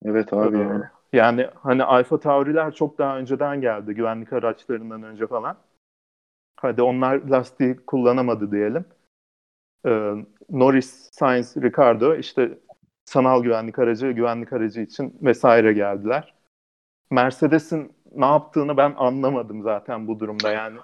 Evet 0.05 0.33
abi 0.33 0.57
Ee, 0.57 0.59
yani. 0.59 0.85
Yani 1.13 1.47
hani 1.55 1.83
Alfa 1.83 2.19
Tauri'ler 2.19 2.71
çok 2.71 2.97
daha 2.97 3.17
önceden 3.17 3.61
geldi 3.61 3.93
güvenlik 3.93 4.33
araçlarından 4.33 5.03
önce 5.03 5.27
falan. 5.27 5.57
Hadi 6.55 6.81
onlar 6.81 7.15
lastiği 7.15 7.75
kullanamadı 7.75 8.51
diyelim. 8.51 8.85
Ee, 9.85 10.13
Norris, 10.49 11.09
Sainz, 11.11 11.57
Ricardo 11.57 12.15
işte 12.15 12.57
sanal 13.05 13.43
güvenlik 13.43 13.79
aracı, 13.79 14.11
güvenlik 14.11 14.53
aracı 14.53 14.81
için 14.81 15.17
vesaire 15.21 15.73
geldiler. 15.73 16.33
Mercedes'in 17.11 17.93
ne 18.15 18.25
yaptığını 18.25 18.77
ben 18.77 18.93
anlamadım 18.97 19.63
zaten 19.63 20.07
bu 20.07 20.19
durumda 20.19 20.51
yani. 20.51 20.77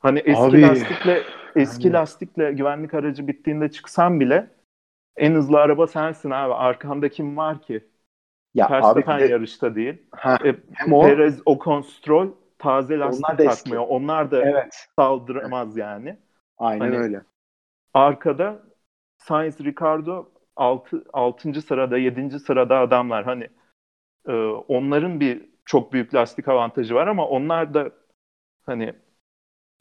Hani 0.00 0.18
eski 0.18 0.42
Abi, 0.42 0.62
lastikle 0.62 1.22
eski 1.56 1.86
yani- 1.86 1.94
lastikle 1.94 2.52
güvenlik 2.52 2.94
aracı 2.94 3.28
bittiğinde 3.28 3.70
çıksan 3.70 4.20
bile 4.20 4.50
en 5.16 5.34
hızlı 5.34 5.58
araba 5.60 5.86
sensin 5.86 6.30
abi. 6.30 6.54
Arkanda 6.54 7.08
kim 7.08 7.36
var 7.36 7.62
ki? 7.62 7.91
Ya 8.54 8.70
Verstappen 8.70 9.20
de- 9.20 9.24
yarışta 9.26 9.74
değil. 9.74 10.02
ha, 10.10 10.38
E, 10.44 10.54
hem 10.74 10.92
o 10.92 11.02
Perez, 11.02 11.42
Ocon, 11.46 11.80
Stroll 11.80 12.30
taze 12.58 12.98
lastik 12.98 13.24
Onlar 13.28 13.38
da 13.38 13.44
eski. 13.44 13.56
takmıyor. 13.64 13.86
Onlar 13.88 14.30
da 14.30 14.42
evet. 14.44 14.86
saldıramaz 14.96 15.76
yani. 15.76 16.18
Aynen 16.58 16.80
Hani- 16.84 16.98
öyle. 16.98 17.22
Arkada 17.94 18.62
Sainz, 19.18 19.60
Ricardo 19.60 20.28
6. 20.56 21.04
6. 21.12 21.62
sırada, 21.62 21.98
7. 21.98 22.38
sırada 22.38 22.78
adamlar. 22.78 23.24
Hani 23.24 23.48
e, 24.28 24.32
onların 24.68 25.20
bir 25.20 25.42
çok 25.64 25.92
büyük 25.92 26.14
lastik 26.14 26.48
avantajı 26.48 26.94
var 26.94 27.06
ama 27.06 27.26
onlar 27.28 27.74
da 27.74 27.90
hani 28.66 28.94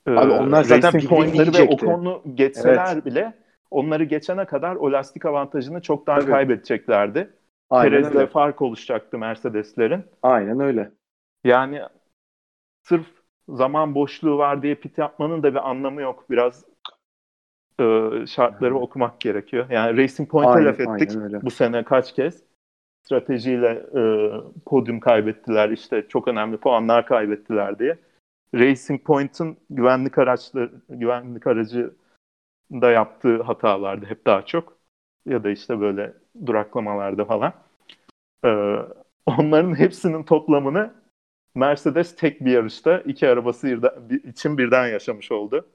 e, 0.07 0.11
Abi 0.11 0.31
onlar 0.31 0.63
zaten 0.63 0.91
Point'ları 0.91 1.37
ve 1.37 1.41
yiyecekti. 1.41 1.85
Ocon'u 1.85 2.21
geçseler 2.33 3.05
bile 3.05 3.33
onları 3.71 4.03
geçene 4.03 4.45
kadar 4.45 4.75
o 4.75 4.91
lastik 4.91 5.25
avantajını 5.25 5.81
çoktan 5.81 6.19
Tabii. 6.19 6.31
kaybedeceklerdi. 6.31 7.29
Aynen 7.71 8.03
Perez'le 8.03 8.31
fark 8.31 8.61
oluşacaktı 8.61 9.17
Mercedeslerin. 9.17 10.03
Aynen 10.23 10.59
öyle. 10.59 10.91
Yani 11.43 11.81
sırf 12.83 13.05
zaman 13.49 13.95
boşluğu 13.95 14.37
var 14.37 14.61
diye 14.61 14.75
pit 14.75 14.97
yapmanın 14.97 15.43
da 15.43 15.53
bir 15.53 15.69
anlamı 15.69 16.01
yok. 16.01 16.25
Biraz 16.29 16.65
e, 17.79 18.09
şartları 18.27 18.75
okumak 18.75 19.21
gerekiyor. 19.21 19.69
Yani 19.69 19.97
Racing 19.97 20.29
Point'e 20.29 20.51
Aynen, 20.51 20.65
laf 20.65 20.79
ettik 20.79 21.09
aynen 21.09 21.23
öyle. 21.23 21.41
bu 21.41 21.51
sene 21.51 21.83
kaç 21.83 22.15
kez. 22.15 22.43
Stratejiyle 23.03 23.85
e, 23.95 24.31
podyum 24.65 24.99
kaybettiler, 24.99 25.69
işte 25.69 26.07
çok 26.07 26.27
önemli 26.27 26.57
puanlar 26.57 27.05
kaybettiler 27.05 27.79
diye. 27.79 27.97
Racing 28.55 29.03
Point'in 29.03 29.59
güvenlik 29.69 30.17
araçları, 30.17 30.71
güvenlik 30.89 31.47
aracı 31.47 31.93
da 32.71 32.91
yaptığı 32.91 33.41
hatalardı 33.41 34.05
hep 34.05 34.25
daha 34.25 34.45
çok. 34.45 34.77
Ya 35.25 35.43
da 35.43 35.49
işte 35.49 35.79
böyle 35.79 36.13
duraklamalarda 36.45 37.25
falan. 37.25 37.53
Ee, 38.45 38.75
onların 39.25 39.79
hepsinin 39.79 40.23
toplamını 40.23 40.93
Mercedes 41.55 42.15
tek 42.15 42.45
bir 42.45 42.51
yarışta 42.51 42.99
iki 42.99 43.27
arabası 43.29 43.67
bir- 44.09 44.23
için 44.23 44.57
birden 44.57 44.87
yaşamış 44.87 45.31
oldu. 45.31 45.65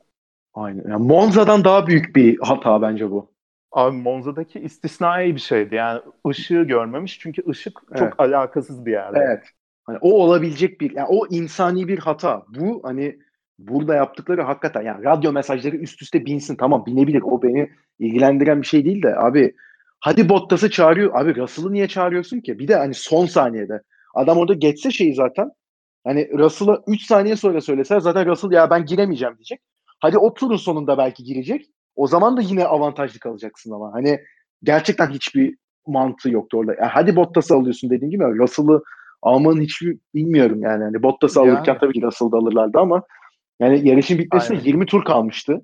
Aynen. 0.54 0.90
Yani 0.90 1.06
Monza'dan 1.06 1.64
daha 1.64 1.86
büyük 1.86 2.16
bir 2.16 2.38
hata 2.40 2.82
bence 2.82 3.10
bu. 3.10 3.30
Abi 3.72 3.96
Monza'daki 3.96 4.60
istisnai 4.60 5.34
bir 5.34 5.40
şeydi. 5.40 5.74
Yani 5.74 6.00
ışığı 6.28 6.62
görmemiş 6.62 7.18
çünkü 7.18 7.42
ışık 7.48 7.80
çok 7.98 8.00
Evet. 8.00 8.14
alakasız 8.18 8.86
bir 8.86 8.92
yerde. 8.92 9.18
Evet. 9.26 9.44
Hani 9.84 9.98
o 10.00 10.10
olabilecek 10.10 10.80
bir, 10.80 10.90
yani 10.90 11.06
o 11.10 11.26
insani 11.26 11.88
bir 11.88 11.98
hata. 11.98 12.42
Bu 12.48 12.80
hani 12.84 13.18
burada 13.58 13.94
yaptıkları 13.94 14.42
hakikaten 14.42 14.82
yani 14.82 15.04
radyo 15.04 15.32
mesajları 15.32 15.76
üst 15.76 16.02
üste 16.02 16.26
binsin 16.26 16.56
tamam 16.56 16.86
binebilir 16.86 17.22
o 17.22 17.42
beni 17.42 17.70
ilgilendiren 17.98 18.62
bir 18.62 18.66
şey 18.66 18.84
değil 18.84 19.02
de 19.02 19.16
abi 19.16 19.54
hadi 20.00 20.28
Bottas'ı 20.28 20.70
çağırıyor. 20.70 21.20
Abi 21.20 21.36
Russell'ı 21.36 21.72
niye 21.72 21.88
çağırıyorsun 21.88 22.40
ki? 22.40 22.58
Bir 22.58 22.68
de 22.68 22.76
hani 22.76 22.94
son 22.94 23.26
saniyede. 23.26 23.82
Adam 24.14 24.38
orada 24.38 24.54
geçse 24.54 24.90
şeyi 24.90 25.14
zaten 25.14 25.50
hani 26.04 26.30
Russell'a 26.38 26.82
3 26.86 27.02
saniye 27.02 27.36
sonra 27.36 27.60
söyleseler 27.60 28.00
zaten 28.00 28.26
Russell 28.26 28.52
ya 28.52 28.70
ben 28.70 28.86
giremeyeceğim 28.86 29.36
diyecek. 29.36 29.60
Hadi 30.00 30.18
o 30.18 30.34
turun 30.34 30.56
sonunda 30.56 30.98
belki 30.98 31.24
girecek. 31.24 31.66
O 31.96 32.06
zaman 32.06 32.36
da 32.36 32.40
yine 32.40 32.64
avantajlı 32.64 33.18
kalacaksın 33.20 33.70
ama. 33.70 33.92
Hani 33.92 34.20
gerçekten 34.62 35.10
hiçbir 35.10 35.56
mantığı 35.86 36.30
yoktu 36.30 36.58
orada. 36.58 36.72
Yani 36.72 36.90
hadi 36.92 37.16
Bottas'ı 37.16 37.54
alıyorsun 37.54 37.90
dediğin 37.90 38.10
gibi 38.10 38.24
Russell'ı 38.24 38.82
almanın 39.22 39.60
hiçbir 39.60 39.98
bilmiyorum 40.14 40.62
yani. 40.62 40.84
Hani 40.84 41.02
Bottas'ı 41.02 41.40
Yani. 41.40 41.50
alırken 41.50 41.78
tabii 41.78 41.92
ki 41.92 42.02
Russell'ı 42.02 42.32
da 42.32 42.36
alırlardı 42.36 42.78
ama 42.78 43.02
yani 43.60 43.88
yarışın 43.88 44.18
bitmesine 44.18 44.56
Aynen. 44.56 44.68
20 44.68 44.86
tur 44.86 45.04
kalmıştı. 45.04 45.62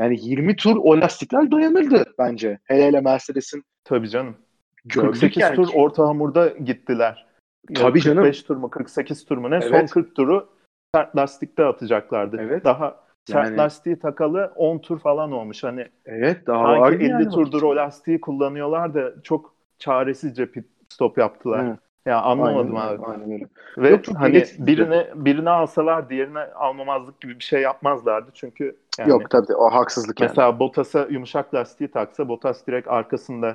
Yani 0.00 0.18
20 0.20 0.56
tur 0.56 0.76
o 0.76 1.00
lastikler 1.00 1.50
dayanırdı 1.50 2.04
bence. 2.18 2.58
Hele 2.64 2.84
hele 2.86 3.00
Mercedes'in 3.00 3.62
Tabii 3.84 4.08
canım. 4.08 4.36
gördük 4.84 5.12
48 5.12 5.42
yani. 5.42 5.56
tur 5.56 5.68
orta 5.74 6.08
hamurda 6.08 6.48
gittiler. 6.48 7.26
Tabii 7.74 8.00
canım. 8.00 8.16
45 8.22 8.42
tur 8.42 8.56
mu 8.56 8.70
48 8.70 9.24
tur 9.24 9.36
mu 9.38 9.50
ne? 9.50 9.60
Son 9.60 9.74
Evet. 9.74 9.90
40 9.90 10.16
turu 10.16 10.48
sert 10.94 11.16
lastikte 11.16 11.64
atacaklardı. 11.64 12.36
Evet. 12.40 12.64
Daha 12.64 13.00
sert 13.30 13.46
Yani- 13.46 13.56
lastiği 13.56 13.98
takalı 13.98 14.52
10 14.56 14.78
tur 14.78 14.98
falan 14.98 15.32
olmuş. 15.32 15.64
Hani 15.64 15.88
Evet 16.04 16.46
daha 16.46 16.64
sanki 16.64 16.80
var 16.80 16.92
50 16.92 17.04
yani. 17.10 17.28
turdur 17.28 17.62
o 17.62 17.76
lastiği 17.76 18.20
kullanıyorlar 18.20 18.94
da 18.94 19.22
çok 19.22 19.54
çaresizce 19.78 20.46
pit 20.50 20.64
stop 20.88 21.18
yaptılar. 21.18 21.64
Evet. 21.66 21.78
Ya 22.06 22.22
anlamadım 22.22 22.76
Aynen, 22.76 22.94
abi. 22.98 23.06
Aynen 23.06 23.32
öyle. 23.32 23.46
Ve 23.78 23.88
Yok, 23.88 24.00
hani 24.14 24.32
gereksizdi. 24.32 24.66
birini 24.66 25.06
birini 25.14 25.50
alsalar 25.50 26.08
diğerini 26.08 26.38
almamazlık 26.38 27.20
gibi 27.20 27.38
bir 27.38 27.44
şey 27.44 27.62
yapmazlardı. 27.62 28.30
Çünkü 28.34 28.76
yani 28.98 29.10
Yok 29.10 29.30
tabii 29.30 29.54
o 29.54 29.70
haksızlık 29.70 30.20
yani. 30.20 30.28
mesela 30.30 30.58
Bottas'a 30.58 31.06
yumuşak 31.10 31.54
lastiği 31.54 31.90
taksa 31.90 32.28
Bottas 32.28 32.66
direkt 32.66 32.88
arkasında 32.88 33.48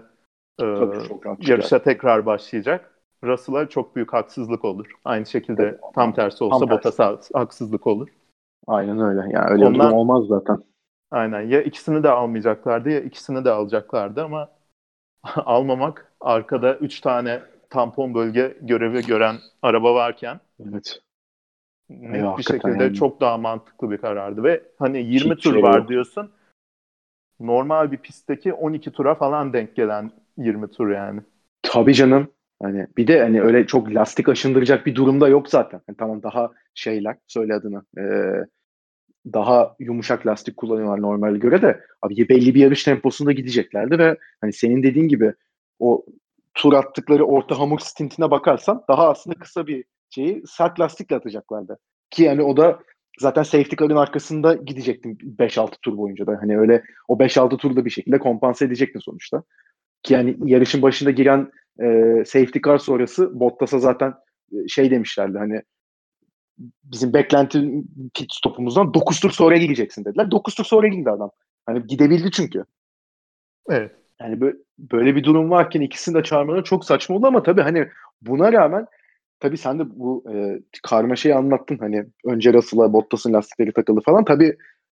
e, 0.62 0.64
Tabii, 0.64 0.97
yarışa 1.39 1.80
tekrar 1.84 2.26
başlayacak. 2.26 2.93
Russell'a 3.24 3.70
çok 3.70 3.95
büyük 3.95 4.14
haksızlık 4.14 4.66
olur. 4.66 4.91
Aynı 5.06 5.26
şekilde 5.26 5.78
Tabii. 5.78 5.93
tam 5.95 6.14
tersi 6.14 6.43
olsa 6.43 6.60
Tam. 6.60 6.70
Bottas'a 6.70 7.18
haksızlık 7.34 7.88
olur. 7.88 8.08
Aynen 8.68 9.00
öyle. 9.02 9.20
Yani 9.20 9.52
öyle 9.52 9.66
Ondan- 9.66 9.80
durum 9.80 9.93
olmaz 9.93 10.26
zaten. 10.28 10.58
Aynen. 11.12 11.41
Ya 11.41 11.62
ikisini 11.62 12.04
de 12.04 12.10
almayacaklardı 12.10 12.89
ya 12.89 13.00
ikisini 13.00 13.45
de 13.45 13.52
alacaklardı 13.52 14.24
ama 14.24 14.50
almamak 15.36 16.14
arkada 16.22 16.76
3 16.76 17.02
tane 17.02 17.41
tampon 17.70 18.13
bölge 18.13 18.57
görevi 18.61 19.01
gören 19.01 19.36
araba 19.61 19.95
varken 19.95 20.39
Evet. 20.70 21.01
net 21.89 22.22
Ya, 22.22 22.36
bir 22.38 22.43
şekilde 22.43 22.84
yani. 22.84 22.95
çok 22.95 23.22
daha 23.22 23.38
mantıklı 23.38 23.91
bir 23.91 23.97
karardı 23.97 24.43
ve 24.43 24.63
hani 24.80 24.97
20 24.99 25.36
Hiç 25.36 25.43
tur 25.43 25.53
şey 25.53 25.63
var 25.63 25.78
yok. 25.78 25.89
diyorsun. 25.89 26.32
Normal 27.39 27.91
bir 27.91 27.97
pistteki 27.97 28.53
12 28.53 28.91
tura 28.91 29.15
falan 29.15 29.53
denk 29.53 29.76
gelen 29.76 30.11
20 30.38 30.72
tur 30.72 30.89
yani. 30.89 31.22
Tabii 31.61 31.93
canım. 31.93 32.32
Hani 32.61 32.88
bir 32.97 33.07
de 33.07 33.22
hani 33.22 33.41
öyle 33.41 33.67
çok 33.67 33.95
lastik 33.95 34.30
aşındıracak 34.30 34.86
bir 34.86 34.95
durumda 34.95 35.28
yok 35.28 35.49
zaten. 35.49 35.82
Yani 35.88 35.97
tamam 35.97 36.24
daha 36.24 36.51
şeyler 36.74 37.15
söyle 37.28 37.53
adını. 37.53 37.84
E, 37.97 38.03
daha 39.34 39.76
yumuşak 39.80 40.28
lastik 40.28 40.57
kullanıyorlar 40.57 41.01
normale 41.01 41.38
göre 41.38 41.61
de 41.61 41.80
abi 42.01 42.30
belli 42.30 42.55
bir 42.55 42.59
yarış 42.61 42.84
temposunda 42.84 43.32
gideceklerdi 43.32 43.99
ve 43.99 44.17
hani 44.41 44.53
senin 44.53 44.84
dediğin 44.84 45.07
gibi 45.07 45.34
o 45.80 46.05
tur 46.60 46.74
attıkları 46.74 47.26
orta 47.26 47.60
hamur 47.60 47.80
stintine 47.80 48.32
bakarsan 48.32 48.84
daha 48.89 49.10
aslında 49.10 49.39
kısa 49.39 49.68
bir 49.68 49.86
şeyi 50.10 50.43
sert 50.47 50.80
lastikle 50.80 51.16
atacaklardı. 51.16 51.78
Ki 52.10 52.24
yani 52.24 52.43
o 52.43 52.57
da 52.57 52.80
zaten 53.20 53.43
safety 53.43 53.76
car'ın 53.80 53.95
arkasında 53.95 54.53
gidecektin 54.53 55.16
5-6 55.16 55.72
tur 55.82 55.97
boyunca 55.97 56.28
da. 56.28 56.38
Hani 56.41 56.60
öyle 56.60 56.84
o 57.07 57.20
5-6 57.20 57.57
turda 57.57 57.86
bir 57.86 57.89
şekilde 57.89 58.20
kompanse 58.20 58.66
edecektin 58.66 58.99
sonuçta. 58.99 59.43
Ki 60.03 60.14
yani 60.14 60.38
yarışın 60.45 60.82
başında 60.82 61.12
giren 61.12 61.51
e, 61.82 61.86
safety 62.26 62.60
car 62.66 62.78
sonrası 62.78 63.39
Bottas'a 63.39 63.80
zaten 63.80 64.14
e, 64.51 64.68
şey 64.68 64.91
demişlerdi 64.91 65.38
hani 65.38 65.62
bizim 66.84 67.14
beklenti 67.14 67.84
pit 68.14 68.34
stopumuzdan 68.34 68.93
9 68.93 69.20
tur 69.20 69.32
sonra 69.32 69.57
gideceksin 69.57 70.05
dediler. 70.05 70.32
9 70.32 70.55
tur 70.55 70.64
sonra 70.64 70.88
gitti 70.88 71.10
adam. 71.10 71.32
Hani 71.66 71.88
gidebildi 71.88 72.32
çünkü. 72.32 72.64
Evet. 73.70 73.91
Yani 74.22 74.41
böyle, 74.41 74.57
böyle 74.80 75.15
bir 75.15 75.24
durum 75.24 75.49
varken 75.49 75.82
ikisini 75.82 76.15
de 76.15 76.24
çağırmaları 76.24 76.63
çok 76.63 76.86
saçma 76.86 77.15
oldu 77.15 77.28
ama 77.28 77.43
tabii 77.43 77.61
hani 77.61 77.88
buna 78.22 78.53
rağmen 78.53 78.86
tabii 79.39 79.57
sen 79.57 79.80
de 79.80 79.84
bu 79.89 80.24
e, 80.34 80.59
karmaşayı 80.84 81.36
anlattın. 81.36 81.78
Hani 81.78 82.05
önce 82.26 82.53
Russell'a 82.53 82.93
Bottas'ın 82.93 83.34
lastikleri 83.34 83.74
takıldı 83.74 84.01
falan. 84.01 84.26
Tabii 84.26 84.57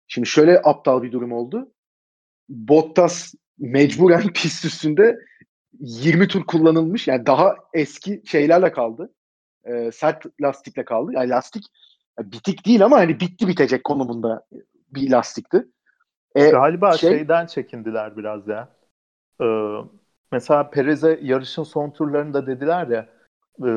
şimdi 0.09 0.29
şöyle 0.29 0.61
aptal 0.65 1.03
bir 1.03 1.13
durum 1.13 1.33
oldu. 1.33 1.73
Bottas 2.49 3.35
mecburen 3.59 4.23
pist 4.35 4.65
üstünde 4.65 5.19
20 5.81 6.29
tur 6.29 6.47
kullanılmış. 6.47 7.09
Yani 7.09 7.27
daha 7.27 7.57
eski 7.75 8.23
şeylerle 8.27 8.73
kaldı. 8.73 9.13
E, 9.65 9.93
sert 9.93 10.27
lastikle 10.41 10.85
kaldı. 10.85 11.13
Yani 11.15 11.31
lastik 11.31 11.65
bitik 12.19 12.67
değil 12.67 12.85
ama 12.85 12.97
hani 12.97 13.21
bitti 13.21 13.49
bitecek 13.49 13.85
konumunda 13.85 14.47
bir 14.91 15.11
lastikti. 15.11 15.67
E, 16.35 16.51
Galiba 16.51 16.93
şey, 16.93 17.11
şeyden 17.11 17.47
çekindiler 17.47 18.17
biraz 18.17 18.49
ya. 18.49 18.80
Ee, 19.41 19.77
mesela 20.33 20.71
Perez'e 20.71 21.19
yarışın 21.23 21.63
son 21.63 21.91
turlarında 21.91 22.47
dediler 22.47 22.87
ya 22.87 23.07
e, 23.67 23.71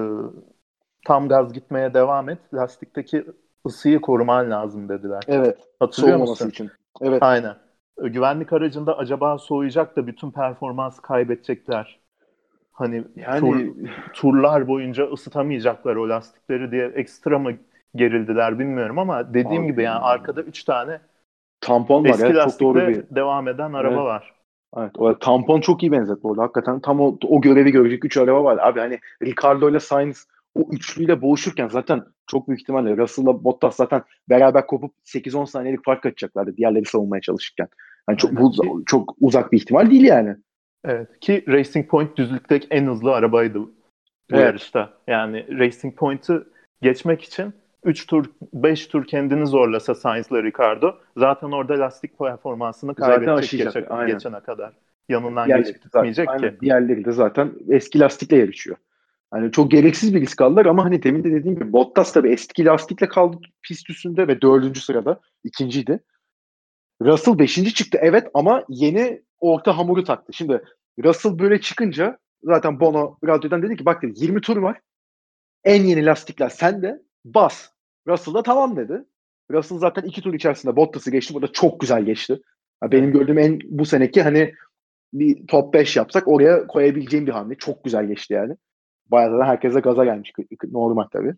tam 1.05 1.28
gaz 1.28 1.53
gitmeye 1.53 1.93
devam 1.93 2.30
et. 2.30 2.39
Lastikteki 2.53 3.26
ısıyı 3.66 4.01
koruman 4.01 4.51
lazım 4.51 4.89
dediler. 4.89 5.24
Evet. 5.28 5.57
Hatırlıyor 5.80 6.18
musun? 6.18 6.49
için. 6.49 6.72
Evet. 7.01 7.24
Aynen. 7.24 7.55
E, 8.03 8.07
güvenlik 8.07 8.53
aracında 8.53 8.97
acaba 8.97 9.38
soğuyacak 9.38 9.95
da 9.95 10.07
bütün 10.07 10.32
performans 10.32 10.99
kaybedecekler. 10.99 11.99
Hani 12.72 13.03
yani... 13.16 13.39
tur, 13.39 13.74
turlar 14.14 14.68
boyunca 14.68 15.05
ısıtamayacaklar 15.05 15.95
o 15.95 16.09
lastikleri 16.09 16.72
diye 16.72 16.88
ekstra 16.88 17.39
mı 17.39 17.51
gerildiler 17.95 18.59
bilmiyorum 18.59 18.99
ama 18.99 19.34
dediğim 19.34 19.64
Abi, 19.64 19.72
gibi 19.72 19.84
yani 19.84 19.99
arkada 19.99 20.41
3 20.41 20.64
tane 20.64 20.99
tampon 21.61 22.03
var. 22.03 22.09
Eski 22.09 22.26
evet, 22.26 22.43
çok 22.43 22.59
doğru 22.59 22.88
bir 22.88 23.03
devam 23.16 23.47
eden 23.47 23.74
araba 23.74 23.95
evet. 23.95 24.03
var. 24.03 24.34
Evet, 24.78 24.92
o 24.98 25.20
tampon 25.20 25.62
çok 25.62 25.84
iyi 25.84 25.92
benzet 25.92 26.24
bu 26.24 26.32
arada. 26.32 26.42
Hakikaten 26.42 26.80
tam 26.80 27.00
o, 27.00 27.18
o 27.28 27.42
görevi 27.42 27.72
görecek 27.72 28.06
3 28.06 28.18
araba 28.18 28.44
var. 28.44 28.58
Abi 28.62 28.80
hani 28.80 29.00
Ricardo 29.24 29.70
ile 29.70 29.80
Sainz 29.80 30.28
o 30.56 30.68
üçlüyle 30.72 31.22
boğuşurken 31.22 31.68
zaten 31.68 32.04
çok 32.28 32.48
büyük 32.48 32.62
ihtimalle 32.62 32.98
Russell'la 32.98 33.44
Bottas 33.44 33.76
zaten 33.76 34.04
beraber 34.30 34.68
kopup 34.68 34.94
8-10 35.06 35.48
saniyelik 35.48 35.86
fark 35.86 36.06
açacaklardı 36.06 36.58
diğerleri 36.58 36.86
savunmaya 36.86 37.22
çalışırken. 37.22 37.68
Yani 38.10 38.18
çok, 38.18 38.32
bu, 38.32 38.54
çok 38.86 39.16
uzak 39.22 39.52
bir 39.52 39.58
ihtimal 39.58 39.90
değil 39.90 40.04
yani. 40.04 40.36
Evet 40.86 41.20
ki 41.20 41.46
Racing 41.48 41.90
Point 41.90 42.18
düzlükteki 42.18 42.68
en 42.72 42.86
hızlı 42.86 43.14
arabaydı 43.14 43.60
bu 43.60 43.74
evet. 44.32 44.44
yarışta. 44.44 44.94
Yani 45.08 45.60
Racing 45.60 45.98
Point'ı 45.98 46.48
geçmek 46.82 47.22
için 47.22 47.54
3 47.84 48.08
tur 48.08 48.26
5 48.54 48.88
tur 48.88 49.06
kendini 49.06 49.48
zorlasa 49.48 49.96
Sainz'la 49.96 50.44
Ricardo 50.44 50.98
zaten 51.18 51.52
orada 51.52 51.80
lastik 51.80 52.20
performansını 52.20 52.96
kaybedecek 52.96 53.52
geçe, 53.52 53.86
geçene 54.08 54.40
kadar. 54.40 54.74
Yanından 55.10 55.48
Diğerleri 55.48 55.66
geçip 55.66 55.84
gitmeyecek 55.84 56.26
zaten, 56.26 56.40
ki. 56.40 56.46
Aynen. 56.46 56.60
Diğerleri 56.60 57.06
de 57.06 57.12
zaten 57.12 57.52
eski 57.70 58.00
lastikle 58.00 58.38
yarışıyor. 58.38 58.78
Hani 59.32 59.52
çok 59.52 59.72
gereksiz 59.72 60.16
bir 60.16 60.22
risk 60.22 60.42
aldılar 60.42 60.66
ama 60.66 60.86
hani 60.86 61.04
demin 61.04 61.24
de 61.24 61.32
dediğim 61.32 61.56
gibi 61.56 61.74
Bottas 61.74 62.14
tabii 62.14 62.30
eski 62.30 62.66
lastikle 62.66 63.08
kaldı 63.08 63.38
pist 63.62 63.90
üstünde 63.90 64.28
ve 64.28 64.42
dördüncü 64.42 64.82
sırada 64.82 65.20
ikinciydi. 65.44 66.00
Russell 67.02 67.40
beşinci 67.40 67.74
çıktı 67.74 67.98
evet 68.02 68.28
ama 68.34 68.64
yeni 68.70 69.22
orta 69.40 69.78
hamuru 69.78 70.04
taktı. 70.04 70.34
Şimdi 70.34 70.64
Russell 71.04 71.40
böyle 71.40 71.62
çıkınca 71.62 72.18
zaten 72.44 72.80
Bono 72.80 73.18
radyodan 73.26 73.62
dedi 73.62 73.78
ki 73.78 73.86
bak 73.86 74.02
dedi 74.02 74.14
20 74.16 74.42
tur 74.42 74.58
var. 74.58 74.80
En 75.64 75.84
yeni 75.84 76.06
lastikler 76.06 76.50
sende. 76.50 77.02
Bas. 77.26 77.73
Russell 78.08 78.34
da 78.34 78.43
tamam 78.43 78.76
dedi. 78.76 79.06
Russell 79.51 79.78
zaten 79.78 80.01
iki 80.01 80.22
tur 80.22 80.34
içerisinde 80.34 80.76
Bottas'ı 80.76 81.12
geçti. 81.12 81.34
Bu 81.34 81.41
da 81.41 81.51
çok 81.51 81.80
güzel 81.80 82.04
geçti. 82.04 82.41
benim 82.84 83.12
gördüğüm 83.12 83.38
en 83.38 83.60
bu 83.66 83.86
seneki 83.86 84.22
hani 84.22 84.54
bir 85.14 85.47
top 85.47 85.74
5 85.74 85.95
yapsak 85.95 86.28
oraya 86.28 86.68
koyabileceğim 86.68 87.28
bir 87.28 87.32
hamle. 87.32 87.56
Çok 87.56 87.84
güzel 87.84 88.06
geçti 88.08 88.34
yani. 88.34 88.56
Bayağı 89.12 89.39
da 89.39 89.45
herkese 89.45 89.80
gaza 89.80 90.06
gelmiş. 90.06 90.34
Normal 90.72 91.04
tabii. 91.04 91.34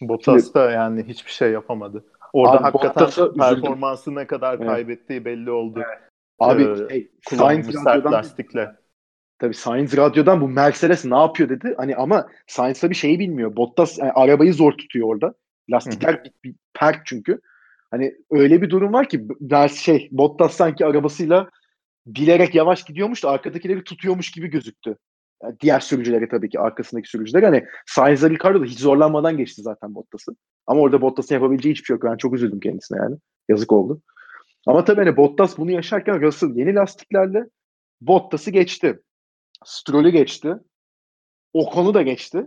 Bottas 0.00 0.54
da 0.54 0.70
yani 0.70 1.04
hiçbir 1.04 1.30
şey 1.30 1.50
yapamadı. 1.50 2.04
Orada 2.32 2.56
abi, 2.56 2.62
hakikaten 2.62 3.32
performansı 3.34 4.02
üzüldüm. 4.02 4.22
ne 4.22 4.26
kadar 4.26 4.54
evet. 4.54 4.66
kaybettiği 4.66 5.24
belli 5.24 5.50
oldu. 5.50 5.82
Evet. 5.86 5.98
Abi 6.38 6.62
ee, 6.62 6.94
hey, 6.94 7.10
Sainz 7.28 7.74
radyodan, 7.74 8.12
lastikle. 8.12 8.76
Tabii 9.38 9.54
Sainz 9.54 9.96
radyodan 9.96 10.40
bu 10.40 10.48
Mercedes 10.48 11.04
ne 11.04 11.18
yapıyor 11.18 11.48
dedi. 11.48 11.74
Hani 11.76 11.96
ama 11.96 12.28
Sainz 12.46 12.80
tabii 12.80 12.94
şeyi 12.94 13.18
bilmiyor. 13.18 13.56
Bottas 13.56 13.98
yani 13.98 14.12
arabayı 14.12 14.54
zor 14.54 14.72
tutuyor 14.72 15.08
orada. 15.08 15.34
Lastikler 15.72 16.24
bir, 16.24 16.32
bir 16.44 16.54
pert 16.74 17.00
çünkü. 17.04 17.40
Hani 17.90 18.14
öyle 18.30 18.62
bir 18.62 18.70
durum 18.70 18.92
var 18.92 19.08
ki 19.08 19.28
şey 19.74 20.08
Bottas 20.12 20.54
sanki 20.54 20.86
arabasıyla 20.86 21.50
bilerek 22.06 22.54
yavaş 22.54 22.84
gidiyormuş 22.84 23.24
da 23.24 23.30
arkadakileri 23.30 23.84
tutuyormuş 23.84 24.30
gibi 24.30 24.48
gözüktü. 24.48 24.96
Yani 25.42 25.56
diğer 25.60 25.80
sürücüleri 25.80 26.28
tabii 26.28 26.48
ki 26.48 26.60
arkasındaki 26.60 27.08
sürücüler. 27.08 27.42
Hani 27.42 27.66
Sainz'la 27.86 28.30
Ricardo 28.30 28.60
da 28.60 28.64
hiç 28.64 28.78
zorlanmadan 28.78 29.36
geçti 29.36 29.62
zaten 29.62 29.94
Bottas'ı. 29.94 30.32
Ama 30.66 30.80
orada 30.80 31.00
Bottas'ın 31.00 31.34
yapabileceği 31.34 31.74
hiçbir 31.74 31.86
şey 31.86 31.94
yok. 31.94 32.04
Ben 32.04 32.16
çok 32.16 32.34
üzüldüm 32.34 32.60
kendisine 32.60 32.98
yani. 32.98 33.16
Yazık 33.48 33.72
oldu. 33.72 34.02
Ama 34.66 34.84
tabii 34.84 35.04
hani 35.04 35.16
Bottas 35.16 35.58
bunu 35.58 35.70
yaşarken 35.70 36.22
Russell 36.22 36.56
yeni 36.56 36.74
lastiklerle 36.74 37.44
Bottas'ı 38.00 38.50
geçti. 38.50 39.00
Stroll'ü 39.64 40.10
geçti. 40.10 40.54
Ocon'u 41.52 41.94
da 41.94 42.02
geçti. 42.02 42.46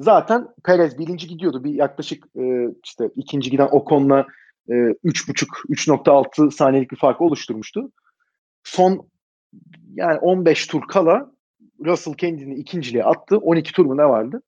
Zaten 0.00 0.48
Perez 0.64 0.98
birinci 0.98 1.28
gidiyordu. 1.28 1.64
Bir 1.64 1.74
yaklaşık 1.74 2.26
e, 2.36 2.68
işte 2.84 3.10
ikinci 3.16 3.50
giden 3.50 3.68
Ocon'la 3.70 4.26
e, 4.68 4.72
3.5-3.6 4.72 6.50
saniyelik 6.50 6.90
bir 6.90 6.96
fark 6.96 7.20
oluşturmuştu. 7.20 7.92
Son 8.64 9.08
yani 9.94 10.18
15 10.18 10.66
tur 10.66 10.82
kala 10.88 11.30
Russell 11.84 12.14
kendini 12.14 12.54
ikinciliğe 12.54 13.04
attı. 13.04 13.38
12 13.38 13.72
tur 13.72 13.86
mu 13.86 13.96
ne 13.96 14.04
vardı? 14.04 14.42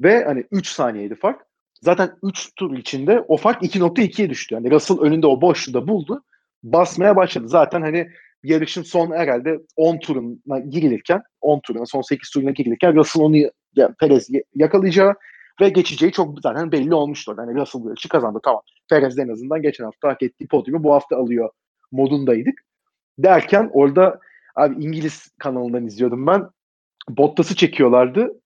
Ve 0.00 0.24
hani 0.24 0.44
3 0.50 0.68
saniyeydi 0.68 1.14
fark. 1.14 1.40
Zaten 1.82 2.10
3 2.22 2.54
tur 2.54 2.76
içinde 2.76 3.20
o 3.28 3.36
fark 3.36 3.62
2.2'ye 3.62 4.30
düştü. 4.30 4.54
Yani 4.54 4.70
Russell 4.70 4.98
önünde 4.98 5.26
o 5.26 5.40
boşluğu 5.40 5.74
da 5.74 5.88
buldu. 5.88 6.24
Basmaya 6.62 7.16
başladı. 7.16 7.48
Zaten 7.48 7.82
hani 7.82 8.08
yarışın 8.42 8.82
son 8.82 9.12
herhalde 9.12 9.58
10 9.76 9.98
turuna 9.98 10.58
girilirken 10.58 11.22
10 11.40 11.60
turuna 11.60 11.86
son 11.86 12.02
8 12.02 12.30
turuna 12.30 12.50
girilirken 12.50 12.94
Russell 12.94 13.22
onu 13.22 13.36
yani 13.76 13.94
Perez 13.94 14.28
yakalayacağı 14.54 15.14
ve 15.60 15.68
geçeceği 15.68 16.12
çok 16.12 16.40
zaten 16.40 16.72
belli 16.72 16.94
olmuştu. 16.94 17.34
Yani 17.38 17.60
Russell 17.60 17.84
yarışı 17.84 18.08
kazandı 18.08 18.40
tamam. 18.44 18.62
Perez 18.90 19.18
en 19.18 19.28
azından 19.28 19.62
geçen 19.62 19.84
hafta 19.84 20.08
hak 20.08 20.22
ettiği 20.22 20.46
podyumu 20.46 20.84
bu 20.84 20.94
hafta 20.94 21.16
alıyor 21.16 21.50
modundaydık. 21.92 22.54
Derken 23.18 23.70
orada 23.72 24.20
abi 24.56 24.84
İngiliz 24.84 25.30
kanalından 25.38 25.86
izliyordum 25.86 26.26
ben. 26.26 26.48
Bottas'ı 27.08 27.56
çekiyorlardı. 27.56 28.40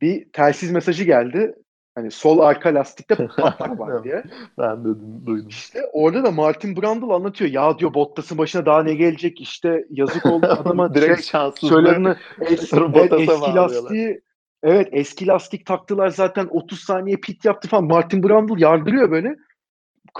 Bir 0.00 0.32
telsiz 0.32 0.70
mesajı 0.70 1.04
geldi. 1.04 1.54
Hani 1.94 2.10
sol 2.10 2.38
arka 2.38 2.74
lastikte 2.74 3.14
patlak 3.36 3.78
var 3.78 4.04
diye. 4.04 4.22
ben 4.58 4.84
de 4.84 4.88
duydum. 5.26 5.48
İşte 5.48 5.80
orada 5.92 6.24
da 6.24 6.30
Martin 6.30 6.76
Brundle 6.76 7.14
anlatıyor. 7.14 7.50
Ya 7.50 7.78
diyor 7.78 7.94
Bottas'ın 7.94 8.38
başına 8.38 8.66
daha 8.66 8.82
ne 8.82 8.94
gelecek 8.94 9.40
işte 9.40 9.86
yazık 9.90 10.26
oldu 10.26 10.46
adama. 10.60 10.94
Direkt 10.94 11.20
şey, 11.20 11.30
şanssız. 11.30 11.68
Söylerini 11.68 12.14
es, 12.40 12.72
eski 13.12 13.54
lastiği 13.54 14.20
Evet 14.62 14.88
eski 14.92 15.26
lastik 15.26 15.66
taktılar 15.66 16.08
zaten 16.08 16.48
30 16.50 16.80
saniye 16.80 17.16
pit 17.16 17.44
yaptı 17.44 17.68
falan. 17.68 17.84
Martin 17.84 18.22
Brundle 18.22 18.64
yardırıyor 18.64 19.10
böyle. 19.10 19.36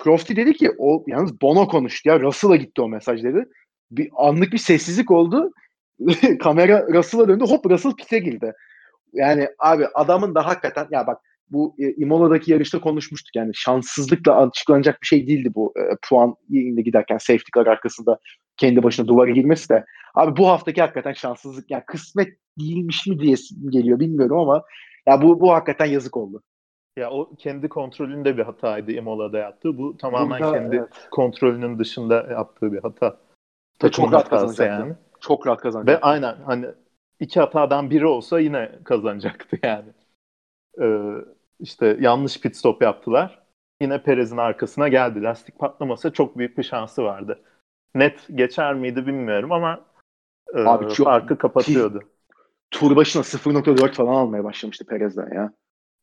Crofty 0.03 0.37
dedi 0.37 0.53
ki 0.53 0.71
o 0.79 1.05
yalnız 1.07 1.41
Bono 1.41 1.69
konuştu 1.69 2.09
ya 2.09 2.21
Russell'a 2.21 2.57
gitti 2.57 2.81
o 2.81 2.89
mesaj 2.89 3.23
dedi. 3.23 3.49
Bir 3.91 4.09
anlık 4.17 4.53
bir 4.53 4.59
sessizlik 4.59 5.11
oldu. 5.11 5.53
Kamera 6.41 6.87
Russell'a 6.93 7.29
döndü. 7.29 7.45
Hop 7.45 7.67
Russell 7.67 7.97
pite 7.97 8.19
girdi. 8.19 8.53
Yani 9.13 9.49
abi 9.59 9.87
adamın 9.95 10.35
da 10.35 10.47
hakikaten 10.47 10.89
ya 10.91 11.07
bak 11.07 11.19
bu 11.51 11.75
e, 11.79 11.95
Imola'daki 11.95 12.53
yarışta 12.53 12.81
konuşmuştuk 12.81 13.37
yani 13.37 13.51
şanssızlıkla 13.55 14.37
açıklanacak 14.37 15.03
bir 15.03 15.07
şey 15.07 15.27
değildi 15.27 15.51
bu 15.55 15.75
e, 15.77 15.83
puan 16.09 16.35
yayında 16.49 16.81
giderken 16.81 17.19
safety 17.19 17.51
car 17.55 17.67
arkasında 17.67 18.19
kendi 18.61 18.83
başına 18.83 19.09
duvara 19.09 19.31
girmesi 19.31 19.69
de 19.69 19.85
abi 20.15 20.37
bu 20.37 20.49
haftaki 20.49 20.81
hakikaten 20.81 21.13
şanssızlık 21.13 21.71
yani 21.71 21.83
kısmet 21.87 22.39
değilmiş 22.59 23.07
mi 23.07 23.21
diye 23.21 23.37
geliyor 23.69 24.01
bilmiyorum 24.01 24.39
ama 24.39 24.65
ya 25.07 25.23
bu 25.23 25.41
bu 25.41 25.53
hakikaten 25.53 25.87
yazık 25.87 26.17
oldu. 26.17 26.43
Ya 26.97 27.11
o 27.11 27.35
kendi 27.39 27.69
kontrolünde 27.69 28.37
bir 28.37 28.43
hataydı 28.43 28.93
Imola'da 28.93 29.39
yaptığı. 29.39 29.79
Bu 29.79 29.97
tamamen 29.97 30.41
Burada, 30.41 30.53
kendi 30.53 30.77
evet. 30.77 31.09
kontrolünün 31.11 31.79
dışında 31.79 32.27
yaptığı 32.31 32.73
bir 32.73 32.83
hata. 32.83 33.17
Ve 33.85 33.91
çok 33.91 34.13
rahat 34.13 34.29
kazanacaktı. 34.29 34.63
Yani. 34.63 34.95
Çok 35.21 35.47
rahat 35.47 35.61
kazanacaktı. 35.61 35.93
Ve 35.93 36.07
aynen 36.07 36.37
hani 36.47 36.67
iki 37.21 37.41
hatadan 37.41 37.91
biri 37.91 38.07
olsa 38.07 38.41
yine 38.41 38.73
kazanacaktı 38.85 39.59
yani. 39.63 39.89
Ee, 40.83 41.15
işte 41.61 41.97
yanlış 42.01 42.41
pit 42.41 42.57
stop 42.57 42.83
yaptılar. 42.83 43.43
Yine 43.81 44.03
Perez'in 44.03 44.37
arkasına 44.37 44.89
geldi. 44.89 45.23
Lastik 45.23 45.59
patlamasa 45.59 46.11
çok 46.11 46.39
büyük 46.39 46.59
bir 46.59 46.63
şansı 46.63 47.05
vardı. 47.05 47.41
Net 47.95 48.27
geçer 48.35 48.75
miydi 48.75 49.07
bilmiyorum 49.07 49.53
ama 49.53 49.81
e, 50.55 50.61
Abi 50.61 50.95
çok, 50.95 51.05
farkı 51.05 51.39
kapatıyordu. 51.39 52.01
Tur 52.71 52.97
başına 52.97 53.23
0.4 53.23 53.93
falan 53.93 54.15
almaya 54.15 54.45
başlamıştı 54.45 54.87
Perez'den 54.87 55.35
ya. 55.35 55.53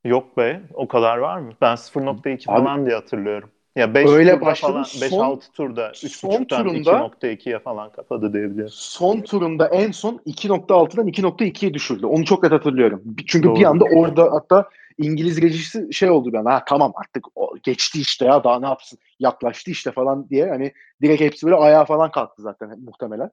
Yok 0.04 0.38
be 0.38 0.62
o 0.74 0.88
kadar 0.88 1.18
var 1.18 1.40
mı? 1.40 1.52
Ben 1.62 1.76
0.2 1.76 2.46
falan 2.46 2.86
diye 2.86 2.96
hatırlıyorum. 2.96 3.50
Ya 3.78 3.94
5 3.94 4.10
öyle 4.10 4.40
falan 4.40 4.84
5-6 4.84 5.52
turda 5.52 5.90
3.5'tan 5.90 6.68
2.2'ye 6.68 7.60
falan 7.60 7.92
kapadı 7.92 8.34
diyebiliyorum. 8.34 8.74
Son 8.74 9.22
turunda 9.22 9.68
en 9.68 9.92
son 9.92 10.22
2.6'dan 10.26 11.08
2.2'ye 11.08 11.74
düşürdü. 11.74 12.06
Onu 12.06 12.26
çok 12.26 12.44
net 12.44 12.52
hatırlıyorum. 12.52 13.04
Çünkü 13.28 13.48
Doğru. 13.48 13.60
bir 13.60 13.66
anda 13.66 13.86
orada 13.86 14.24
hatta 14.32 14.70
İngiliz 14.98 15.42
rejisi 15.42 15.94
şey 15.94 16.10
oldu 16.10 16.34
ben. 16.34 16.46
Ha 16.46 16.64
tamam 16.68 16.94
artık 16.96 17.26
o, 17.36 17.56
geçti 17.64 18.02
işte 18.02 18.26
ya 18.26 18.44
daha 18.44 18.60
ne 18.60 18.68
yapsın 18.68 19.00
yaklaştı 19.20 19.72
işte 19.72 19.92
falan 19.92 20.30
diye 20.30 20.50
hani 20.50 20.72
direkt 21.02 21.22
hepsi 21.22 21.46
böyle 21.46 21.56
ayağa 21.56 21.86
falan 21.86 22.12
kalktı 22.12 22.42
zaten 22.42 22.80
muhtemelen. 22.80 23.30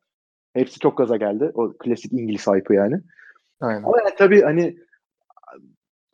Hepsi 0.54 0.78
çok 0.78 0.98
gaza 0.98 1.16
geldi. 1.16 1.50
O 1.54 1.72
klasik 1.72 2.12
İngiliz 2.12 2.46
hype'ı 2.46 2.74
yani. 2.74 3.00
Aynen. 3.60 3.82
Ama 3.82 3.98
yani 3.98 4.14
tabii 4.18 4.42
hani 4.42 4.76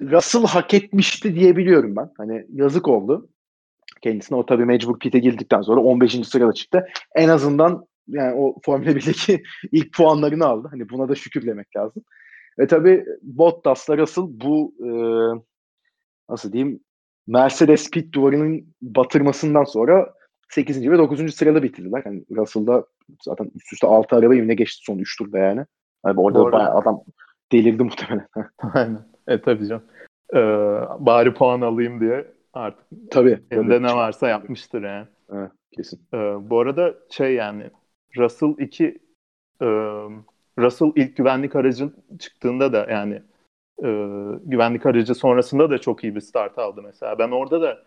Russell 0.00 0.44
hak 0.44 0.74
etmişti 0.74 1.34
diyebiliyorum 1.34 1.96
ben. 1.96 2.10
Hani 2.16 2.46
yazık 2.52 2.88
oldu 2.88 3.28
kendisine. 4.00 4.38
O 4.38 4.46
tabii 4.46 4.64
mecbur 4.64 4.98
pite 4.98 5.18
girdikten 5.18 5.62
sonra 5.62 5.80
15. 5.80 6.28
sırada 6.28 6.52
çıktı. 6.52 6.86
En 7.14 7.28
azından 7.28 7.86
yani 8.08 8.34
o 8.34 8.56
Formula 8.64 8.90
1'deki 8.90 9.42
ilk 9.72 9.94
puanlarını 9.94 10.46
aldı. 10.46 10.68
Hani 10.70 10.88
buna 10.88 11.08
da 11.08 11.14
şükür 11.14 11.46
demek 11.46 11.76
lazım. 11.76 12.02
Ve 12.58 12.66
tabii 12.66 13.04
Bottas'la 13.22 13.98
Russell 13.98 14.24
bu 14.28 14.74
e, 14.80 14.90
nasıl 16.28 16.52
diyeyim 16.52 16.80
Mercedes 17.26 17.90
pit 17.90 18.14
duvarının 18.14 18.74
batırmasından 18.82 19.64
sonra 19.64 20.14
8. 20.50 20.90
ve 20.90 20.98
9. 20.98 21.34
sırada 21.34 21.62
bitirdiler. 21.62 22.02
Yani 22.04 22.24
Russell'da 22.36 22.84
zaten 23.22 23.50
üst 23.54 23.72
üste 23.72 23.86
6 23.86 24.16
araba 24.16 24.34
yine 24.34 24.54
geçti 24.54 24.84
son 24.84 24.98
3 24.98 25.18
turda 25.18 25.38
yani. 25.38 25.66
yani 26.06 26.20
orada 26.20 26.38
Doğru. 26.38 26.52
bayağı 26.52 26.74
adam 26.74 27.00
delirdi 27.52 27.82
muhtemelen. 27.82 28.28
Aynen. 28.74 28.98
E 29.28 29.40
tabii 29.40 29.66
canım. 29.66 29.84
Ee, 30.34 30.38
bari 30.98 31.34
puan 31.34 31.60
alayım 31.60 32.00
diye 32.00 32.26
artık 32.52 32.86
tabii, 33.10 33.40
elinde 33.50 33.74
tabii. 33.74 33.82
ne 33.82 33.94
varsa 33.94 34.28
yapmıştır 34.28 34.82
yani. 34.82 35.06
Evet, 35.32 35.50
kesin. 35.72 36.00
Ee, 36.14 36.50
bu 36.50 36.60
arada 36.60 36.94
şey 37.10 37.34
yani 37.34 37.70
Russell 38.16 38.54
2 38.58 38.98
e, 39.60 39.66
Russell 40.58 40.92
ilk 40.96 41.16
güvenlik 41.16 41.56
aracın 41.56 41.94
çıktığında 42.18 42.72
da 42.72 42.90
yani 42.90 43.22
e, 43.82 43.88
güvenlik 44.44 44.86
aracı 44.86 45.14
sonrasında 45.14 45.70
da 45.70 45.78
çok 45.78 46.04
iyi 46.04 46.14
bir 46.14 46.20
start 46.20 46.58
aldı 46.58 46.82
mesela. 46.82 47.18
Ben 47.18 47.30
orada 47.30 47.62
da 47.62 47.78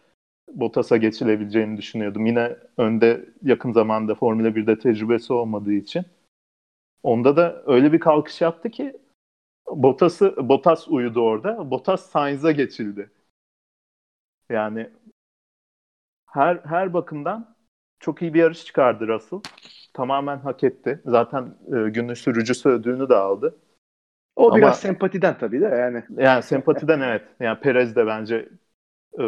Bottas'a 0.52 0.98
geçilebileceğini 0.98 1.78
düşünüyordum. 1.78 2.26
Yine 2.26 2.56
önde 2.78 3.26
yakın 3.44 3.72
zamanda 3.72 4.16
Formula 4.16 4.48
1'de 4.48 4.80
tecrübesi 4.80 5.34
olmadığı 5.34 5.74
için. 5.74 6.06
Onda 7.04 7.38
da 7.38 7.64
öyle 7.66 7.94
bir 7.94 8.00
kalkış 8.00 8.42
yaptı 8.42 8.70
ki 8.70 8.94
Bottas'ı 9.68 10.50
Bottas 10.50 10.88
uyudu 10.88 11.22
orada. 11.22 11.72
Bottas 11.72 12.10
Sainz'a 12.10 12.52
geçildi. 12.52 13.10
Yani 14.50 14.90
her 16.34 16.60
her 16.66 16.94
bakımdan 16.94 17.56
çok 18.00 18.22
iyi 18.22 18.34
bir 18.34 18.40
yarış 18.40 18.66
çıkardı 18.66 19.08
Russell. 19.08 19.40
Tamamen 19.94 20.38
hak 20.38 20.64
etti. 20.64 21.02
Zaten 21.06 21.56
e, 21.68 21.90
günün 21.90 22.14
sürücüsü 22.14 22.70
ödülünü 22.70 23.10
de 23.10 23.16
aldı. 23.16 23.56
O 24.36 24.48
Ama, 24.48 24.58
biraz 24.58 24.80
sempatiden 24.80 25.38
tabii 25.38 25.62
de 25.62 25.66
yani. 25.66 26.04
Yani 26.18 26.44
sempatiden 26.44 27.02
evet. 27.02 27.24
Yani 27.40 27.60
Perez 27.60 27.96
de 27.96 28.08
bence 28.08 28.50
e, 29.20 29.26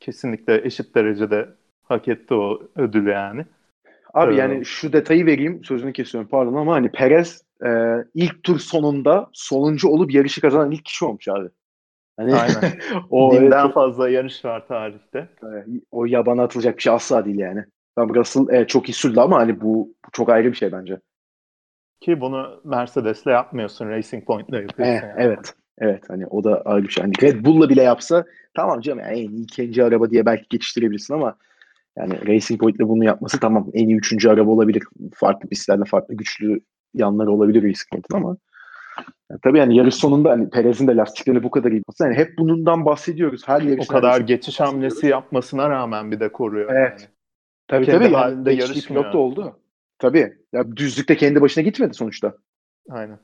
kesinlikle 0.00 0.66
eşit 0.66 0.94
derecede 0.94 1.48
hak 1.82 2.08
etti 2.08 2.34
o 2.34 2.62
ödülü 2.76 3.10
yani. 3.10 3.46
Abi 4.14 4.34
ee, 4.34 4.36
yani 4.36 4.64
şu 4.64 4.92
detayı 4.92 5.26
vereyim 5.26 5.64
sözünü 5.64 5.92
kesiyorum 5.92 6.30
pardon 6.30 6.54
ama 6.54 6.74
hani 6.74 6.92
Perez 6.92 7.42
e, 7.66 7.70
ilk 8.14 8.42
tur 8.42 8.58
sonunda 8.58 9.30
sonuncu 9.32 9.88
olup 9.88 10.14
yarışı 10.14 10.40
kazanan 10.40 10.70
ilk 10.70 10.84
kişi 10.84 11.04
olmuş 11.04 11.28
abi. 11.28 11.48
Hani 12.18 12.34
Aynen. 12.34 12.78
o 13.10 13.32
Binden 13.32 13.64
evet, 13.64 13.74
fazla 13.74 14.08
yarış 14.08 14.44
var 14.44 14.66
tarihte. 14.68 15.28
O 15.90 16.04
yabana 16.04 16.42
atılacak 16.42 16.76
bir 16.76 16.82
şey 16.82 16.92
asla 16.92 17.24
değil 17.24 17.38
yani. 17.38 17.64
Tam 17.96 18.14
Russell 18.14 18.46
evet, 18.50 18.68
çok 18.68 18.88
iyi 18.88 18.92
sürdü 18.92 19.20
ama 19.20 19.38
hani 19.38 19.60
bu, 19.60 19.64
bu 20.06 20.10
çok 20.12 20.28
ayrı 20.28 20.52
bir 20.52 20.56
şey 20.56 20.72
bence. 20.72 21.00
Ki 22.00 22.20
bunu 22.20 22.60
Mercedes'le 22.64 23.26
yapmıyorsun. 23.26 23.88
Racing 23.88 24.26
Point'le 24.26 24.52
yapıyorsun. 24.52 24.84
Evet, 24.84 25.02
yani. 25.02 25.14
evet. 25.16 25.54
Evet 25.80 26.04
hani 26.08 26.26
o 26.26 26.44
da 26.44 26.62
ayrı 26.62 26.84
bir 26.84 26.88
şey. 26.88 27.02
Hani 27.04 27.12
Red 27.22 27.44
Bull'la 27.44 27.68
bile 27.68 27.82
yapsa 27.82 28.24
tamam 28.54 28.80
canım 28.80 28.98
yani 28.98 29.20
en 29.20 29.28
iyi 29.28 29.42
ikinci 29.42 29.84
araba 29.84 30.10
diye 30.10 30.26
belki 30.26 30.46
geçiştirebilirsin 30.50 31.14
ama 31.14 31.36
yani 31.96 32.28
Racing 32.28 32.60
Point'le 32.60 32.80
bunu 32.80 33.04
yapması 33.04 33.40
tamam 33.40 33.70
en 33.74 33.88
iyi 33.88 33.96
üçüncü 33.96 34.28
araba 34.28 34.50
olabilir. 34.50 34.82
Farklı 35.14 35.48
pistlerde 35.48 35.84
farklı 35.84 36.14
güçlü 36.14 36.60
yanları 36.94 37.32
olabilir 37.32 37.62
Racing 37.62 37.90
Point'in 37.92 38.16
ama 38.16 38.36
yani 39.30 39.40
tabii 39.42 39.58
yani 39.58 39.76
yarış 39.76 39.94
sonunda 39.94 40.30
hani 40.30 40.50
Perez'in 40.50 40.86
de 40.86 40.96
lastiklerini 40.96 41.42
bu 41.42 41.50
kadar 41.50 41.72
iyi 41.72 41.82
yani 42.00 42.14
hep 42.14 42.38
bundan 42.38 42.84
bahsediyoruz. 42.86 43.48
Her 43.48 43.60
yarış 43.60 43.90
o 43.90 43.92
kadar 43.92 44.20
geçiş 44.20 44.60
hamlesi 44.60 45.06
yapmasına 45.06 45.70
rağmen 45.70 46.12
bir 46.12 46.20
de 46.20 46.32
koruyor. 46.32 46.70
Evet. 46.72 47.00
Yani. 47.00 47.10
Tabii 47.68 47.86
kendi 47.86 48.04
tabii 48.04 48.14
halinde 48.14 48.50
yani, 48.50 48.60
yarışmıyor. 48.60 49.02
pilot 49.02 49.14
da 49.14 49.18
oldu. 49.18 49.58
Tabii. 49.98 50.36
Ya 50.52 50.76
düzlükte 50.76 51.16
kendi 51.16 51.40
başına 51.40 51.64
gitmedi 51.64 51.94
sonuçta. 51.94 52.34
Aynen. 52.90 53.18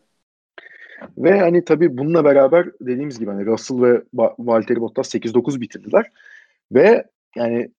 Ve 1.18 1.40
hani 1.40 1.64
tabii 1.64 1.98
bununla 1.98 2.24
beraber 2.24 2.66
dediğimiz 2.80 3.18
gibi 3.18 3.30
hani 3.30 3.46
Russell 3.46 3.82
ve 3.82 4.02
Valtteri 4.38 4.80
Bottas 4.80 5.14
8-9 5.14 5.60
bitirdiler. 5.60 6.10
Ve 6.72 7.04
yani 7.36 7.70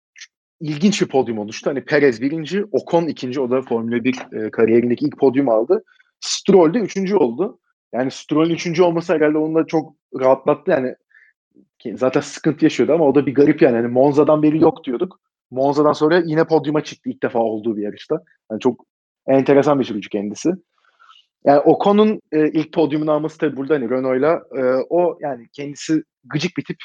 ilginç 0.62 1.02
bir 1.02 1.08
podyum 1.08 1.40
oluştu. 1.40 1.70
Hani 1.70 1.86
Perez 1.86 2.22
birinci, 2.22 2.66
Ocon 2.72 3.08
ikinci. 3.08 3.42
O 3.42 3.52
da 3.52 3.62
Formula 3.62 4.04
1 4.04 4.18
e, 4.34 4.52
kariyerindeki 4.52 5.06
ilk 5.06 5.18
podyum 5.20 5.50
aldı. 5.50 5.84
Stroll 6.20 6.74
de 6.74 6.80
üçüncü 6.80 7.16
oldu. 7.16 7.60
Yani 7.94 8.12
Stroll'ün 8.12 8.54
üçüncü 8.54 8.84
olması 8.84 9.14
herhalde 9.14 9.38
onu 9.38 9.56
da 9.56 9.68
çok 9.68 9.96
rahatlattı. 10.20 10.72
Yani 10.72 10.96
zaten 11.94 12.22
sıkıntı 12.22 12.66
yaşıyordu 12.66 12.94
ama 12.94 13.06
o 13.06 13.16
da 13.16 13.26
bir 13.26 13.34
garip 13.34 13.62
yani. 13.62 13.76
yani 13.76 13.88
Monza'dan 13.88 14.44
beri 14.44 14.62
yok 14.62 14.84
diyorduk. 14.84 15.20
Monza'dan 15.52 15.94
sonra 15.94 16.22
yine 16.26 16.44
podyuma 16.44 16.84
çıktı 16.84 17.10
ilk 17.10 17.24
defa 17.24 17.40
olduğu 17.40 17.78
bir 17.78 17.84
yarışta. 17.84 18.24
Yani 18.52 18.60
çok 18.60 18.86
enteresan 19.28 19.80
bir 19.80 19.86
sürücü 19.86 20.10
kendisi. 20.10 20.52
Yani 21.46 21.60
Ocon'un 21.60 22.22
e, 22.32 22.48
ilk 22.52 22.74
podyumunu 22.74 23.12
alması 23.12 23.38
tabii 23.38 23.58
burada 23.58 23.74
hani 23.74 23.90
Renault'la 23.90 24.44
e, 24.58 24.62
o 24.90 25.18
yani 25.22 25.48
kendisi 25.54 26.04
gıcık 26.24 26.58
bir 26.58 26.64
tip 26.64 26.78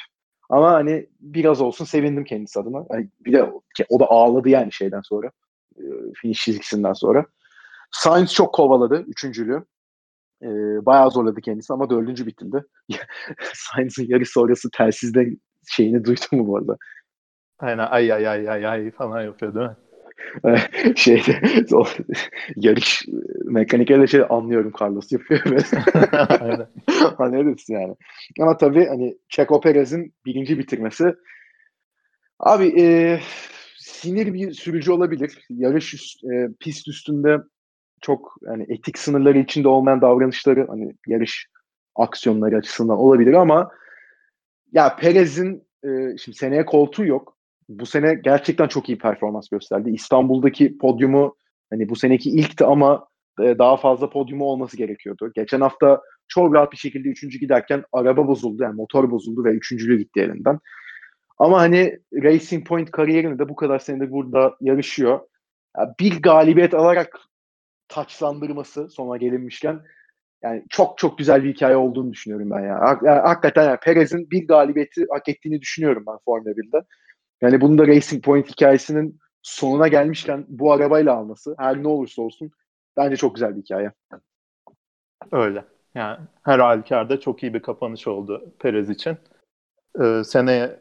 ama 0.50 0.72
hani 0.72 1.06
biraz 1.20 1.60
olsun 1.60 1.84
sevindim 1.84 2.24
kendisi 2.24 2.60
adına. 2.60 2.84
Yani 2.90 3.08
bir 3.20 3.32
de 3.32 3.52
o 3.88 4.00
da 4.00 4.06
ağladı 4.10 4.48
yani 4.48 4.72
şeyden 4.72 5.00
sonra. 5.00 5.30
E, 5.76 5.82
finish 6.14 6.44
çizgisinden 6.44 6.92
sonra. 6.92 7.26
Sainz 7.90 8.34
çok 8.34 8.54
kovaladı 8.54 9.04
üçüncülüğü. 9.06 9.64
E, 10.42 10.48
bayağı 10.86 11.10
zorladı 11.10 11.40
kendisi 11.40 11.72
ama 11.72 11.90
dördüncü 11.90 12.26
bitirdi. 12.26 12.64
Sainz'ın 13.54 14.06
yarış 14.08 14.28
sonrası 14.30 14.68
telsizde 14.70 15.28
şeyini 15.68 16.04
duydun 16.04 16.38
mu 16.38 16.46
bu 16.46 16.56
arada? 16.56 16.76
Aynen 17.58 17.86
ay 17.86 18.12
ay 18.12 18.28
ay 18.28 18.48
ay 18.48 18.66
ay 18.66 18.90
falan 18.90 19.22
yapıyor 19.22 19.54
değil 19.54 19.66
mi? 19.66 19.76
şeyde 20.96 21.40
o, 21.72 21.84
yarış 22.56 23.04
mekaniklerle 23.44 24.06
şey 24.06 24.22
anlıyorum 24.30 24.72
Carlos 24.80 25.12
yapıyor 25.12 25.40
mesela. 25.50 26.68
Anlıyoruz 27.18 27.64
yani. 27.68 27.96
Ama 28.40 28.56
tabii 28.56 28.86
hani 28.86 29.18
Checo 29.28 29.60
Perez'in 29.60 30.14
birinci 30.26 30.58
bitirmesi 30.58 31.14
abi 32.38 32.80
e, 32.80 33.20
sinir 33.78 34.34
bir 34.34 34.52
sürücü 34.52 34.92
olabilir. 34.92 35.46
Yarış 35.50 36.16
e, 36.24 36.48
pist 36.60 36.88
üstünde 36.88 37.38
çok 38.00 38.34
yani 38.42 38.66
etik 38.68 38.98
sınırları 38.98 39.38
içinde 39.38 39.68
olmayan 39.68 40.00
davranışları 40.00 40.66
hani 40.68 40.94
yarış 41.06 41.46
aksiyonları 41.96 42.56
açısından 42.56 42.98
olabilir 42.98 43.34
ama 43.34 43.70
ya 44.72 44.96
Perez'in 44.96 45.68
e, 45.84 45.88
şimdi 46.18 46.38
seneye 46.38 46.64
koltuğu 46.64 47.06
yok 47.06 47.36
bu 47.68 47.86
sene 47.86 48.14
gerçekten 48.14 48.68
çok 48.68 48.88
iyi 48.88 48.98
performans 48.98 49.48
gösterdi. 49.48 49.90
İstanbul'daki 49.90 50.78
podyumu 50.78 51.36
hani 51.70 51.88
bu 51.88 51.96
seneki 51.96 52.30
ilkti 52.30 52.64
ama 52.64 53.06
e, 53.40 53.58
daha 53.58 53.76
fazla 53.76 54.10
podyumu 54.10 54.44
olması 54.44 54.76
gerekiyordu. 54.76 55.32
Geçen 55.34 55.60
hafta 55.60 56.00
çok 56.28 56.54
rahat 56.54 56.72
bir 56.72 56.76
şekilde 56.76 57.08
üçüncü 57.08 57.38
giderken 57.38 57.84
araba 57.92 58.26
bozuldu 58.26 58.62
yani 58.62 58.74
motor 58.74 59.10
bozuldu 59.10 59.44
ve 59.44 59.50
üçüncülüğü 59.50 59.98
gitti 59.98 60.20
elinden. 60.20 60.58
Ama 61.38 61.60
hani 61.60 61.98
Racing 62.14 62.66
Point 62.66 62.90
kariyerini 62.90 63.38
de 63.38 63.48
bu 63.48 63.56
kadar 63.56 63.78
senedir 63.78 64.10
burada 64.10 64.56
yarışıyor. 64.60 65.20
ya 65.78 65.94
bir 66.00 66.22
galibiyet 66.22 66.74
alarak 66.74 67.20
taçlandırması 67.90 68.90
sona 68.90 69.16
gelinmişken 69.16 69.80
yani 70.42 70.64
çok 70.70 70.98
çok 70.98 71.18
güzel 71.18 71.44
bir 71.44 71.54
hikaye 71.54 71.76
olduğunu 71.76 72.12
düşünüyorum 72.12 72.50
ben 72.50 72.60
ya. 72.60 72.80
Hakikaten 73.24 73.64
yani 73.64 73.78
Perez'in 73.80 74.30
bir 74.30 74.46
galibiyeti 74.46 75.06
hak 75.10 75.28
ettiğini 75.28 75.60
düşünüyorum 75.60 76.04
ben 76.06 76.18
Formula 76.24 76.50
1'de. 76.50 76.84
Yani 77.40 77.60
bunu 77.60 77.78
da 77.78 77.86
Racing 77.86 78.24
Point 78.24 78.48
hikayesinin 78.48 79.18
sonuna 79.42 79.88
gelmişken 79.88 80.44
bu 80.48 80.72
arabayla 80.72 81.14
alması 81.14 81.54
her 81.58 81.82
ne 81.82 81.88
olursa 81.88 82.22
olsun 82.22 82.50
bence 82.96 83.16
çok 83.16 83.34
güzel 83.34 83.56
bir 83.56 83.62
hikaye. 83.62 83.92
Öyle. 85.32 85.64
Yani 85.94 86.18
her 86.42 86.58
halükarda 86.58 87.20
çok 87.20 87.42
iyi 87.42 87.54
bir 87.54 87.62
kapanış 87.62 88.06
oldu 88.06 88.54
Perez 88.58 88.90
için. 88.90 89.16
Ee, 90.00 90.22
seneye 90.24 90.80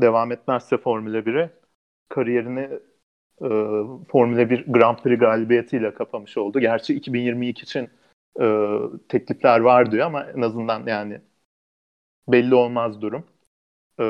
devam 0.00 0.32
etmezse 0.32 0.78
Formula 0.78 1.18
1'e 1.18 1.50
kariyerini 2.08 2.70
e, 3.42 3.48
Formula 4.08 4.50
1 4.50 4.64
Grand 4.66 4.96
Prix 4.96 5.20
galibiyetiyle 5.20 5.94
kapamış 5.94 6.36
oldu. 6.36 6.60
Gerçi 6.60 6.94
2022 6.94 7.62
için 7.62 7.90
e, 8.40 8.76
teklifler 9.08 9.60
var 9.60 9.92
diyor 9.92 10.06
ama 10.06 10.24
en 10.24 10.40
azından 10.40 10.86
yani 10.86 11.20
belli 12.28 12.54
olmaz 12.54 13.02
durum. 13.02 13.24
E, 14.00 14.04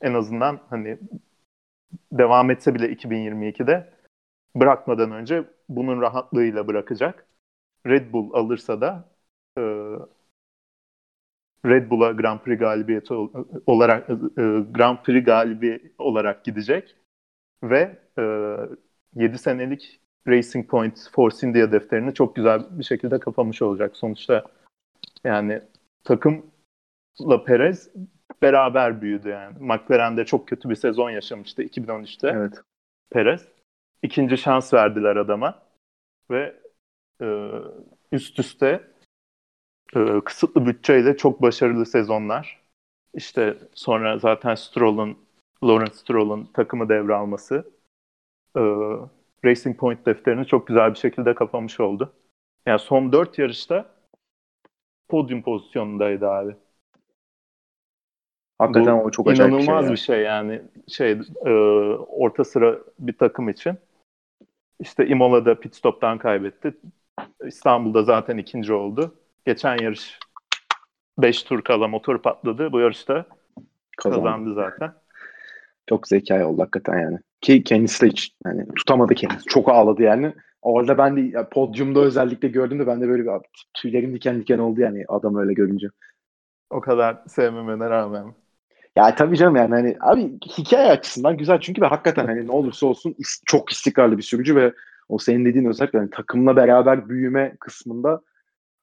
en 0.00 0.14
azından 0.14 0.60
hani 0.70 0.98
devam 2.12 2.50
etse 2.50 2.74
bile 2.74 2.92
2022'de 2.92 3.92
bırakmadan 4.56 5.10
önce 5.12 5.44
bunun 5.68 6.00
rahatlığıyla 6.00 6.66
bırakacak. 6.66 7.26
Red 7.86 8.12
Bull 8.12 8.34
alırsa 8.34 8.80
da 8.80 9.08
e, 9.58 9.62
Red 11.66 11.90
Bull'a 11.90 12.12
Grand 12.12 12.40
Prix 12.40 12.58
galibiyeti 12.58 13.14
olarak 13.66 14.10
e, 14.10 14.14
Grand 14.70 14.98
Prix 15.04 15.24
galibi 15.24 15.92
olarak 15.98 16.44
gidecek 16.44 16.96
ve 17.70 17.98
e, 18.18 18.22
7 19.14 19.38
senelik 19.38 20.00
Racing 20.28 20.68
Point 20.70 21.08
Force 21.12 21.46
India 21.46 21.72
defterini 21.72 22.14
çok 22.14 22.36
güzel 22.36 22.66
bir 22.70 22.84
şekilde 22.84 23.20
kapamış 23.20 23.62
olacak. 23.62 23.96
Sonuçta 23.96 24.44
yani 25.24 25.62
takımla 26.04 27.44
Perez 27.46 27.90
beraber 28.42 29.02
büyüdü 29.02 29.28
yani. 29.28 29.56
McLaren'de 29.60 30.24
çok 30.24 30.48
kötü 30.48 30.70
bir 30.70 30.74
sezon 30.74 31.10
yaşamıştı 31.10 31.62
2013'te. 31.62 32.28
Evet. 32.28 32.60
Perez. 33.10 33.48
İkinci 34.02 34.38
şans 34.38 34.74
verdiler 34.74 35.16
adama 35.16 35.62
ve 36.30 36.56
e, 37.22 37.50
üst 38.12 38.38
üste 38.38 38.80
e, 39.96 40.20
kısıtlı 40.24 40.66
bütçeyle 40.66 41.16
çok 41.16 41.42
başarılı 41.42 41.86
sezonlar. 41.86 42.60
İşte 43.14 43.56
sonra 43.74 44.18
zaten 44.18 44.54
Stroll'un 44.54 45.25
Lawrence 45.68 45.94
Stroll'un 45.94 46.44
takımı 46.54 46.88
devralması 46.88 47.70
e, 48.56 48.60
Racing 49.44 49.78
Point 49.78 50.06
defterini 50.06 50.46
çok 50.46 50.66
güzel 50.66 50.90
bir 50.90 50.98
şekilde 50.98 51.34
kapamış 51.34 51.80
oldu. 51.80 52.12
Yani 52.66 52.78
son 52.78 53.12
dört 53.12 53.38
yarışta 53.38 53.86
podyum 55.08 55.42
pozisyonundaydı 55.42 56.30
abi. 56.30 56.56
Hakikaten 58.58 58.98
Bu 58.98 59.02
o 59.02 59.10
çok 59.10 59.28
acayip 59.28 59.58
bir 59.58 59.62
şey. 59.62 59.74
Yani. 59.74 59.90
bir 59.90 59.96
şey 59.96 60.22
yani 60.22 60.62
şey 60.88 61.10
e, 61.46 61.50
orta 62.08 62.44
sıra 62.44 62.78
bir 62.98 63.12
takım 63.12 63.48
için. 63.48 63.78
İşte 64.80 65.06
Imola'da 65.06 65.60
pit 65.60 65.74
stop'tan 65.74 66.18
kaybetti. 66.18 66.74
İstanbul'da 67.44 68.02
zaten 68.02 68.36
ikinci 68.36 68.72
oldu. 68.72 69.14
Geçen 69.46 69.76
yarış 69.82 70.18
5 71.18 71.42
tur 71.42 71.62
kala 71.62 71.88
motor 71.88 72.18
patladı. 72.18 72.72
Bu 72.72 72.80
yarışta 72.80 73.26
kazandı, 73.96 74.24
kazandı 74.24 74.54
zaten. 74.54 74.94
Çok 75.88 76.08
zekayi 76.08 76.44
oldu 76.44 76.62
hakikaten 76.62 76.98
yani. 76.98 77.18
Ki 77.40 77.64
kendisi 77.64 78.06
de 78.06 78.08
hiç 78.08 78.32
yani 78.44 78.66
tutamadı 78.76 79.14
kendisi. 79.14 79.44
Çok 79.44 79.68
ağladı 79.68 80.02
yani. 80.02 80.32
Orada 80.62 80.98
ben 80.98 81.16
de 81.16 81.20
ya, 81.20 81.48
podyumda 81.48 82.00
özellikle 82.00 82.48
gördüm 82.48 82.78
de 82.78 82.86
ben 82.86 83.00
de 83.00 83.08
böyle 83.08 83.24
bir 83.24 83.30
tüylerim 83.74 84.14
diken 84.14 84.40
diken 84.40 84.58
oldu 84.58 84.80
yani 84.80 85.04
adam 85.08 85.36
öyle 85.36 85.52
görünce. 85.52 85.86
O 86.70 86.80
kadar 86.80 87.18
sevmemene 87.28 87.90
rağmen. 87.90 88.34
Ya 88.96 89.14
tabii 89.14 89.36
canım 89.36 89.56
yani 89.56 89.74
hani 89.74 89.96
abi 90.00 90.38
hikaye 90.58 90.90
açısından 90.90 91.36
güzel 91.36 91.60
çünkü 91.60 91.80
ben 91.80 91.88
hakikaten 91.88 92.26
hani 92.26 92.46
ne 92.46 92.50
olursa 92.50 92.86
olsun 92.86 93.10
is- 93.10 93.42
çok 93.46 93.72
istikrarlı 93.72 94.18
bir 94.18 94.22
sürücü 94.22 94.56
ve 94.56 94.72
o 95.08 95.18
senin 95.18 95.44
dediğin 95.44 95.64
özellikle 95.64 95.98
yani 95.98 96.10
takımla 96.10 96.56
beraber 96.56 97.08
büyüme 97.08 97.56
kısmında 97.60 98.20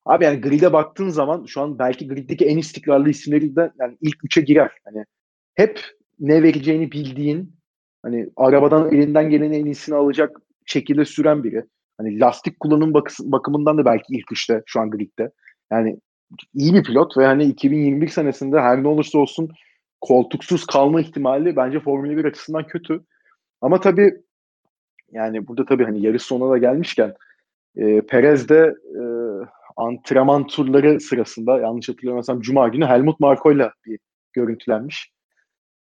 abi 0.06 0.24
yani 0.24 0.41
grid'e 0.41 0.74
baktığın 0.74 1.10
zaman 1.10 1.45
şu 1.45 1.62
an 1.62 1.80
belki 1.80 2.08
grid'deki 2.08 2.45
en 2.45 2.58
istikrarlı 2.58 3.10
isimleri 3.10 3.56
de 3.56 3.72
yani 3.80 3.97
ilk 4.01 4.26
üçe 4.26 4.41
girer. 4.41 4.72
Hani 4.86 5.06
hep 5.56 5.82
ne 6.20 6.43
vereceğini 6.43 6.91
bildiğin 6.91 7.55
hani 8.03 8.30
arabadan 8.36 8.91
elinden 8.91 9.30
gelen 9.30 9.51
en 9.51 9.66
iyisini 9.66 9.95
alacak 9.95 10.41
şekilde 10.66 11.05
süren 11.05 11.43
biri. 11.43 11.64
Hani 11.97 12.20
lastik 12.20 12.59
kullanım 12.59 12.93
bakımından 13.20 13.78
da 13.78 13.86
belki 13.86 14.05
ilk 14.09 14.32
üçte 14.32 14.64
şu 14.66 14.80
an 14.80 14.89
grid'de. 14.91 15.32
Yani 15.72 15.99
iyi 16.53 16.74
bir 16.74 16.84
pilot 16.84 17.18
ve 17.18 17.26
hani 17.26 17.43
2021 17.43 18.07
senesinde 18.07 18.59
her 18.59 18.84
ne 18.84 18.88
olursa 18.88 19.20
olsun 19.20 19.49
koltuksuz 20.01 20.66
kalma 20.66 21.01
ihtimali 21.01 21.55
bence 21.55 21.80
Formula 21.80 22.18
1 22.18 22.26
açısından 22.26 22.68
kötü. 22.68 23.01
Ama 23.61 23.80
tabii 23.80 24.14
yani 25.11 25.47
burada 25.47 25.66
tabii 25.66 25.84
hani 25.84 26.05
yarış 26.05 26.24
sonuna 26.24 26.51
da 26.51 26.57
gelmişken 26.57 27.14
e, 27.76 28.01
Perez 28.01 28.49
de 28.49 28.76
e, 28.99 29.03
antrenman 29.78 30.47
turları 30.47 30.99
sırasında 30.99 31.59
yanlış 31.59 31.89
hatırlamıyorsam 31.89 32.41
Cuma 32.41 32.68
günü 32.68 32.86
Helmut 32.86 33.20
Marko'yla 33.20 33.74
bir 33.86 33.99
görüntülenmiş. 34.34 35.11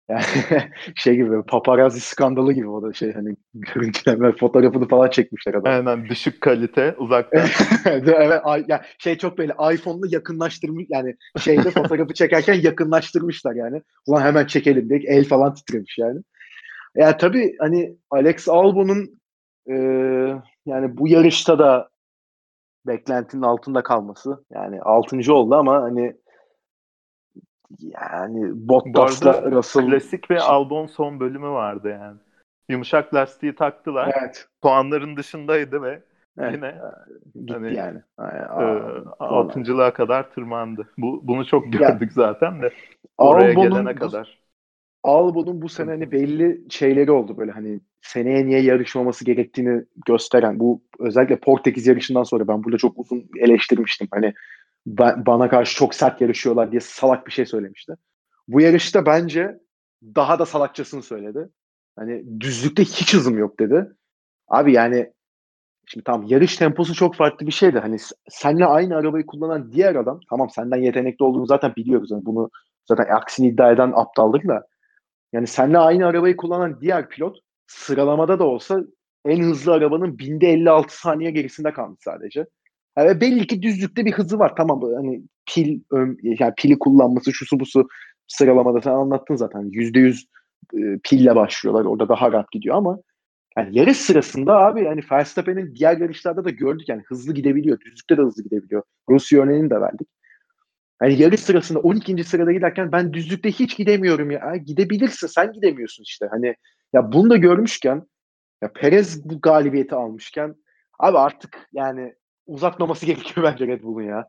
Yani 0.09 0.23
şey 0.97 1.15
gibi 1.15 1.43
paparazzi 1.43 2.01
skandalı 2.01 2.53
gibi 2.53 2.69
o 2.69 2.83
da 2.83 2.93
şey 2.93 3.13
hani 3.13 3.37
görüntüleme 3.55 4.33
fotoğrafını 4.33 4.89
falan 4.89 5.11
çekmişler 5.11 5.55
adam. 5.55 5.73
Aynen 5.73 6.09
düşük 6.09 6.41
kalite 6.41 6.95
uzaktan. 6.99 7.47
evet 7.87 8.43
yani 8.69 8.81
şey 8.99 9.19
çok 9.19 9.39
böyle 9.39 9.53
iPhone'la 9.53 10.07
yakınlaştırmış 10.11 10.87
yani 10.89 11.17
şeyde 11.39 11.71
fotoğrafı 11.71 12.15
çekerken 12.15 12.55
yakınlaştırmışlar 12.55 13.55
yani. 13.55 13.83
Ulan 14.07 14.23
hemen 14.23 14.47
çekelim 14.47 14.89
diye 14.89 15.01
el 15.07 15.25
falan 15.25 15.55
titremiş 15.55 15.99
yani. 15.99 16.21
Yani 16.97 17.17
tabii 17.19 17.57
hani 17.59 17.97
Alex 18.11 18.49
Albon'un 18.49 19.21
e, 19.71 19.75
yani 20.67 20.97
bu 20.97 21.09
yarışta 21.09 21.59
da 21.59 21.89
beklentinin 22.87 23.43
altında 23.43 23.83
kalması 23.83 24.45
yani 24.51 24.81
altıncı 24.81 25.35
oldu 25.35 25.55
ama 25.55 25.83
hani 25.83 26.17
yani 27.81 28.69
Bottas'la 28.69 29.51
Russell... 29.51 29.87
Klasik 29.87 30.31
ve 30.31 30.41
Albon 30.41 30.87
son 30.87 31.21
bölümü 31.21 31.49
vardı 31.49 31.89
yani. 32.01 32.19
Yumuşak 32.69 33.15
lastiği 33.15 33.55
taktılar. 33.55 34.15
Evet. 34.21 34.49
Puanların 34.63 35.17
dışındaydı 35.17 35.83
ve 35.83 36.03
evet. 36.39 36.55
yine 36.55 36.75
gitti 37.35 37.53
hani, 37.53 37.75
yani. 37.77 37.99
e, 38.19 38.25
altıncılığa 39.21 39.93
kadar 39.93 40.31
tırmandı. 40.31 40.89
Bu 40.99 41.21
bunu 41.23 41.47
çok 41.47 41.73
gördük 41.73 42.11
ya, 42.17 42.25
zaten 42.25 42.63
de 42.63 42.71
oraya 43.19 43.51
Albon'un 43.51 43.71
gelene 43.71 43.97
bu, 43.97 43.99
kadar. 43.99 44.39
Albon'un 45.03 45.63
bu 45.63 45.69
sene 45.69 45.91
hani 45.91 46.13
belli 46.13 46.61
şeyleri 46.71 47.11
oldu 47.11 47.37
böyle 47.37 47.53
hani 47.53 47.81
seneye 48.01 48.47
niye 48.47 48.61
yarışmaması 48.61 49.25
gerektiğini 49.25 49.85
gösteren 50.07 50.61
bu 50.61 50.83
özellikle 50.99 51.37
Portekiz 51.37 51.87
yarışından 51.87 52.23
sonra 52.23 52.49
ben 52.49 52.65
burada 52.65 52.79
çok 52.79 52.99
uzun 52.99 53.25
eleştirmiştim. 53.39 54.09
Hani 54.11 54.35
bana 54.87 55.49
karşı 55.49 55.77
çok 55.77 55.95
sert 55.95 56.21
yarışıyorlar 56.21 56.71
diye 56.71 56.81
salak 56.81 57.27
bir 57.27 57.33
şey 57.33 57.47
söylemişti. 57.47 57.93
Bu 58.49 58.61
yarışta 58.61 59.07
bence 59.07 59.59
daha 60.03 60.39
da 60.39 60.47
salakçasını 60.47 61.03
söyledi. 61.03 61.49
Hani 61.97 62.41
düzlükte 62.41 62.85
hiç 62.85 63.15
hızım 63.15 63.39
yok 63.39 63.61
dedi. 63.61 63.87
Abi 64.49 64.73
yani 64.73 65.13
şimdi 65.87 66.05
tamam 66.05 66.27
yarış 66.29 66.57
temposu 66.57 66.95
çok 66.95 67.15
farklı 67.15 67.47
bir 67.47 67.53
şeydi. 67.53 67.79
Hani 67.79 67.97
seninle 68.29 68.67
aynı 68.67 68.97
arabayı 68.97 69.27
kullanan 69.27 69.73
diğer 69.73 69.95
adam 69.95 70.21
tamam 70.31 70.51
senden 70.51 70.83
yetenekli 70.83 71.25
olduğunu 71.25 71.47
zaten 71.47 71.73
biliyoruz. 71.77 72.11
Yani 72.11 72.27
bunu 72.27 72.51
zaten 72.85 73.05
aksini 73.15 73.47
iddia 73.47 73.73
eden 73.73 73.93
aptallık 73.97 74.49
da. 74.49 74.67
Yani 75.33 75.47
seninle 75.47 75.79
aynı 75.79 76.07
arabayı 76.07 76.37
kullanan 76.37 76.81
diğer 76.81 77.09
pilot 77.09 77.39
sıralamada 77.67 78.39
da 78.39 78.45
olsa 78.45 78.81
en 79.25 79.43
hızlı 79.43 79.73
arabanın 79.73 80.19
binde 80.19 80.49
56 80.49 81.01
saniye 81.01 81.31
gerisinde 81.31 81.73
kalmış 81.73 82.01
sadece. 82.05 82.47
Yani 82.99 83.21
belli 83.21 83.47
ki 83.47 83.63
düzlükte 83.63 84.05
bir 84.05 84.13
hızı 84.13 84.39
var. 84.39 84.57
Tamam 84.57 84.83
hani 84.97 85.23
pil 85.47 85.81
yani 86.23 86.55
pili 86.57 86.79
kullanması 86.79 87.33
şusu 87.33 87.61
busu 87.61 87.89
sıralamada 88.29 88.81
sen 88.81 88.91
anlattın 88.91 89.37
zaten. 89.37 89.69
Yüzde 89.71 89.99
yüz 89.99 90.27
e, 90.75 90.79
pille 91.05 91.37
başlıyorlar. 91.37 91.85
Orada 91.85 92.09
daha 92.09 92.33
rahat 92.33 92.51
gidiyor 92.53 92.77
ama 92.77 92.99
yani 93.59 93.79
yarış 93.79 93.97
sırasında 93.97 94.57
abi 94.57 94.85
yani 94.85 95.01
Verstappen'in 95.13 95.75
diğer 95.75 95.97
yarışlarda 95.97 96.45
da 96.45 96.51
gördük 96.51 96.89
yani 96.89 97.03
hızlı 97.07 97.35
gidebiliyor. 97.35 97.81
Düzlükte 97.81 98.17
de 98.17 98.23
hızlı 98.23 98.43
gidebiliyor. 98.43 98.83
Rusya 99.11 99.43
örneğini 99.43 99.71
de 99.71 99.81
verdik. 99.81 100.09
Yani 101.03 101.23
yarış 101.23 101.41
sırasında 101.41 101.79
12. 101.79 102.25
sırada 102.25 102.53
giderken 102.53 102.93
ben 102.93 103.13
düzlükte 103.13 103.51
hiç 103.51 103.77
gidemiyorum 103.77 104.31
ya. 104.31 104.57
Gidebilirsin 104.57 105.27
sen 105.27 105.53
gidemiyorsun 105.53 106.03
işte. 106.03 106.27
Hani 106.31 106.55
ya 106.93 107.13
bunu 107.13 107.31
da 107.31 107.37
görmüşken 107.37 108.03
ya 108.63 108.73
Perez 108.73 109.31
bu 109.31 109.41
galibiyeti 109.41 109.95
almışken 109.95 110.55
abi 110.99 111.19
artık 111.19 111.69
yani 111.73 112.15
uzatmaması 112.47 113.07
gerekiyor 113.07 113.47
bence 113.53 113.67
Red 113.67 113.83
Bull'un 113.83 114.03
ya. 114.03 114.29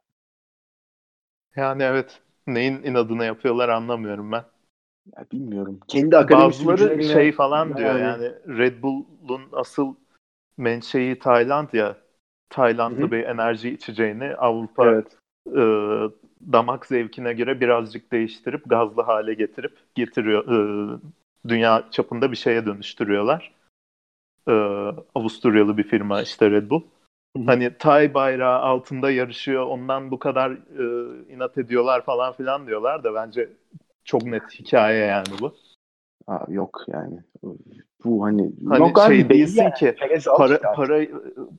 Yani 1.56 1.84
evet. 1.84 2.22
Neyin 2.48 2.84
inadına 2.84 3.26
yapıyorlar 3.26 3.70
anlamıyorum 3.70 4.32
ben. 4.32 4.44
Ya 5.18 5.26
bilmiyorum. 5.32 5.80
Kendi 5.88 6.12
Bazıları 6.12 7.04
şey 7.04 7.32
falan 7.32 7.78
diyor 7.78 8.00
yani 8.00 8.32
Red 8.48 8.84
Bull'un 8.84 9.42
asıl 9.52 9.96
menşei 10.58 11.20
Tayland 11.20 11.74
ya. 11.74 11.98
Taylandlı 12.50 13.02
Hı-hı. 13.02 13.12
bir 13.12 13.24
enerji 13.24 13.70
içeceğini 13.70 14.36
Avrupa 14.36 14.88
evet. 14.88 15.18
e, 15.48 15.62
damak 16.54 16.86
zevkine 16.86 17.34
göre 17.34 17.60
birazcık 17.60 18.12
değiştirip 18.12 18.62
gazlı 18.66 19.02
hale 19.02 19.34
getirip 19.34 19.78
getiriyor. 19.96 20.48
E, 20.48 21.00
dünya 21.48 21.84
çapında 21.92 22.32
bir 22.32 22.38
şeye 22.38 22.66
dönüştürüyorlar. 22.66 23.54
E, 24.48 24.54
Avusturyalı 25.16 25.78
bir 25.78 25.84
firma 25.84 26.22
işte 26.22 26.52
Red 26.52 26.70
Bull. 26.70 26.82
Hani 27.46 27.78
Tay 27.78 28.14
bayrağı 28.14 28.60
altında 28.60 29.12
yarışıyor. 29.12 29.66
Ondan 29.66 30.12
bu 30.12 30.20
kadar 30.20 30.52
e, 30.52 31.34
inat 31.34 31.58
ediyorlar 31.58 32.06
falan 32.06 32.34
filan 32.34 32.68
diyorlar 32.68 33.04
da 33.04 33.14
bence 33.14 33.50
çok 34.04 34.24
net 34.24 34.60
hikaye 34.60 35.06
yani 35.06 35.28
bu. 35.42 35.56
Abi 36.28 36.54
yok 36.54 36.82
yani. 36.88 37.20
Bu 38.04 38.24
hani, 38.24 38.52
hani 38.70 38.80
yok 38.80 39.00
şey 39.08 39.22
abi, 39.22 39.30
değilsin 39.30 39.64
yani. 39.64 39.74
ki 39.74 39.96
para 40.38 40.62
para 40.76 41.06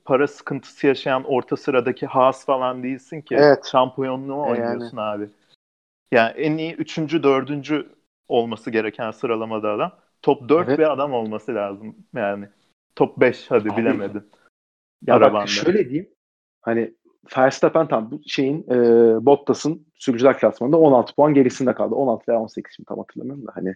para 0.05 0.27
sıkıntısı 0.27 0.87
yaşayan 0.87 1.23
orta 1.23 1.57
sıradaki 1.57 2.05
Haas 2.05 2.45
falan 2.45 2.83
değilsin 2.83 3.21
ki. 3.21 3.35
Evet. 3.35 3.65
Şampiyonluğu 3.71 4.33
e 4.33 4.49
oynuyorsun 4.49 4.97
yani. 4.97 5.01
abi. 5.01 5.29
Yani 6.11 6.31
en 6.31 6.57
iyi 6.57 6.73
üçüncü, 6.73 7.23
dördüncü 7.23 7.89
olması 8.27 8.71
gereken 8.71 9.11
sıralamada 9.11 9.71
adam. 9.71 9.91
Top 10.21 10.49
4 10.49 10.67
evet. 10.67 10.79
bir 10.79 10.91
adam 10.91 11.13
olması 11.13 11.55
lazım 11.55 11.95
yani. 12.15 12.47
Top 12.95 13.17
5 13.17 13.51
hadi 13.51 13.71
abi, 13.71 13.77
bilemedin. 13.77 14.23
Ya 15.07 15.15
Arabanda. 15.15 15.33
bak 15.33 15.49
şöyle 15.49 15.89
diyeyim. 15.89 16.09
Hani 16.61 16.93
Verstappen 17.37 17.87
tam 17.87 18.11
bu 18.11 18.21
şeyin 18.27 18.65
e, 18.69 18.75
Bottas'ın 19.25 19.87
sürücüler 19.95 20.39
klasmanında 20.39 20.77
16 20.77 21.15
puan 21.15 21.33
gerisinde 21.33 21.73
kaldı. 21.73 21.95
16 21.95 22.31
veya 22.31 22.39
18 22.39 22.75
şimdi 22.75 22.87
tam 22.87 22.97
hatırlamıyorum 22.97 23.47
da 23.47 23.51
hani 23.55 23.75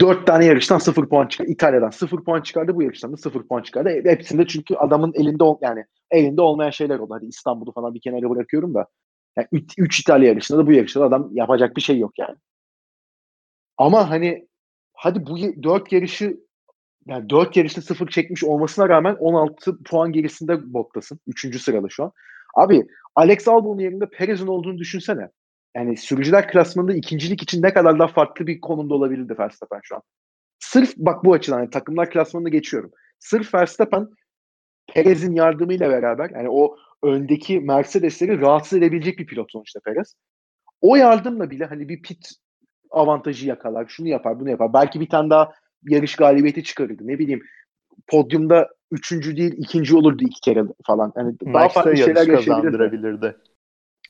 4 0.00 0.26
tane 0.26 0.44
yarıştan 0.44 0.78
0 0.78 1.08
puan 1.08 1.26
çıkardı. 1.26 1.50
İtalya'dan 1.50 1.90
0 1.90 2.24
puan 2.24 2.40
çıkardı. 2.40 2.74
Bu 2.74 2.82
yarıştan 2.82 3.12
da 3.12 3.16
0 3.16 3.48
puan 3.48 3.62
çıkardı. 3.62 3.88
Hepsinde 4.04 4.46
çünkü 4.46 4.74
adamın 4.74 5.12
elinde 5.14 5.44
yani 5.60 5.84
elinde 6.10 6.40
olmayan 6.40 6.70
şeyler 6.70 6.98
oldu. 6.98 7.14
Hadi 7.14 7.26
İstanbul'u 7.26 7.72
falan 7.72 7.94
bir 7.94 8.00
kenara 8.00 8.30
bırakıyorum 8.30 8.74
da. 8.74 8.86
Yani 9.36 9.48
3 9.78 10.00
İtalya 10.00 10.28
yarışında 10.28 10.58
da 10.58 10.66
bu 10.66 10.72
yarışta 10.72 11.00
da 11.00 11.04
adam 11.04 11.28
yapacak 11.32 11.76
bir 11.76 11.82
şey 11.82 11.98
yok 11.98 12.18
yani. 12.18 12.36
Ama 13.78 14.10
hani 14.10 14.48
hadi 14.92 15.26
bu 15.26 15.62
4 15.62 15.92
yarışı 15.92 16.43
yani 17.06 17.30
4 17.30 17.56
yarışta 17.56 17.82
0 17.82 18.08
çekmiş 18.08 18.44
olmasına 18.44 18.88
rağmen 18.88 19.14
16 19.14 19.82
puan 19.82 20.12
gerisinde 20.12 20.72
Bottas'ın. 20.72 21.18
3. 21.26 21.62
sırada 21.62 21.86
şu 21.88 22.04
an. 22.04 22.12
Abi 22.54 22.86
Alex 23.14 23.48
Albon'un 23.48 23.80
yerinde 23.80 24.06
Perez'in 24.10 24.46
olduğunu 24.46 24.78
düşünsene. 24.78 25.28
Yani 25.76 25.96
sürücüler 25.96 26.48
klasmanında 26.48 26.94
ikincilik 26.94 27.42
için 27.42 27.62
ne 27.62 27.72
kadar 27.72 27.98
daha 27.98 28.08
farklı 28.08 28.46
bir 28.46 28.60
konumda 28.60 28.94
olabilirdi 28.94 29.34
Verstappen 29.38 29.80
şu 29.82 29.96
an. 29.96 30.02
Sırf 30.58 30.96
bak 30.96 31.24
bu 31.24 31.32
açıdan 31.32 31.58
yani 31.58 31.70
takımlar 31.70 32.10
klasmanını 32.10 32.50
geçiyorum. 32.50 32.90
Sırf 33.18 33.54
Verstappen 33.54 34.08
Perez'in 34.94 35.34
yardımıyla 35.34 35.90
beraber 35.90 36.30
yani 36.30 36.48
o 36.50 36.76
öndeki 37.02 37.60
Mercedes'leri 37.60 38.40
rahatsız 38.40 38.78
edebilecek 38.78 39.18
bir 39.18 39.26
pilot 39.26 39.52
sonuçta 39.52 39.80
Perez. 39.84 40.14
O 40.80 40.96
yardımla 40.96 41.50
bile 41.50 41.64
hani 41.64 41.88
bir 41.88 42.02
pit 42.02 42.28
avantajı 42.90 43.48
yakalar, 43.48 43.86
şunu 43.88 44.08
yapar, 44.08 44.40
bunu 44.40 44.50
yapar. 44.50 44.72
Belki 44.72 45.00
bir 45.00 45.08
tane 45.08 45.30
daha 45.30 45.52
yarış 45.88 46.16
galibiyeti 46.16 46.64
çıkarırdı. 46.64 47.06
Ne 47.06 47.18
bileyim 47.18 47.42
podyumda 48.06 48.68
üçüncü 48.90 49.36
değil 49.36 49.54
ikinci 49.56 49.96
olurdu 49.96 50.24
iki 50.24 50.40
kere 50.40 50.64
falan. 50.86 51.12
Yani 51.16 51.34
daha 51.40 51.68
farklı 51.68 51.96
şeyler 51.96 52.26
yaşayabilirdi. 52.26 53.36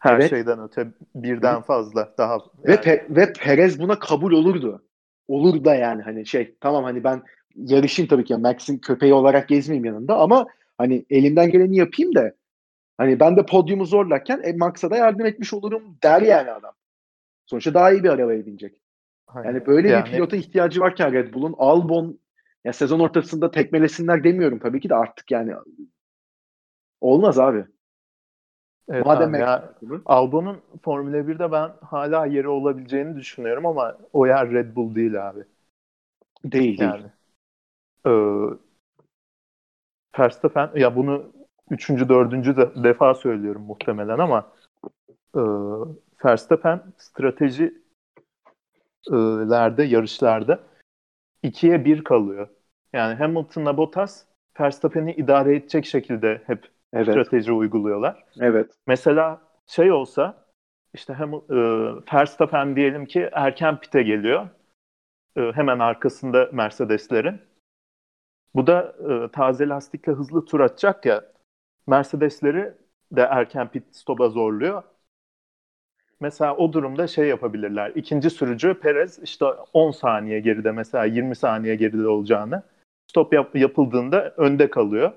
Her 0.00 0.14
evet. 0.14 0.30
şeyden 0.30 0.62
öte 0.62 0.86
birden 1.14 1.62
fazla 1.62 2.14
daha. 2.18 2.32
Yani. 2.32 2.42
Ve, 2.64 2.74
Pe- 2.74 3.16
ve 3.16 3.32
Perez 3.32 3.80
buna 3.80 3.98
kabul 3.98 4.32
olurdu. 4.32 4.84
Olur 5.28 5.64
da 5.64 5.74
yani 5.74 6.02
hani 6.02 6.26
şey 6.26 6.56
tamam 6.60 6.84
hani 6.84 7.04
ben 7.04 7.22
yarışayım 7.56 8.08
tabii 8.08 8.24
ki 8.24 8.36
Max'in 8.36 8.78
köpeği 8.78 9.14
olarak 9.14 9.48
gezmeyeyim 9.48 9.84
yanında 9.84 10.18
ama 10.18 10.46
hani 10.78 11.04
elimden 11.10 11.50
geleni 11.50 11.76
yapayım 11.76 12.14
da 12.14 12.32
hani 12.98 13.20
ben 13.20 13.36
de 13.36 13.46
podyumu 13.46 13.84
zorlarken 13.86 14.40
e, 14.44 14.52
Max'a 14.52 14.90
da 14.90 14.96
yardım 14.96 15.26
etmiş 15.26 15.54
olurum 15.54 15.98
der 16.02 16.22
yani 16.22 16.50
adam. 16.50 16.72
Sonuçta 17.46 17.74
daha 17.74 17.92
iyi 17.92 18.04
bir 18.04 18.08
arabaya 18.08 18.46
binecek. 18.46 18.74
Aynen. 19.34 19.48
Yani 19.48 19.66
böyle 19.66 19.88
yani... 19.88 20.04
bir 20.04 20.10
pilota 20.10 20.36
ihtiyacı 20.36 20.80
varken 20.80 21.12
Red 21.12 21.34
Bull'un 21.34 21.54
Albon 21.58 22.18
ya 22.64 22.72
sezon 22.72 23.00
ortasında 23.00 23.50
tekmelesinler 23.50 24.24
demiyorum 24.24 24.58
tabii 24.58 24.80
ki 24.80 24.88
de 24.88 24.94
artık 24.94 25.30
yani 25.30 25.54
olmaz 27.00 27.38
abi. 27.38 27.64
Evet 28.88 29.06
Madem 29.06 29.34
ya, 29.34 29.74
Albon'un 30.06 30.60
Formula 30.82 31.16
1'de 31.16 31.52
ben 31.52 31.70
hala 31.80 32.26
yeri 32.26 32.48
olabileceğini 32.48 33.16
düşünüyorum 33.16 33.66
ama 33.66 33.98
o 34.12 34.26
yer 34.26 34.50
Red 34.50 34.76
Bull 34.76 34.94
değil 34.94 35.28
abi. 35.28 35.44
Değil 36.44 36.80
yani. 36.80 37.02
Değil. 37.02 37.04
E, 38.06 38.10
Verstappen 40.18 40.70
ya 40.74 40.96
bunu 40.96 41.32
üçüncü, 41.70 42.08
dördüncü 42.08 42.56
de, 42.56 42.84
defa 42.84 43.14
söylüyorum 43.14 43.62
muhtemelen 43.62 44.18
ama 44.18 44.52
e, 45.34 45.40
Verstappen 46.24 46.82
strateji 46.98 47.83
lerde, 49.50 49.82
yarışlarda 49.82 50.60
ikiye 51.42 51.84
bir 51.84 52.04
kalıyor. 52.04 52.48
Yani 52.92 53.14
Hamilton'la 53.14 53.76
Bottas 53.76 54.24
Verstappen'i 54.60 55.12
idare 55.12 55.56
edecek 55.56 55.86
şekilde 55.86 56.42
hep 56.46 56.68
evet. 56.92 57.08
strateji 57.08 57.52
uyguluyorlar. 57.52 58.24
Evet. 58.40 58.70
Mesela 58.86 59.40
şey 59.66 59.92
olsa 59.92 60.44
işte 60.94 61.14
hem 61.14 61.34
e, 61.34 61.40
Verstappen 62.12 62.76
diyelim 62.76 63.06
ki 63.06 63.28
erken 63.32 63.80
pite 63.80 64.02
geliyor. 64.02 64.48
E, 65.36 65.40
hemen 65.40 65.78
arkasında 65.78 66.48
Mercedes'lerin. 66.52 67.40
Bu 68.54 68.66
da 68.66 68.94
e, 69.10 69.28
taze 69.32 69.68
lastikle 69.68 70.12
hızlı 70.12 70.44
tur 70.44 70.60
atacak 70.60 71.06
ya. 71.06 71.24
Mercedes'leri 71.86 72.74
de 73.12 73.20
erken 73.20 73.68
pit 73.68 73.96
stop'a 73.96 74.28
zorluyor. 74.28 74.82
Mesela 76.20 76.56
o 76.56 76.72
durumda 76.72 77.06
şey 77.06 77.28
yapabilirler. 77.28 77.92
İkinci 77.94 78.30
sürücü 78.30 78.74
Perez 78.74 79.18
işte 79.22 79.44
10 79.72 79.90
saniye 79.90 80.40
geride 80.40 80.72
mesela 80.72 81.04
20 81.04 81.36
saniye 81.36 81.74
geride 81.74 82.08
olacağını 82.08 82.62
stop 83.10 83.32
yap- 83.32 83.56
yapıldığında 83.56 84.34
önde 84.36 84.70
kalıyor. 84.70 85.12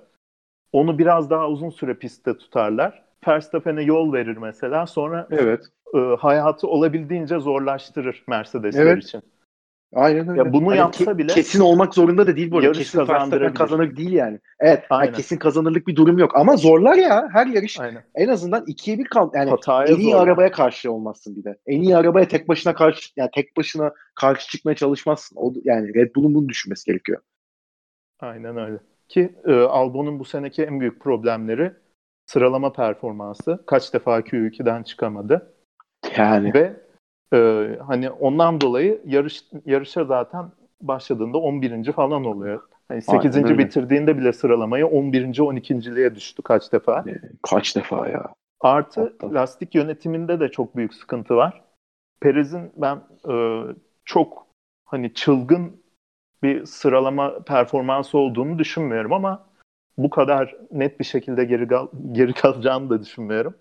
Onu 0.72 1.00
biraz 1.00 1.30
daha 1.30 1.50
uzun 1.50 1.70
süre 1.70 1.94
pistte 1.94 2.38
tutarlar. 2.38 3.04
Verstappen'e 3.28 3.84
yol 3.84 4.14
verir 4.14 4.38
mesela. 4.38 4.88
Sonra 4.88 5.28
evet. 5.32 5.66
e, 5.96 5.98
hayatı 5.98 6.68
olabildiğince 6.68 7.40
zorlaştırır 7.40 8.24
Mercedesler 8.28 8.86
evet. 8.86 9.04
için. 9.04 9.22
Aynen 9.94 10.30
öyle. 10.30 10.40
Ya 10.40 10.54
bunu 10.54 10.70
hani 10.70 10.78
yapsa 10.78 11.04
ke- 11.04 11.18
bile 11.18 11.34
kesin 11.34 11.60
olmak 11.60 11.94
zorunda 11.94 12.28
da 12.28 12.36
değil 12.36 12.52
bu 12.52 12.58
arada. 12.58 12.72
Kesin 12.72 13.00
Verstappen 13.00 13.54
kazanır 13.54 13.96
değil 13.96 14.12
yani. 14.12 14.40
Evet. 14.60 14.84
Yani 14.92 15.12
kesin 15.12 15.38
kazanırlık 15.38 15.88
bir 15.88 15.96
durum 15.96 16.18
yok 16.18 16.36
ama 16.36 16.58
zorlar 16.58 16.96
ya 16.96 17.30
her 17.32 17.48
yarış. 17.48 17.80
Aynen. 17.80 18.04
En 18.16 18.28
azından 18.28 18.64
ikiye 18.68 18.98
bir 18.98 19.06
kal 19.06 19.30
yani 19.34 19.50
Hataya 19.50 19.88
en 19.88 20.00
iyi 20.00 20.12
zorlar. 20.12 20.28
arabaya 20.28 20.52
karşı 20.52 20.92
olmazsın 20.92 21.36
bir 21.36 21.44
de. 21.44 21.58
En 21.66 21.82
iyi 21.82 21.98
arabaya 21.98 22.28
tek 22.28 22.48
başına 22.48 22.74
karşı 22.74 23.10
yani 23.16 23.30
tek 23.36 23.58
başına 23.58 23.92
karşı 24.16 24.50
çıkmaya 24.50 24.76
çalışmazsın. 24.76 25.36
O 25.40 25.54
yani 25.64 25.94
Red 25.96 26.16
Bull'un 26.16 26.36
bunu 26.36 26.50
düşünmesi 26.50 26.86
gerekiyor. 26.86 27.22
Aynen 28.20 28.58
öyle. 28.58 28.78
Ki 29.08 29.36
e, 29.46 29.54
Albon'un 29.54 30.20
bu 30.20 30.26
seneki 30.26 30.64
en 30.64 30.80
büyük 30.80 31.02
problemleri 31.02 31.74
sıralama 32.26 32.74
performansı. 32.74 33.64
Kaç 33.66 33.94
defa 33.94 34.20
Q2'den 34.20 34.84
çıkamadı. 34.84 35.54
Yani. 36.18 36.54
Ve 36.54 36.74
e, 37.34 37.70
hani 37.88 38.10
ondan 38.10 38.62
dolayı 38.62 39.02
yarış 39.06 39.44
yarışa 39.66 40.06
zaten 40.06 40.46
başladığında 40.82 41.38
11. 41.38 41.92
falan 41.92 42.26
oluyor. 42.26 42.62
Hani 42.88 43.02
8. 43.02 43.36
Aynen 43.36 43.58
bitirdiğinde 43.58 44.18
bile 44.18 44.34
sıralamayı 44.34 44.88
11. 44.88 45.24
12.liğe 45.24 46.16
düştü 46.16 46.42
kaç 46.42 46.74
defa. 46.74 47.00
E, 47.08 47.22
kaç 47.42 47.76
defa 47.76 48.08
ya. 48.08 48.34
Artı 48.60 49.02
Hatta. 49.02 49.34
lastik 49.34 49.76
yönetiminde 49.76 50.40
de 50.40 50.50
çok 50.50 50.76
büyük 50.76 50.94
sıkıntı 50.94 51.36
var. 51.36 51.64
Perez'in 52.22 52.72
ben 52.78 53.02
e, 53.30 53.64
çok 54.06 54.48
hani 54.86 55.14
çılgın 55.14 55.82
bir 56.44 56.66
sıralama 56.66 57.40
performansı 57.40 58.18
olduğunu 58.18 58.60
düşünmüyorum 58.60 59.14
ama 59.14 59.48
bu 59.98 60.10
kadar 60.10 60.56
net 60.72 61.00
bir 61.00 61.06
şekilde 61.06 61.46
geri, 61.46 61.68
kal 61.68 61.88
geri 62.12 62.34
kalacağını 62.34 62.90
da 62.90 63.02
düşünmüyorum. 63.02 63.56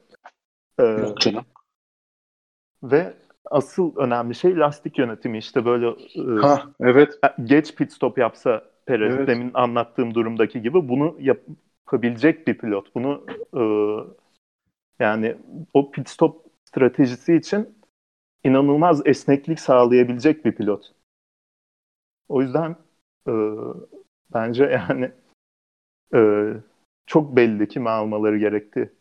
Ee, 0.78 0.84
Yok 0.84 1.20
canım. 1.20 1.44
Ve 2.82 3.14
asıl 3.50 3.96
önemli 3.96 4.34
şey 4.34 4.56
lastik 4.56 4.98
yönetimi 4.98 5.38
işte 5.38 5.64
böyle 5.64 5.88
e, 5.88 6.40
ha, 6.40 6.62
evet. 6.80 7.20
geç 7.44 7.74
pit 7.74 7.92
stop 7.92 8.18
yapsa 8.18 8.64
Perez 8.86 9.14
evet. 9.14 9.28
demin 9.28 9.50
anlattığım 9.54 10.14
durumdaki 10.14 10.62
gibi 10.62 10.88
bunu 10.88 11.16
yapabilecek 11.20 12.46
bir 12.46 12.58
pilot. 12.58 12.94
Bunu 12.94 13.26
e, 13.54 13.62
yani 15.04 15.36
o 15.74 15.90
pit 15.90 16.08
stop 16.08 16.46
stratejisi 16.64 17.34
için 17.34 17.78
inanılmaz 18.44 19.02
esneklik 19.06 19.60
sağlayabilecek 19.60 20.44
bir 20.44 20.52
pilot. 20.52 20.92
O 22.28 22.42
yüzden 22.42 22.76
e, 23.28 23.32
bence 24.34 24.64
yani 24.64 25.12
e, 26.14 26.52
çok 27.06 27.36
belli 27.36 27.68
kimi 27.68 27.90
almaları 27.90 28.38
gerekti. 28.38 28.95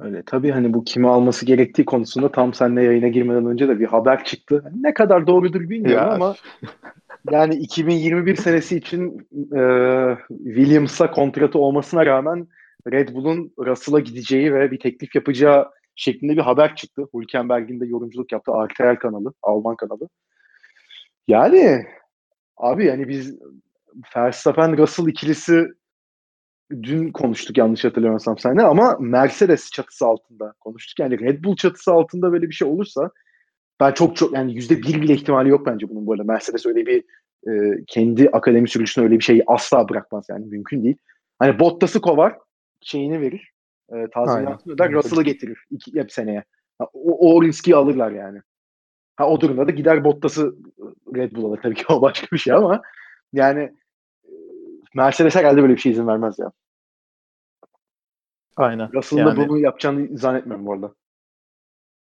Öyle. 0.00 0.22
Tabii 0.26 0.50
hani 0.50 0.74
bu 0.74 0.84
kimi 0.84 1.08
alması 1.08 1.46
gerektiği 1.46 1.84
konusunda 1.84 2.32
tam 2.32 2.54
seninle 2.54 2.82
yayına 2.82 3.08
girmeden 3.08 3.46
önce 3.46 3.68
de 3.68 3.80
bir 3.80 3.86
haber 3.86 4.24
çıktı. 4.24 4.60
Hani 4.64 4.82
ne 4.82 4.94
kadar 4.94 5.26
doğrudur 5.26 5.60
bilmiyorum 5.60 6.06
ya. 6.06 6.14
ama 6.14 6.34
yani 7.30 7.54
2021 7.54 8.36
senesi 8.36 8.76
için 8.76 9.28
e, 9.32 9.60
Williams'a 10.28 11.10
kontratı 11.10 11.58
olmasına 11.58 12.06
rağmen 12.06 12.48
Red 12.92 13.08
Bull'un 13.14 13.52
Russell'a 13.58 14.00
gideceği 14.00 14.54
ve 14.54 14.70
bir 14.70 14.80
teklif 14.80 15.14
yapacağı 15.14 15.70
şeklinde 15.94 16.32
bir 16.32 16.42
haber 16.42 16.76
çıktı. 16.76 17.08
Hülkenberg'in 17.14 17.80
de 17.80 17.86
yorumculuk 17.86 18.32
yaptı. 18.32 18.52
RTL 18.52 18.96
kanalı, 18.98 19.32
Alman 19.42 19.76
kanalı. 19.76 20.08
Yani 21.28 21.86
abi 22.56 22.84
yani 22.86 23.08
biz 23.08 23.38
Verstappen 24.16 24.78
Russell 24.78 25.06
ikilisi 25.06 25.66
dün 26.70 27.12
konuştuk 27.12 27.58
yanlış 27.58 27.84
hatırlamıyorsam 27.84 28.38
seninle 28.38 28.62
ama 28.62 28.96
Mercedes 29.00 29.70
çatısı 29.70 30.06
altında 30.06 30.54
konuştuk. 30.60 30.98
Yani 30.98 31.20
Red 31.20 31.44
Bull 31.44 31.56
çatısı 31.56 31.92
altında 31.92 32.32
böyle 32.32 32.48
bir 32.48 32.54
şey 32.54 32.68
olursa 32.68 33.10
ben 33.80 33.92
çok 33.92 34.16
çok 34.16 34.34
yani 34.34 34.54
yüzde 34.54 34.82
bir 34.82 35.02
bile 35.02 35.14
ihtimali 35.14 35.48
yok 35.48 35.66
bence 35.66 35.88
bunun 35.88 36.06
böyle. 36.06 36.22
Mercedes 36.22 36.66
öyle 36.66 36.86
bir 36.86 37.04
e, 37.48 37.84
kendi 37.86 38.28
akademi 38.28 38.68
sürücüsüne 38.68 39.04
öyle 39.04 39.18
bir 39.18 39.24
şeyi 39.24 39.44
asla 39.46 39.88
bırakmaz 39.88 40.26
yani 40.28 40.46
mümkün 40.46 40.84
değil. 40.84 40.96
Hani 41.38 41.58
Bottas'ı 41.58 42.00
kovar 42.00 42.38
şeyini 42.80 43.20
verir. 43.20 43.52
E, 43.92 44.06
tazminatını 44.14 44.72
öder 44.72 44.92
Russell'ı 44.92 45.22
getirir 45.22 45.64
iki 45.70 46.00
hep 46.00 46.12
seneye. 46.12 46.44
Ha, 46.78 46.86
o, 46.92 47.34
o 47.34 47.42
riski 47.42 47.76
alırlar 47.76 48.10
yani. 48.10 48.40
Ha 49.16 49.28
o 49.28 49.40
durumda 49.40 49.66
da 49.66 49.70
gider 49.70 50.04
Bottas'ı 50.04 50.54
Red 51.16 51.32
Bull 51.32 51.44
alır. 51.44 51.60
Tabii 51.62 51.74
ki 51.74 51.84
o 51.88 52.02
başka 52.02 52.26
bir 52.32 52.38
şey 52.38 52.52
ama 52.52 52.82
yani 53.32 53.72
Mercedes 54.96 55.36
herhalde 55.36 55.62
böyle 55.62 55.74
bir 55.74 55.80
şey 55.80 55.92
izin 55.92 56.06
vermez 56.06 56.38
ya. 56.38 56.52
Aynen. 58.56 58.92
Russell'ın 58.92 59.26
yani, 59.26 59.40
da 59.40 59.48
bunu 59.48 59.58
yapacağını 59.58 60.18
zannetmiyorum 60.18 60.66
bu 60.66 60.72
arada. 60.72 60.94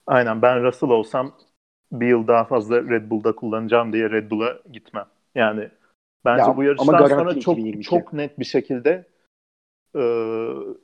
Aynen. 0.08 0.42
Ben 0.42 0.64
Russell 0.64 0.90
olsam 0.90 1.34
bir 1.92 2.08
yıl 2.08 2.28
daha 2.28 2.44
fazla 2.44 2.82
Red 2.82 3.10
Bull'da 3.10 3.36
kullanacağım 3.36 3.94
diye 3.94 4.10
Red 4.10 4.32
Bull'a 4.32 4.60
gitmem. 4.72 5.06
Yani 5.36 5.70
bence 6.26 6.44
ya, 6.44 6.58
bu 6.58 6.64
yarıştan 6.64 7.08
sonra 7.08 7.40
çok 7.40 7.58
2022. 7.58 7.90
çok 7.90 8.14
net 8.14 8.40
bir 8.40 8.46
şekilde 8.46 9.08
e, 9.96 10.02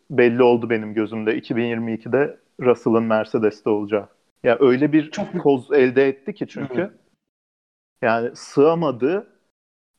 belli 0.10 0.44
oldu 0.44 0.70
benim 0.70 0.94
gözümde 0.94 1.38
2022'de 1.38 2.40
Russell'ın 2.62 3.04
Mercedes'te 3.04 3.70
olacağı. 3.70 4.02
Ya 4.02 4.08
yani 4.44 4.58
öyle 4.62 4.94
bir 4.94 5.12
çok 5.12 5.42
koz 5.42 5.72
elde 5.72 6.08
etti 6.08 6.34
ki 6.34 6.48
çünkü. 6.48 6.82
Hı. 6.82 6.94
Yani 8.02 8.36
sığamadığı 8.36 9.28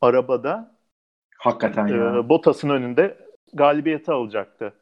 arabada 0.00 0.79
Hakikaten 1.40 1.86
e, 1.86 1.92
ya. 1.92 2.28
Bottas'ın 2.28 2.68
önünde 2.68 3.18
galibiyeti 3.54 4.12
alacaktı. 4.12 4.72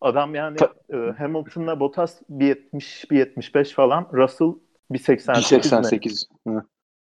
Adam 0.00 0.34
yani 0.34 0.56
e, 0.92 0.96
Hamilton'la 0.96 1.80
Bottas 1.80 2.22
1.70 2.30 3.06
1.75 3.06 3.74
falan. 3.74 4.08
Russell 4.12 4.54
1.88 4.90 6.26
1.88. 6.40 6.62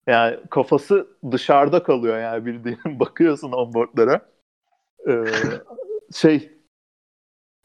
Yani 0.06 0.38
kafası 0.50 1.06
dışarıda 1.30 1.82
kalıyor 1.82 2.18
yani 2.18 2.46
bildiğin. 2.46 2.78
Bakıyorsun 3.00 3.52
onboardlara. 3.52 4.20
Ee, 5.08 5.24
şey 6.14 6.52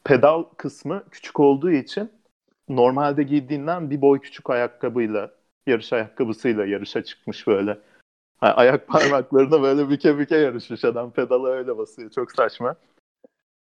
pedal 0.04 0.42
kısmı 0.42 1.04
küçük 1.10 1.40
olduğu 1.40 1.70
için 1.70 2.12
normalde 2.68 3.22
giydiğinden 3.22 3.90
bir 3.90 4.00
boy 4.00 4.20
küçük 4.20 4.50
ayakkabıyla 4.50 5.30
yarış 5.66 5.92
ayakkabısıyla 5.92 6.66
yarışa 6.66 7.04
çıkmış 7.04 7.46
böyle. 7.46 7.78
Yani 8.42 8.52
ayak 8.52 8.88
parmaklarına 8.88 9.62
böyle 9.62 9.88
büke 9.88 10.18
büke 10.18 10.36
yarışmış 10.36 10.84
adam. 10.84 11.10
Pedala 11.10 11.48
öyle 11.48 11.78
basıyor. 11.78 12.10
Çok 12.10 12.32
saçma. 12.32 12.76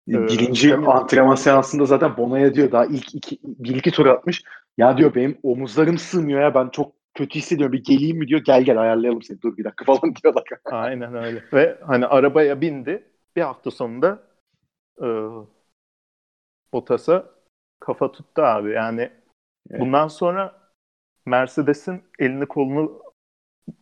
Ee, 0.09 0.27
Birinci 0.27 0.69
ee, 0.69 0.73
antrenman 0.73 1.35
seansında 1.35 1.85
zaten 1.85 2.17
Bona'ya 2.17 2.53
diyor 2.53 2.71
daha 2.71 2.85
ilk 2.85 3.15
iki, 3.15 3.39
bir 3.43 3.75
iki 3.75 3.91
tur 3.91 4.05
atmış. 4.05 4.43
Ya 4.77 4.97
diyor 4.97 5.15
benim 5.15 5.37
omuzlarım 5.43 5.97
sığmıyor 5.97 6.41
ya 6.41 6.55
ben 6.55 6.69
çok 6.69 6.93
kötü 7.13 7.39
hissediyorum 7.39 7.73
bir 7.73 7.83
geleyim 7.83 8.17
mi 8.17 8.27
diyor. 8.27 8.41
Gel 8.45 8.63
gel 8.63 8.81
ayarlayalım 8.81 9.21
seni 9.21 9.41
dur 9.41 9.57
bir 9.57 9.63
dakika 9.63 9.85
falan 9.85 10.15
diyorlar. 10.23 10.43
Aynen 10.65 11.15
öyle. 11.15 11.43
Ve 11.53 11.79
hani 11.87 12.05
arabaya 12.05 12.61
bindi. 12.61 13.03
Bir 13.35 13.41
hafta 13.41 13.71
sonunda 13.71 14.23
e, 15.01 15.07
Bottas'a 16.73 17.25
kafa 17.79 18.11
tuttu 18.11 18.41
abi. 18.41 18.71
Yani 18.71 19.11
evet. 19.69 19.81
bundan 19.81 20.07
sonra 20.07 20.61
Mercedes'in 21.25 22.03
elini 22.19 22.45
kolunu 22.45 23.02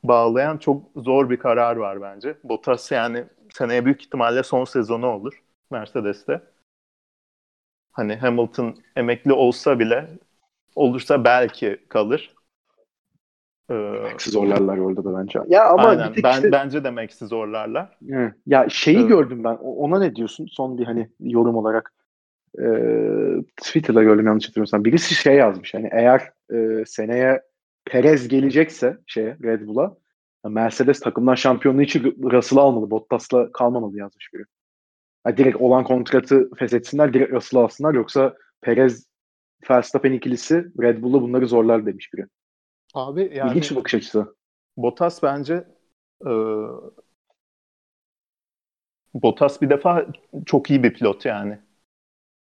bağlayan 0.03 0.57
çok 0.57 0.83
zor 0.95 1.29
bir 1.29 1.37
karar 1.37 1.75
var 1.75 2.01
bence. 2.01 2.37
Bottas 2.43 2.91
yani 2.91 3.23
seneye 3.53 3.85
büyük 3.85 4.01
ihtimalle 4.01 4.43
son 4.43 4.65
sezonu 4.65 5.07
olur 5.07 5.43
Mercedes'te. 5.71 6.41
Hani 7.91 8.15
Hamilton 8.15 8.75
emekli 8.95 9.33
olsa 9.33 9.79
bile 9.79 10.09
olursa 10.75 11.23
belki 11.23 11.79
kalır. 11.89 12.35
Ee, 13.71 14.03
zorlarlar 14.19 14.77
orada 14.77 15.03
da 15.03 15.17
bence. 15.17 15.39
Ya 15.47 15.69
ama 15.69 15.83
aynen, 15.83 16.13
ben, 16.23 16.31
işte, 16.31 16.51
bence 16.51 16.83
de 16.83 16.89
Max'i 16.89 17.25
zorlarlar. 17.25 17.97
Ya 18.47 18.69
şeyi 18.69 18.97
evet. 18.97 19.09
gördüm 19.09 19.43
ben. 19.43 19.55
Ona 19.55 19.99
ne 19.99 20.15
diyorsun? 20.15 20.47
Son 20.51 20.77
bir 20.77 20.85
hani 20.85 21.09
yorum 21.19 21.55
olarak. 21.55 21.93
E, 22.59 22.65
Twitter'da 23.57 24.03
gördüm 24.03 24.25
yanlış 24.25 24.47
hatırlamıyorsam. 24.47 24.85
Birisi 24.85 25.15
şey 25.15 25.35
yazmış. 25.35 25.73
Hani 25.73 25.89
eğer 25.91 26.31
e, 26.53 26.85
seneye 26.85 27.41
Perez 27.91 28.27
gelecekse 28.27 28.97
şeye 29.05 29.37
Red 29.43 29.67
Bull'a 29.67 29.97
Mercedes 30.43 30.99
takımdan 30.99 31.35
şampiyonluğu 31.35 31.81
için 31.81 32.03
Russell'ı 32.31 32.61
almalı. 32.61 32.91
Bottas'la 32.91 33.51
kalmamalı 33.51 33.97
yazmış 33.97 34.33
biri. 34.33 34.43
Yani 35.27 35.37
direkt 35.37 35.57
olan 35.57 35.83
kontratı 35.83 36.49
feshetsinler, 36.59 37.13
direkt 37.13 37.33
Russell'ı 37.33 37.63
alsınlar. 37.63 37.93
Yoksa 37.93 38.35
Perez 38.61 39.07
Verstappen 39.69 40.11
ikilisi 40.11 40.65
Red 40.81 41.01
Bull'la 41.01 41.21
bunları 41.21 41.47
zorlar 41.47 41.85
demiş 41.85 42.13
biri. 42.13 42.25
Abi 42.93 43.31
yani 43.35 43.49
İlginç 43.49 43.71
bir 43.71 43.75
bakış 43.75 43.93
açısı. 43.93 44.35
Bottas 44.77 45.23
bence 45.23 45.63
e, 46.25 46.31
Bottas 49.13 49.61
bir 49.61 49.69
defa 49.69 50.05
çok 50.45 50.69
iyi 50.69 50.83
bir 50.83 50.93
pilot 50.93 51.25
yani. 51.25 51.59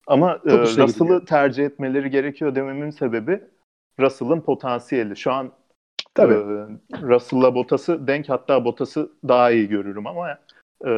Ama 0.06 0.40
e, 0.46 0.58
Russell'ı 0.58 1.24
tercih 1.24 1.64
etmeleri 1.64 2.10
gerekiyor 2.10 2.54
dememin 2.54 2.90
sebebi 2.90 3.40
Russell'ın 4.00 4.40
potansiyeli. 4.40 5.16
Şu 5.16 5.32
an 5.32 5.52
Tabii. 6.14 6.34
E, 6.34 6.38
Russell'la 7.02 7.54
Bottas'ı 7.54 8.06
denk 8.06 8.28
hatta 8.28 8.64
Bottas'ı 8.64 9.12
daha 9.28 9.50
iyi 9.50 9.68
görürüm 9.68 10.06
ama 10.06 10.38
e, 10.86 10.90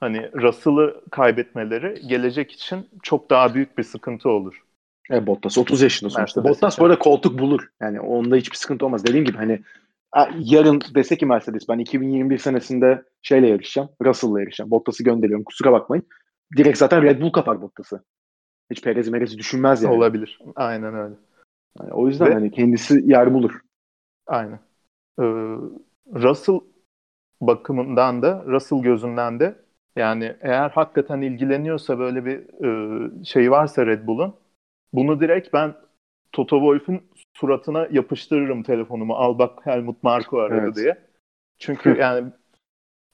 hani 0.00 0.32
Russell'ı 0.32 1.00
kaybetmeleri 1.10 2.08
gelecek 2.08 2.52
için 2.52 2.88
çok 3.02 3.30
daha 3.30 3.54
büyük 3.54 3.78
bir 3.78 3.82
sıkıntı 3.82 4.28
olur. 4.28 4.62
E, 5.10 5.26
Bottas 5.26 5.58
30 5.58 5.82
yaşında 5.82 6.10
sonuçta. 6.10 6.40
Mercedes 6.40 6.62
Bottas 6.62 6.78
bu 6.78 6.84
arada 6.84 6.98
koltuk 6.98 7.38
bulur. 7.38 7.68
Yani 7.80 8.00
onda 8.00 8.36
hiçbir 8.36 8.56
sıkıntı 8.56 8.86
olmaz. 8.86 9.04
Dediğim 9.04 9.24
gibi 9.24 9.36
hani 9.36 9.60
yarın 10.38 10.82
dese 10.94 11.16
ki 11.16 11.26
Mercedes 11.26 11.68
ben 11.68 11.78
2021 11.78 12.38
senesinde 12.38 13.02
şeyle 13.22 13.48
yarışacağım. 13.48 13.88
Russell'la 14.04 14.40
yarışacağım. 14.40 14.70
Bottas'ı 14.70 15.04
gönderiyorum. 15.04 15.44
Kusura 15.44 15.72
bakmayın. 15.72 16.06
Direkt 16.56 16.78
zaten 16.78 17.02
Red 17.02 17.20
Bull 17.20 17.32
kapar 17.32 17.62
Bottas'ı. 17.62 18.04
Hiç 18.70 18.82
Perez 18.82 19.08
Merez'i 19.08 19.38
düşünmez 19.38 19.82
yani. 19.82 19.94
Olabilir. 19.94 20.38
Aynen 20.56 20.94
öyle. 20.94 21.14
Yani 21.78 21.92
o 21.92 22.06
yüzden 22.08 22.28
Ve, 22.28 22.34
hani 22.34 22.50
kendisi 22.50 23.02
yer 23.04 23.34
bulur. 23.34 23.60
Aynen. 24.26 24.60
Ee, 25.18 25.24
Russell 26.14 26.60
bakımından 27.40 28.22
da 28.22 28.44
Russell 28.46 28.82
gözünden 28.82 29.40
de 29.40 29.54
yani 29.96 30.36
eğer 30.40 30.70
hakikaten 30.70 31.20
ilgileniyorsa 31.20 31.98
böyle 31.98 32.24
bir 32.24 32.64
e, 32.64 33.24
şey 33.24 33.50
varsa 33.50 33.86
Red 33.86 34.06
Bull'un 34.06 34.34
bunu 34.92 35.20
direkt 35.20 35.52
ben 35.52 35.74
Toto 36.32 36.56
Wolff'un 36.56 37.00
suratına 37.36 37.88
yapıştırırım 37.90 38.62
telefonumu. 38.62 39.14
Al 39.14 39.38
bak 39.38 39.66
Helmut 39.66 40.02
Marko 40.02 40.38
aradı 40.38 40.64
evet. 40.64 40.76
diye. 40.76 40.98
Çünkü 41.58 41.96
yani 42.00 42.32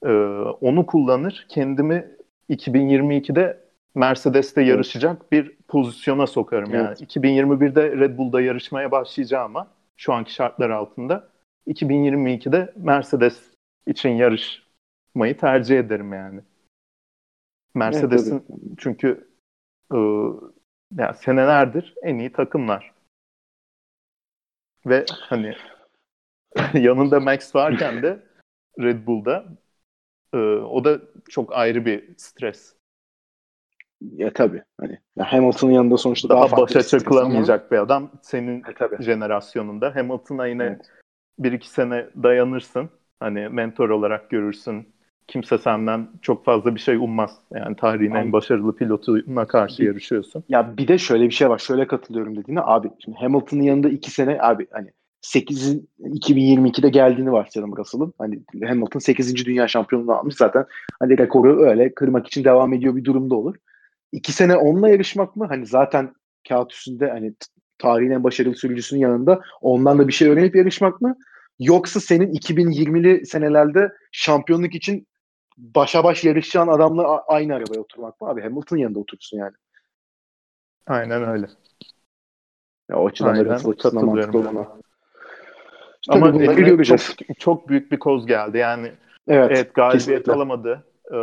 e, 0.04 0.12
onu 0.60 0.86
kullanır. 0.86 1.46
Kendimi 1.48 2.16
2022'de 2.50 3.65
Mercedes'te 3.96 4.62
yarışacak 4.62 5.32
bir 5.32 5.56
pozisyona 5.68 6.26
sokarım. 6.26 6.74
Yani 6.74 6.86
evet. 6.86 7.16
2021'de 7.16 7.96
Red 7.96 8.18
Bull'da 8.18 8.40
yarışmaya 8.40 8.90
başlayacağım 8.90 9.56
ama 9.56 9.70
şu 9.96 10.12
anki 10.12 10.34
şartlar 10.34 10.70
altında 10.70 11.28
2022'de 11.66 12.72
Mercedes 12.76 13.42
için 13.86 14.08
yarışmayı 14.08 15.36
tercih 15.36 15.78
ederim 15.78 16.12
yani. 16.12 16.40
Mercedes'in 17.74 18.34
evet, 18.34 18.60
çünkü 18.78 19.28
e, 19.92 19.98
yani 20.96 21.16
senelerdir 21.16 21.94
en 22.02 22.18
iyi 22.18 22.32
takımlar. 22.32 22.92
Ve 24.86 25.04
hani 25.10 25.54
yanında 26.74 27.20
Max 27.20 27.54
varken 27.54 28.02
de 28.02 28.22
Red 28.80 29.06
Bull'da 29.06 29.44
e, 30.32 30.36
o 30.46 30.84
da 30.84 31.00
çok 31.28 31.52
ayrı 31.52 31.84
bir 31.84 32.16
stres. 32.16 32.75
Ya 34.12 34.32
tabii. 34.32 34.62
Hani 34.80 34.98
ya 35.16 35.32
Hamilton'ın 35.32 35.72
yanında 35.72 35.96
sonuçta 35.96 36.28
daha, 36.28 36.50
daha 36.50 36.56
başa 36.56 36.82
çakılamayacak 36.82 37.60
ama... 37.60 37.70
bir 37.70 37.76
adam 37.76 38.10
senin 38.22 38.60
e, 38.60 38.74
tabii. 38.78 39.02
jenerasyonunda. 39.02 39.94
Hamilton'a 39.94 40.46
yine 40.46 40.64
evet. 40.64 40.90
bir 41.38 41.52
iki 41.52 41.70
sene 41.70 42.06
dayanırsın. 42.22 42.90
Hani 43.20 43.48
mentor 43.48 43.90
olarak 43.90 44.30
görürsün. 44.30 44.88
kimse 45.26 45.58
senden 45.58 46.08
çok 46.22 46.44
fazla 46.44 46.74
bir 46.74 46.80
şey 46.80 46.96
ummaz. 46.96 47.38
Yani 47.54 47.76
tarihin 47.76 48.14
en 48.14 48.32
başarılı 48.32 48.76
pilotuna 48.76 49.46
karşı 49.46 49.84
yarışıyorsun. 49.84 50.44
Ya 50.48 50.76
bir 50.76 50.88
de 50.88 50.98
şöyle 50.98 51.24
bir 51.24 51.30
şey 51.30 51.48
var. 51.48 51.58
Şöyle 51.58 51.86
katılıyorum 51.86 52.36
dediğine 52.36 52.60
abi. 52.60 52.90
Şimdi 53.04 53.18
Hamilton'ın 53.18 53.62
yanında 53.62 53.88
iki 53.88 54.10
sene 54.10 54.38
abi 54.40 54.66
hani 54.70 54.90
8'in 55.22 55.88
2022'de 56.00 56.88
geldiğini 56.88 57.32
varsayalım 57.32 57.76
Russell'ın. 57.76 58.12
Hani 58.18 58.40
Hamilton 58.66 59.00
8. 59.00 59.46
dünya 59.46 59.68
şampiyonluğunu 59.68 60.12
almış 60.12 60.34
zaten. 60.34 60.66
Hani 61.00 61.18
rekoru 61.18 61.62
öyle 61.68 61.94
kırmak 61.94 62.26
için 62.26 62.44
devam 62.44 62.72
ediyor 62.72 62.96
bir 62.96 63.04
durumda 63.04 63.34
olur. 63.34 63.56
İki 64.12 64.32
sene 64.32 64.56
onunla 64.56 64.88
yarışmak 64.88 65.36
mı? 65.36 65.46
Hani 65.48 65.66
zaten 65.66 66.14
kağıt 66.48 66.72
üstünde 66.72 67.10
hani 67.10 67.34
tarihin 67.78 68.10
en 68.10 68.24
başarılı 68.24 68.54
sürücüsünün 68.54 69.00
yanında 69.00 69.40
ondan 69.60 69.98
da 69.98 70.08
bir 70.08 70.12
şey 70.12 70.28
öğrenip 70.28 70.56
yarışmak 70.56 71.00
mı? 71.00 71.16
Yoksa 71.58 72.00
senin 72.00 72.32
2020'li 72.32 73.26
senelerde 73.26 73.92
şampiyonluk 74.12 74.74
için 74.74 75.06
başa 75.58 76.04
baş 76.04 76.24
yarışacağın 76.24 76.68
adamla 76.68 77.24
aynı 77.26 77.54
arabaya 77.54 77.80
oturmak 77.80 78.20
mı 78.20 78.28
abi? 78.28 78.42
Hamilton 78.42 78.76
yanında 78.76 78.98
otursun 78.98 79.38
yani. 79.38 79.54
Aynen 80.86 81.28
öyle. 81.28 81.46
Ya 82.90 82.96
o 82.96 83.06
açıdan 83.06 83.32
Aynen, 83.32 83.54
Russell 83.54 83.70
açısından 83.70 84.06
mantıklı 84.06 84.38
olana. 84.38 84.68
Ama 86.08 86.28
eline 86.28 86.84
çok, 86.84 87.00
çok 87.38 87.68
büyük 87.68 87.92
bir 87.92 87.98
koz 87.98 88.26
geldi. 88.26 88.58
Yani 88.58 88.92
evet, 89.28 89.50
evet 89.50 89.74
galibiyet 89.74 90.04
kesinlikle. 90.04 90.32
alamadı. 90.32 90.84
Ee, 91.10 91.14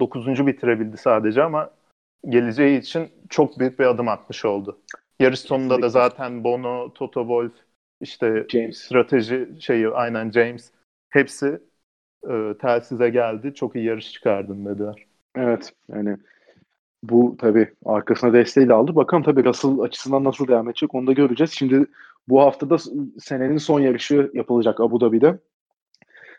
dokuzuncu 0.00 0.46
bitirebildi 0.46 0.96
sadece 0.96 1.42
ama 1.42 1.70
geleceği 2.28 2.78
için 2.78 3.08
çok 3.28 3.58
büyük 3.58 3.78
bir 3.78 3.84
adım 3.84 4.08
atmış 4.08 4.44
oldu. 4.44 4.80
Yarış 5.20 5.40
sonunda 5.40 5.76
kesinlikle. 5.76 5.82
da 5.82 5.88
zaten 5.88 6.44
Bono, 6.44 6.92
Toto 6.92 7.20
Wolff, 7.20 7.52
işte 8.00 8.46
James. 8.48 8.78
strateji 8.78 9.48
şeyi 9.60 9.88
aynen 9.88 10.30
James 10.30 10.70
hepsi 11.10 11.60
e, 12.30 12.54
telsize 12.60 13.10
geldi. 13.10 13.54
Çok 13.54 13.76
iyi 13.76 13.84
yarış 13.84 14.12
çıkardın 14.12 14.66
dediler. 14.66 15.04
Evet 15.36 15.72
yani 15.88 16.16
bu 17.02 17.36
tabii 17.40 17.68
arkasına 17.84 18.32
desteğiyle 18.32 18.72
aldı. 18.72 18.96
Bakalım 18.96 19.22
tabii 19.22 19.44
Russell 19.44 19.78
açısından 19.78 20.24
nasıl 20.24 20.48
devam 20.48 20.68
edecek 20.68 20.94
onu 20.94 21.06
da 21.06 21.12
göreceğiz. 21.12 21.50
Şimdi 21.52 21.86
bu 22.28 22.40
haftada 22.40 22.76
senenin 23.20 23.56
son 23.56 23.80
yarışı 23.80 24.30
yapılacak 24.34 24.80
Abu 24.80 25.00
Dhabi'de. 25.00 25.38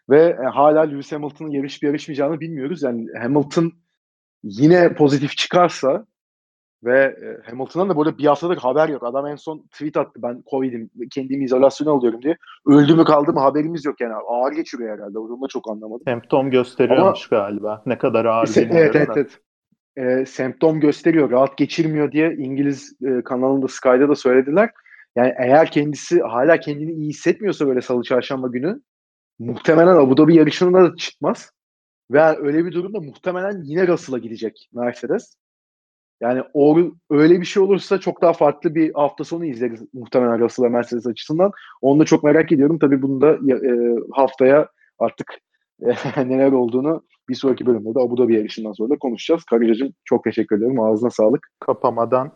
Ve 0.09 0.21
e, 0.21 0.45
hala 0.45 0.81
Lewis 0.81 1.11
Hamilton'ın 1.11 1.49
yarış 1.49 1.83
bir 1.83 1.87
yarışmayacağını 1.87 2.39
bilmiyoruz. 2.39 2.83
Yani 2.83 3.07
Hamilton 3.21 3.73
yine 4.43 4.93
pozitif 4.93 5.37
çıkarsa 5.37 6.05
ve 6.83 6.99
e, 6.99 7.49
Hamilton'dan 7.49 7.89
da 7.89 7.95
burada 7.95 8.17
bir 8.17 8.25
haftadır 8.25 8.57
haber 8.57 8.89
yok. 8.89 9.03
Adam 9.03 9.27
en 9.27 9.35
son 9.35 9.59
tweet 9.59 9.97
attı 9.97 10.21
ben 10.23 10.43
Covid'im, 10.51 10.89
kendimi 11.11 11.43
izolasyona 11.43 11.91
alıyorum 11.91 12.21
diye. 12.21 12.37
Öldü 12.65 12.95
mü 12.95 13.03
kaldı 13.03 13.33
mı 13.33 13.39
haberimiz 13.39 13.85
yok 13.85 14.01
yani. 14.01 14.13
Ağır 14.13 14.51
geçiriyor 14.51 14.97
herhalde. 14.97 15.19
Onu 15.19 15.41
da 15.41 15.47
çok 15.47 15.69
anlamadım. 15.69 16.03
Semptom 16.05 16.51
gösteriyormuş 16.51 17.27
Ama, 17.31 17.41
galiba. 17.41 17.83
Ne 17.85 17.97
kadar 17.97 18.25
ağır 18.25 18.47
se- 18.47 18.69
Evet 18.71 18.95
evet, 18.95 19.09
evet. 19.15 19.39
E, 19.97 20.25
semptom 20.25 20.79
gösteriyor. 20.79 21.31
Rahat 21.31 21.57
geçirmiyor 21.57 22.11
diye 22.11 22.33
İngiliz 22.33 22.93
e, 23.05 23.21
kanalında 23.23 23.67
Sky'da 23.67 24.09
da 24.09 24.15
söylediler. 24.15 24.69
Yani 25.15 25.33
eğer 25.37 25.71
kendisi 25.71 26.21
hala 26.21 26.59
kendini 26.59 26.91
iyi 26.91 27.09
hissetmiyorsa 27.09 27.67
böyle 27.67 27.81
salı 27.81 28.03
çarşamba 28.03 28.47
günü 28.47 28.81
muhtemelen 29.39 29.95
Abu 29.95 30.17
Dhabi 30.17 30.35
yarışına 30.35 30.83
da 30.83 30.95
çıkmaz. 30.95 31.51
Ve 32.11 32.21
öyle 32.21 32.65
bir 32.65 32.71
durumda 32.71 32.99
muhtemelen 32.99 33.61
yine 33.63 33.87
Russell'a 33.87 34.17
gidecek 34.17 34.69
Mercedes. 34.73 35.35
Yani 36.21 36.43
o 36.53 36.77
öyle 37.09 37.41
bir 37.41 37.45
şey 37.45 37.63
olursa 37.63 37.99
çok 37.99 38.21
daha 38.21 38.33
farklı 38.33 38.75
bir 38.75 38.93
hafta 38.93 39.23
sonu 39.23 39.45
izleriz 39.45 39.81
muhtemelen 39.93 40.39
Russell 40.39 40.65
ve 40.65 40.69
Mercedes 40.69 41.07
açısından. 41.07 41.51
Onu 41.81 41.99
da 41.99 42.05
çok 42.05 42.23
merak 42.23 42.51
ediyorum. 42.51 42.79
Tabii 42.79 43.01
bunu 43.01 43.21
da 43.21 43.31
e, 43.31 43.95
haftaya 44.11 44.67
artık 44.99 45.33
e, 45.81 45.87
neler 46.29 46.51
olduğunu 46.51 47.03
bir 47.29 47.35
sonraki 47.35 47.65
bölümde 47.65 47.95
de 47.95 47.99
Abu 47.99 48.17
Dhabi 48.17 48.35
yarışından 48.35 48.71
sonra 48.71 48.89
da 48.89 48.97
konuşacağız. 48.97 49.43
Karıcacığım 49.43 49.93
çok 50.05 50.23
teşekkür 50.23 50.57
ederim. 50.57 50.79
Ağzına 50.79 51.09
sağlık. 51.09 51.47
Kapamadan 51.59 52.31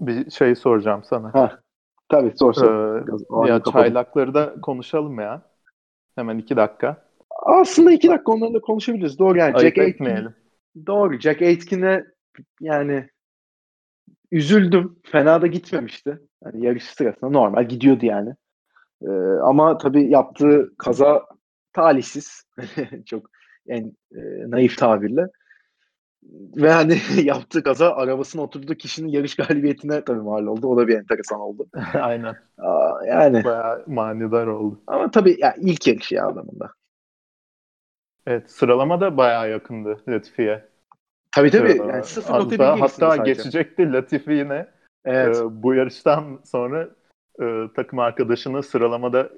bir 0.00 0.30
şey 0.30 0.54
soracağım 0.54 1.02
sana. 1.04 1.34
Ha, 1.34 1.60
tabii 2.08 2.32
sorsun. 2.36 2.66
Ee, 2.66 3.48
ya 3.48 3.62
çaylakları 3.72 4.34
da 4.34 4.54
konuşalım 4.62 5.20
ya. 5.20 5.42
Hemen 6.14 6.38
iki 6.38 6.56
dakika. 6.56 7.11
Aslında 7.46 7.92
iki 7.92 8.08
dakika 8.08 8.32
onlarla 8.32 8.60
konuşabiliriz. 8.60 9.18
Doğru 9.18 9.38
yani. 9.38 9.54
Ayıp 9.54 9.76
Jack 9.76 9.78
etmeyelim. 9.78 10.26
Aitken, 10.26 10.86
doğru. 10.86 11.18
Jack 11.18 11.42
Aitken'e 11.42 12.04
yani 12.60 13.08
üzüldüm. 14.32 14.96
Fena 15.04 15.42
da 15.42 15.46
gitmemişti. 15.46 16.18
Yani 16.44 16.66
yarış 16.66 16.84
sırasında 16.84 17.30
normal 17.30 17.68
gidiyordu 17.68 18.06
yani. 18.06 18.34
Ee, 19.02 19.10
ama 19.42 19.78
tabii 19.78 20.10
yaptığı 20.10 20.72
kaza 20.78 21.26
talihsiz. 21.72 22.44
Çok 23.06 23.30
en 23.66 23.96
e, 24.14 24.20
naif 24.50 24.78
tabirle. 24.78 25.26
Ve 26.56 26.70
hani 26.70 26.98
yaptığı 27.24 27.62
kaza 27.62 27.94
arabasına 27.94 28.42
oturduğu 28.42 28.74
kişinin 28.74 29.08
yarış 29.08 29.36
galibiyetine 29.36 30.04
tabii 30.04 30.20
mal 30.20 30.46
oldu. 30.46 30.66
O 30.66 30.76
da 30.76 30.88
bir 30.88 30.98
enteresan 30.98 31.40
oldu. 31.40 31.66
Aynen. 31.94 32.34
Aa, 32.58 33.06
yani. 33.06 33.44
Bayağı 33.44 33.84
manidar 33.86 34.46
oldu. 34.46 34.80
Ama 34.86 35.10
tabii 35.10 35.36
ya 35.38 35.54
ilk 35.58 35.86
yarış 35.86 36.12
ya 36.12 36.26
adamında. 36.26 36.70
Evet 38.26 38.50
sıralama 38.50 39.00
da 39.00 39.16
bayağı 39.16 39.50
yakındı 39.50 40.02
Latifi'ye. 40.08 40.68
Tabii 41.36 41.50
tabii. 41.50 41.72
Ee, 41.72 41.76
yani 41.76 42.04
hatta, 42.26 42.80
hatta 42.80 43.16
geçecekti 43.16 43.92
Latifi 43.92 44.32
yine. 44.32 44.66
Evet. 45.04 45.36
Ee, 45.36 45.62
bu 45.62 45.74
yarıştan 45.74 46.40
sonra 46.44 46.88
e, 47.42 47.68
takım 47.76 47.98
arkadaşını 47.98 48.62
sıralamada 48.62 49.30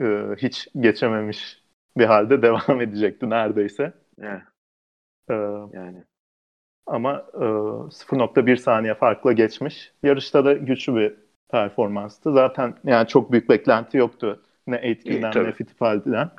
e, 0.00 0.04
hiç 0.36 0.68
geçememiş 0.80 1.62
bir 1.98 2.04
halde 2.04 2.42
devam 2.42 2.80
edecekti 2.80 3.30
neredeyse. 3.30 3.92
Evet. 4.22 4.42
Ee, 5.30 5.34
yani. 5.72 6.04
Ama 6.86 7.26
e, 7.34 7.38
0.1 7.38 8.56
saniye 8.56 8.94
farkla 8.94 9.32
geçmiş. 9.32 9.92
Yarışta 10.02 10.44
da 10.44 10.52
güçlü 10.52 10.94
bir 10.94 11.14
performanstı. 11.50 12.32
Zaten 12.32 12.74
yani 12.84 13.08
çok 13.08 13.32
büyük 13.32 13.48
beklenti 13.48 13.96
yoktu. 13.98 14.42
Ne 14.66 14.76
Aitken'den 14.76 15.44
ne 15.44 15.52
Fittipaldi'den. 15.52 16.30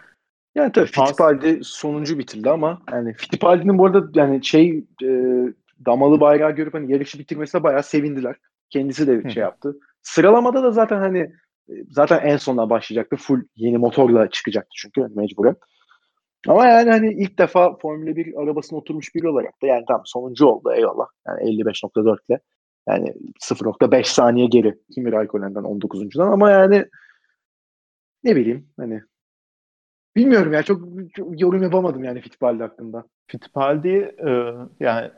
Yani 0.56 0.72
tabii 0.72 0.86
Fittipaldi 0.86 1.60
sonuncu 1.64 2.20
bitirdi 2.20 2.50
ama 2.50 2.82
yani 2.92 3.14
Fittipaldi'nin 3.14 3.78
bu 3.78 3.86
arada 3.86 4.20
yani 4.20 4.46
şey 4.46 4.86
e, 5.04 5.08
damalı 5.86 6.20
bayrağı 6.20 6.52
görüp 6.52 6.74
hani 6.74 6.92
yarışı 6.92 7.20
bitirmesine 7.20 7.64
bayağı 7.64 7.84
sevindiler. 7.84 8.36
Kendisi 8.70 9.08
de 9.08 9.30
şey 9.30 9.42
yaptı. 9.42 9.80
Sıralamada 10.02 10.64
da 10.64 10.72
zaten 10.72 10.98
hani 10.98 11.20
e, 11.70 11.74
zaten 11.90 12.20
en 12.20 12.38
sonuna 12.38 12.70
başlayacaktı. 12.70 13.16
Full 13.16 13.42
yeni 13.56 13.78
motorla 13.78 14.30
çıkacaktı 14.30 14.70
çünkü 14.76 15.08
mecburen. 15.16 15.56
Ama 16.48 16.66
yani 16.66 16.90
hani 16.90 17.14
ilk 17.14 17.38
defa 17.40 17.78
Formula 17.78 18.16
1 18.16 18.42
arabasına 18.44 18.80
oturmuş 18.80 19.16
biri 19.16 19.28
olarak 19.28 19.62
da 19.62 19.68
yani 19.68 19.86
tam 19.88 20.02
sonuncu 20.06 20.46
oldu 20.46 20.74
eyvallah. 20.74 21.08
Yani 21.28 21.42
55.4 21.42 22.18
ile. 22.30 22.40
Yani 22.88 23.14
0.5 23.40 24.04
saniye 24.04 24.48
geri 24.48 24.80
Kimi 24.94 25.12
Raikkonen'den 25.12 25.64
19.dan 25.64 26.32
ama 26.32 26.52
yani 26.52 26.86
ne 28.24 28.36
bileyim 28.36 28.70
hani 28.78 29.02
bilmiyorum 30.16 30.54
ya 30.54 30.64
çok, 30.64 30.82
çok 31.14 31.42
yorum 31.42 31.64
yapamadım 31.64 32.04
yani 32.04 32.22
Fittipaldi 32.22 32.64
hakkında. 32.64 33.04
Fittipaldi 33.28 34.16
e, 34.28 34.54
yani 34.80 35.12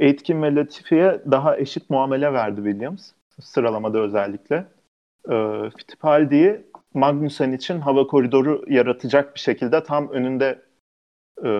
Aitken 0.00 0.42
ve 0.42 0.54
Latifi'ye 0.54 1.22
daha 1.30 1.58
eşit 1.58 1.90
muamele 1.90 2.32
verdi 2.32 2.56
Williams 2.56 3.12
sıralamada 3.40 3.98
özellikle. 3.98 4.66
E, 5.30 5.34
Fittipaldi'yi 5.78 6.68
Magnussen 6.94 7.52
için 7.52 7.80
hava 7.80 8.06
koridoru 8.06 8.64
yaratacak 8.68 9.34
bir 9.34 9.40
şekilde 9.40 9.82
tam 9.82 10.10
önünde 10.10 10.62
e, 11.44 11.50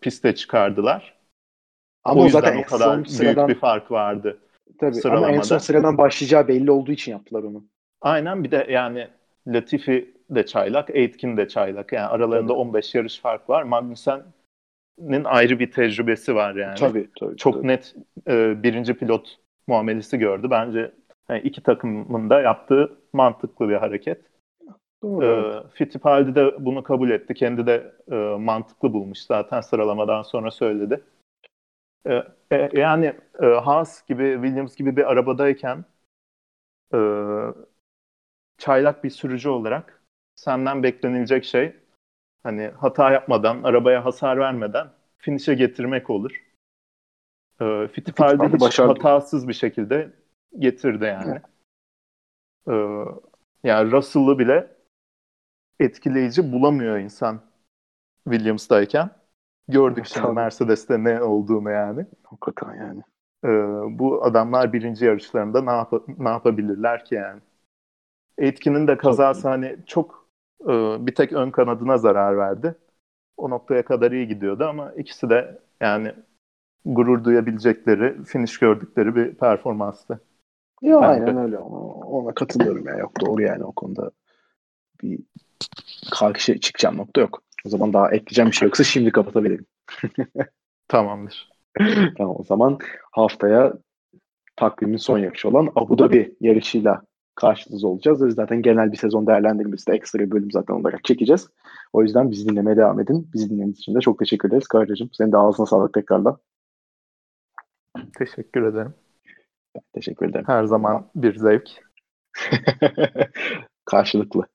piste 0.00 0.34
çıkardılar. 0.34 1.14
Ama 2.04 2.22
o, 2.22 2.24
o 2.24 2.28
zaten 2.28 2.58
o 2.58 2.62
kadar 2.62 2.96
büyük 2.96 3.10
sıradan, 3.10 3.48
bir 3.48 3.54
fark 3.54 3.90
vardı. 3.90 4.38
Tabii 4.78 4.94
sıralamada. 4.94 5.26
ama 5.26 5.36
en 5.36 5.40
son 5.40 5.58
sıradan 5.58 5.98
başlayacağı 5.98 6.48
belli 6.48 6.70
olduğu 6.70 6.92
için 6.92 7.12
yaptılar 7.12 7.42
onu. 7.42 7.64
Aynen 8.00 8.44
bir 8.44 8.50
de 8.50 8.66
yani 8.70 9.08
Latifi 9.46 10.14
de 10.34 10.46
çaylak, 10.46 10.90
Aitken 10.90 11.36
de 11.36 11.48
çaylak. 11.48 11.92
Yani 11.92 12.06
aralarında 12.06 12.52
tabii. 12.52 12.58
15 12.58 12.94
yarış 12.94 13.20
fark 13.20 13.50
var. 13.50 13.62
Magnussen'in 13.62 15.24
ayrı 15.24 15.58
bir 15.58 15.70
tecrübesi 15.70 16.34
var 16.34 16.54
yani. 16.54 16.78
Tabii 16.78 17.08
tabii. 17.20 17.36
Çok 17.36 17.54
tabii. 17.54 17.66
net 17.66 17.94
e, 18.28 18.62
birinci 18.62 18.94
pilot 18.94 19.38
muamelesi 19.66 20.18
gördü. 20.18 20.50
Bence 20.50 20.92
yani 21.28 21.40
iki 21.40 21.62
takımın 21.62 22.30
da 22.30 22.40
yaptığı 22.40 22.98
mantıklı 23.12 23.68
bir 23.68 23.74
hareket. 23.74 24.20
Doğru. 25.02 25.24
E, 25.24 25.62
Fittipaldi 25.74 26.34
de 26.34 26.64
bunu 26.64 26.82
kabul 26.82 27.10
etti. 27.10 27.34
Kendi 27.34 27.66
de 27.66 27.92
e, 28.10 28.14
mantıklı 28.38 28.92
bulmuş 28.92 29.18
zaten 29.18 29.60
sıralamadan 29.60 30.22
sonra 30.22 30.50
söyledi. 30.50 31.00
E, 32.06 32.22
e, 32.52 32.70
yani 32.72 33.14
e, 33.42 33.46
Haas 33.46 34.06
gibi, 34.06 34.38
Williams 34.42 34.76
gibi 34.76 34.96
bir 34.96 35.10
arabadayken 35.12 35.84
e, 36.94 36.98
çaylak 38.58 39.04
bir 39.04 39.10
sürücü 39.10 39.48
olarak 39.48 39.93
senden 40.36 40.82
beklenilecek 40.82 41.44
şey 41.44 41.76
hani 42.42 42.70
hata 42.76 43.10
yapmadan, 43.10 43.62
arabaya 43.62 44.04
hasar 44.04 44.38
vermeden 44.38 44.88
finish'e 45.18 45.54
getirmek 45.54 46.10
olur. 46.10 46.44
E, 47.60 47.88
Fittipaldi 47.88 48.54
hiç 48.54 48.60
başardı. 48.60 48.92
hatasız 48.92 49.48
bir 49.48 49.52
şekilde 49.52 50.10
getirdi 50.58 51.04
yani. 51.04 51.40
E, 52.68 52.74
yani 53.64 53.92
Russell'ı 53.92 54.38
bile 54.38 54.76
etkileyici 55.80 56.52
bulamıyor 56.52 56.98
insan 56.98 57.40
Williams'dayken. 58.24 59.10
Gördük 59.68 60.06
şimdi 60.06 60.32
Mercedes'te 60.32 61.04
ne 61.04 61.22
olduğunu 61.22 61.70
yani. 61.70 62.06
Hakikaten 62.22 62.74
yani. 62.74 63.02
Ee, 63.44 63.48
bu 63.98 64.24
adamlar 64.24 64.72
birinci 64.72 65.04
yarışlarında 65.04 65.62
ne, 65.62 65.70
yap 65.70 65.92
ne 66.18 66.28
yapabilirler 66.28 67.04
ki 67.04 67.14
yani? 67.14 67.40
Etkinin 68.38 68.86
de 68.86 68.96
kazası 68.96 69.48
hani 69.48 69.76
çok 69.86 70.23
bir 71.06 71.14
tek 71.14 71.32
ön 71.32 71.50
kanadına 71.50 71.98
zarar 71.98 72.38
verdi. 72.38 72.74
O 73.36 73.50
noktaya 73.50 73.84
kadar 73.84 74.12
iyi 74.12 74.28
gidiyordu 74.28 74.64
ama 74.64 74.92
ikisi 74.92 75.30
de 75.30 75.58
yani 75.80 76.12
gurur 76.84 77.24
duyabilecekleri, 77.24 78.24
finish 78.24 78.58
gördükleri 78.58 79.16
bir 79.16 79.34
performanstı. 79.34 80.20
Ben 80.82 80.92
aynen 80.92 81.36
öyle. 81.36 81.58
Ona 81.58 82.34
katılıyorum 82.34 82.86
ya. 82.88 82.96
Yok 82.96 83.20
doğru 83.20 83.42
yani 83.42 83.64
o 83.64 83.72
konuda 83.72 84.10
bir 85.02 85.20
karşı 86.10 86.60
çıkacağım 86.60 86.96
nokta 86.96 87.20
yok. 87.20 87.42
O 87.66 87.68
zaman 87.68 87.92
daha 87.92 88.10
ekleyeceğim 88.10 88.50
bir 88.50 88.56
şey 88.56 88.66
yoksa 88.66 88.84
şimdi 88.84 89.12
kapatabilirim. 89.12 89.66
Tamamdır. 90.88 91.50
tamam 92.18 92.36
o 92.38 92.44
zaman 92.44 92.78
haftaya 93.12 93.72
takvimin 94.56 94.96
son 94.96 95.18
yarışı 95.18 95.48
olan 95.48 95.72
Abu 95.76 95.98
Dhabi 95.98 96.36
yarışıyla 96.40 97.02
karşınızda 97.34 97.88
olacağız. 97.88 98.22
Ve 98.22 98.30
zaten 98.30 98.62
genel 98.62 98.92
bir 98.92 98.96
sezon 98.96 99.26
değerlendirmesi 99.26 99.86
de 99.86 99.94
ekstra 99.94 100.18
bir 100.18 100.30
bölüm 100.30 100.50
zaten 100.50 100.74
olarak 100.74 101.04
çekeceğiz. 101.04 101.48
O 101.92 102.02
yüzden 102.02 102.30
bizi 102.30 102.48
dinlemeye 102.48 102.76
devam 102.76 103.00
edin. 103.00 103.30
Bizi 103.34 103.50
dinlediğiniz 103.50 103.78
için 103.78 103.94
de 103.94 104.00
çok 104.00 104.18
teşekkür 104.18 104.48
ederiz. 104.48 104.66
Karacığım 104.66 105.10
senin 105.12 105.32
de 105.32 105.36
ağzına 105.36 105.66
sağlık 105.66 105.94
tekrardan. 105.94 106.38
Teşekkür 108.18 108.62
ederim. 108.62 108.94
Ben 109.74 109.82
teşekkür 109.94 110.28
ederim. 110.28 110.44
Her 110.48 110.64
zaman 110.64 111.10
bir 111.14 111.38
zevk. 111.38 111.68
Karşılıklı. 113.84 114.46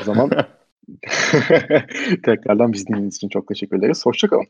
O 0.00 0.04
zaman 0.04 0.30
tekrardan 2.24 2.72
bizi 2.72 2.86
dinlediğiniz 2.86 3.16
için 3.16 3.28
çok 3.28 3.48
teşekkür 3.48 3.78
ederiz. 3.78 4.06
Hoşçakalın. 4.06 4.46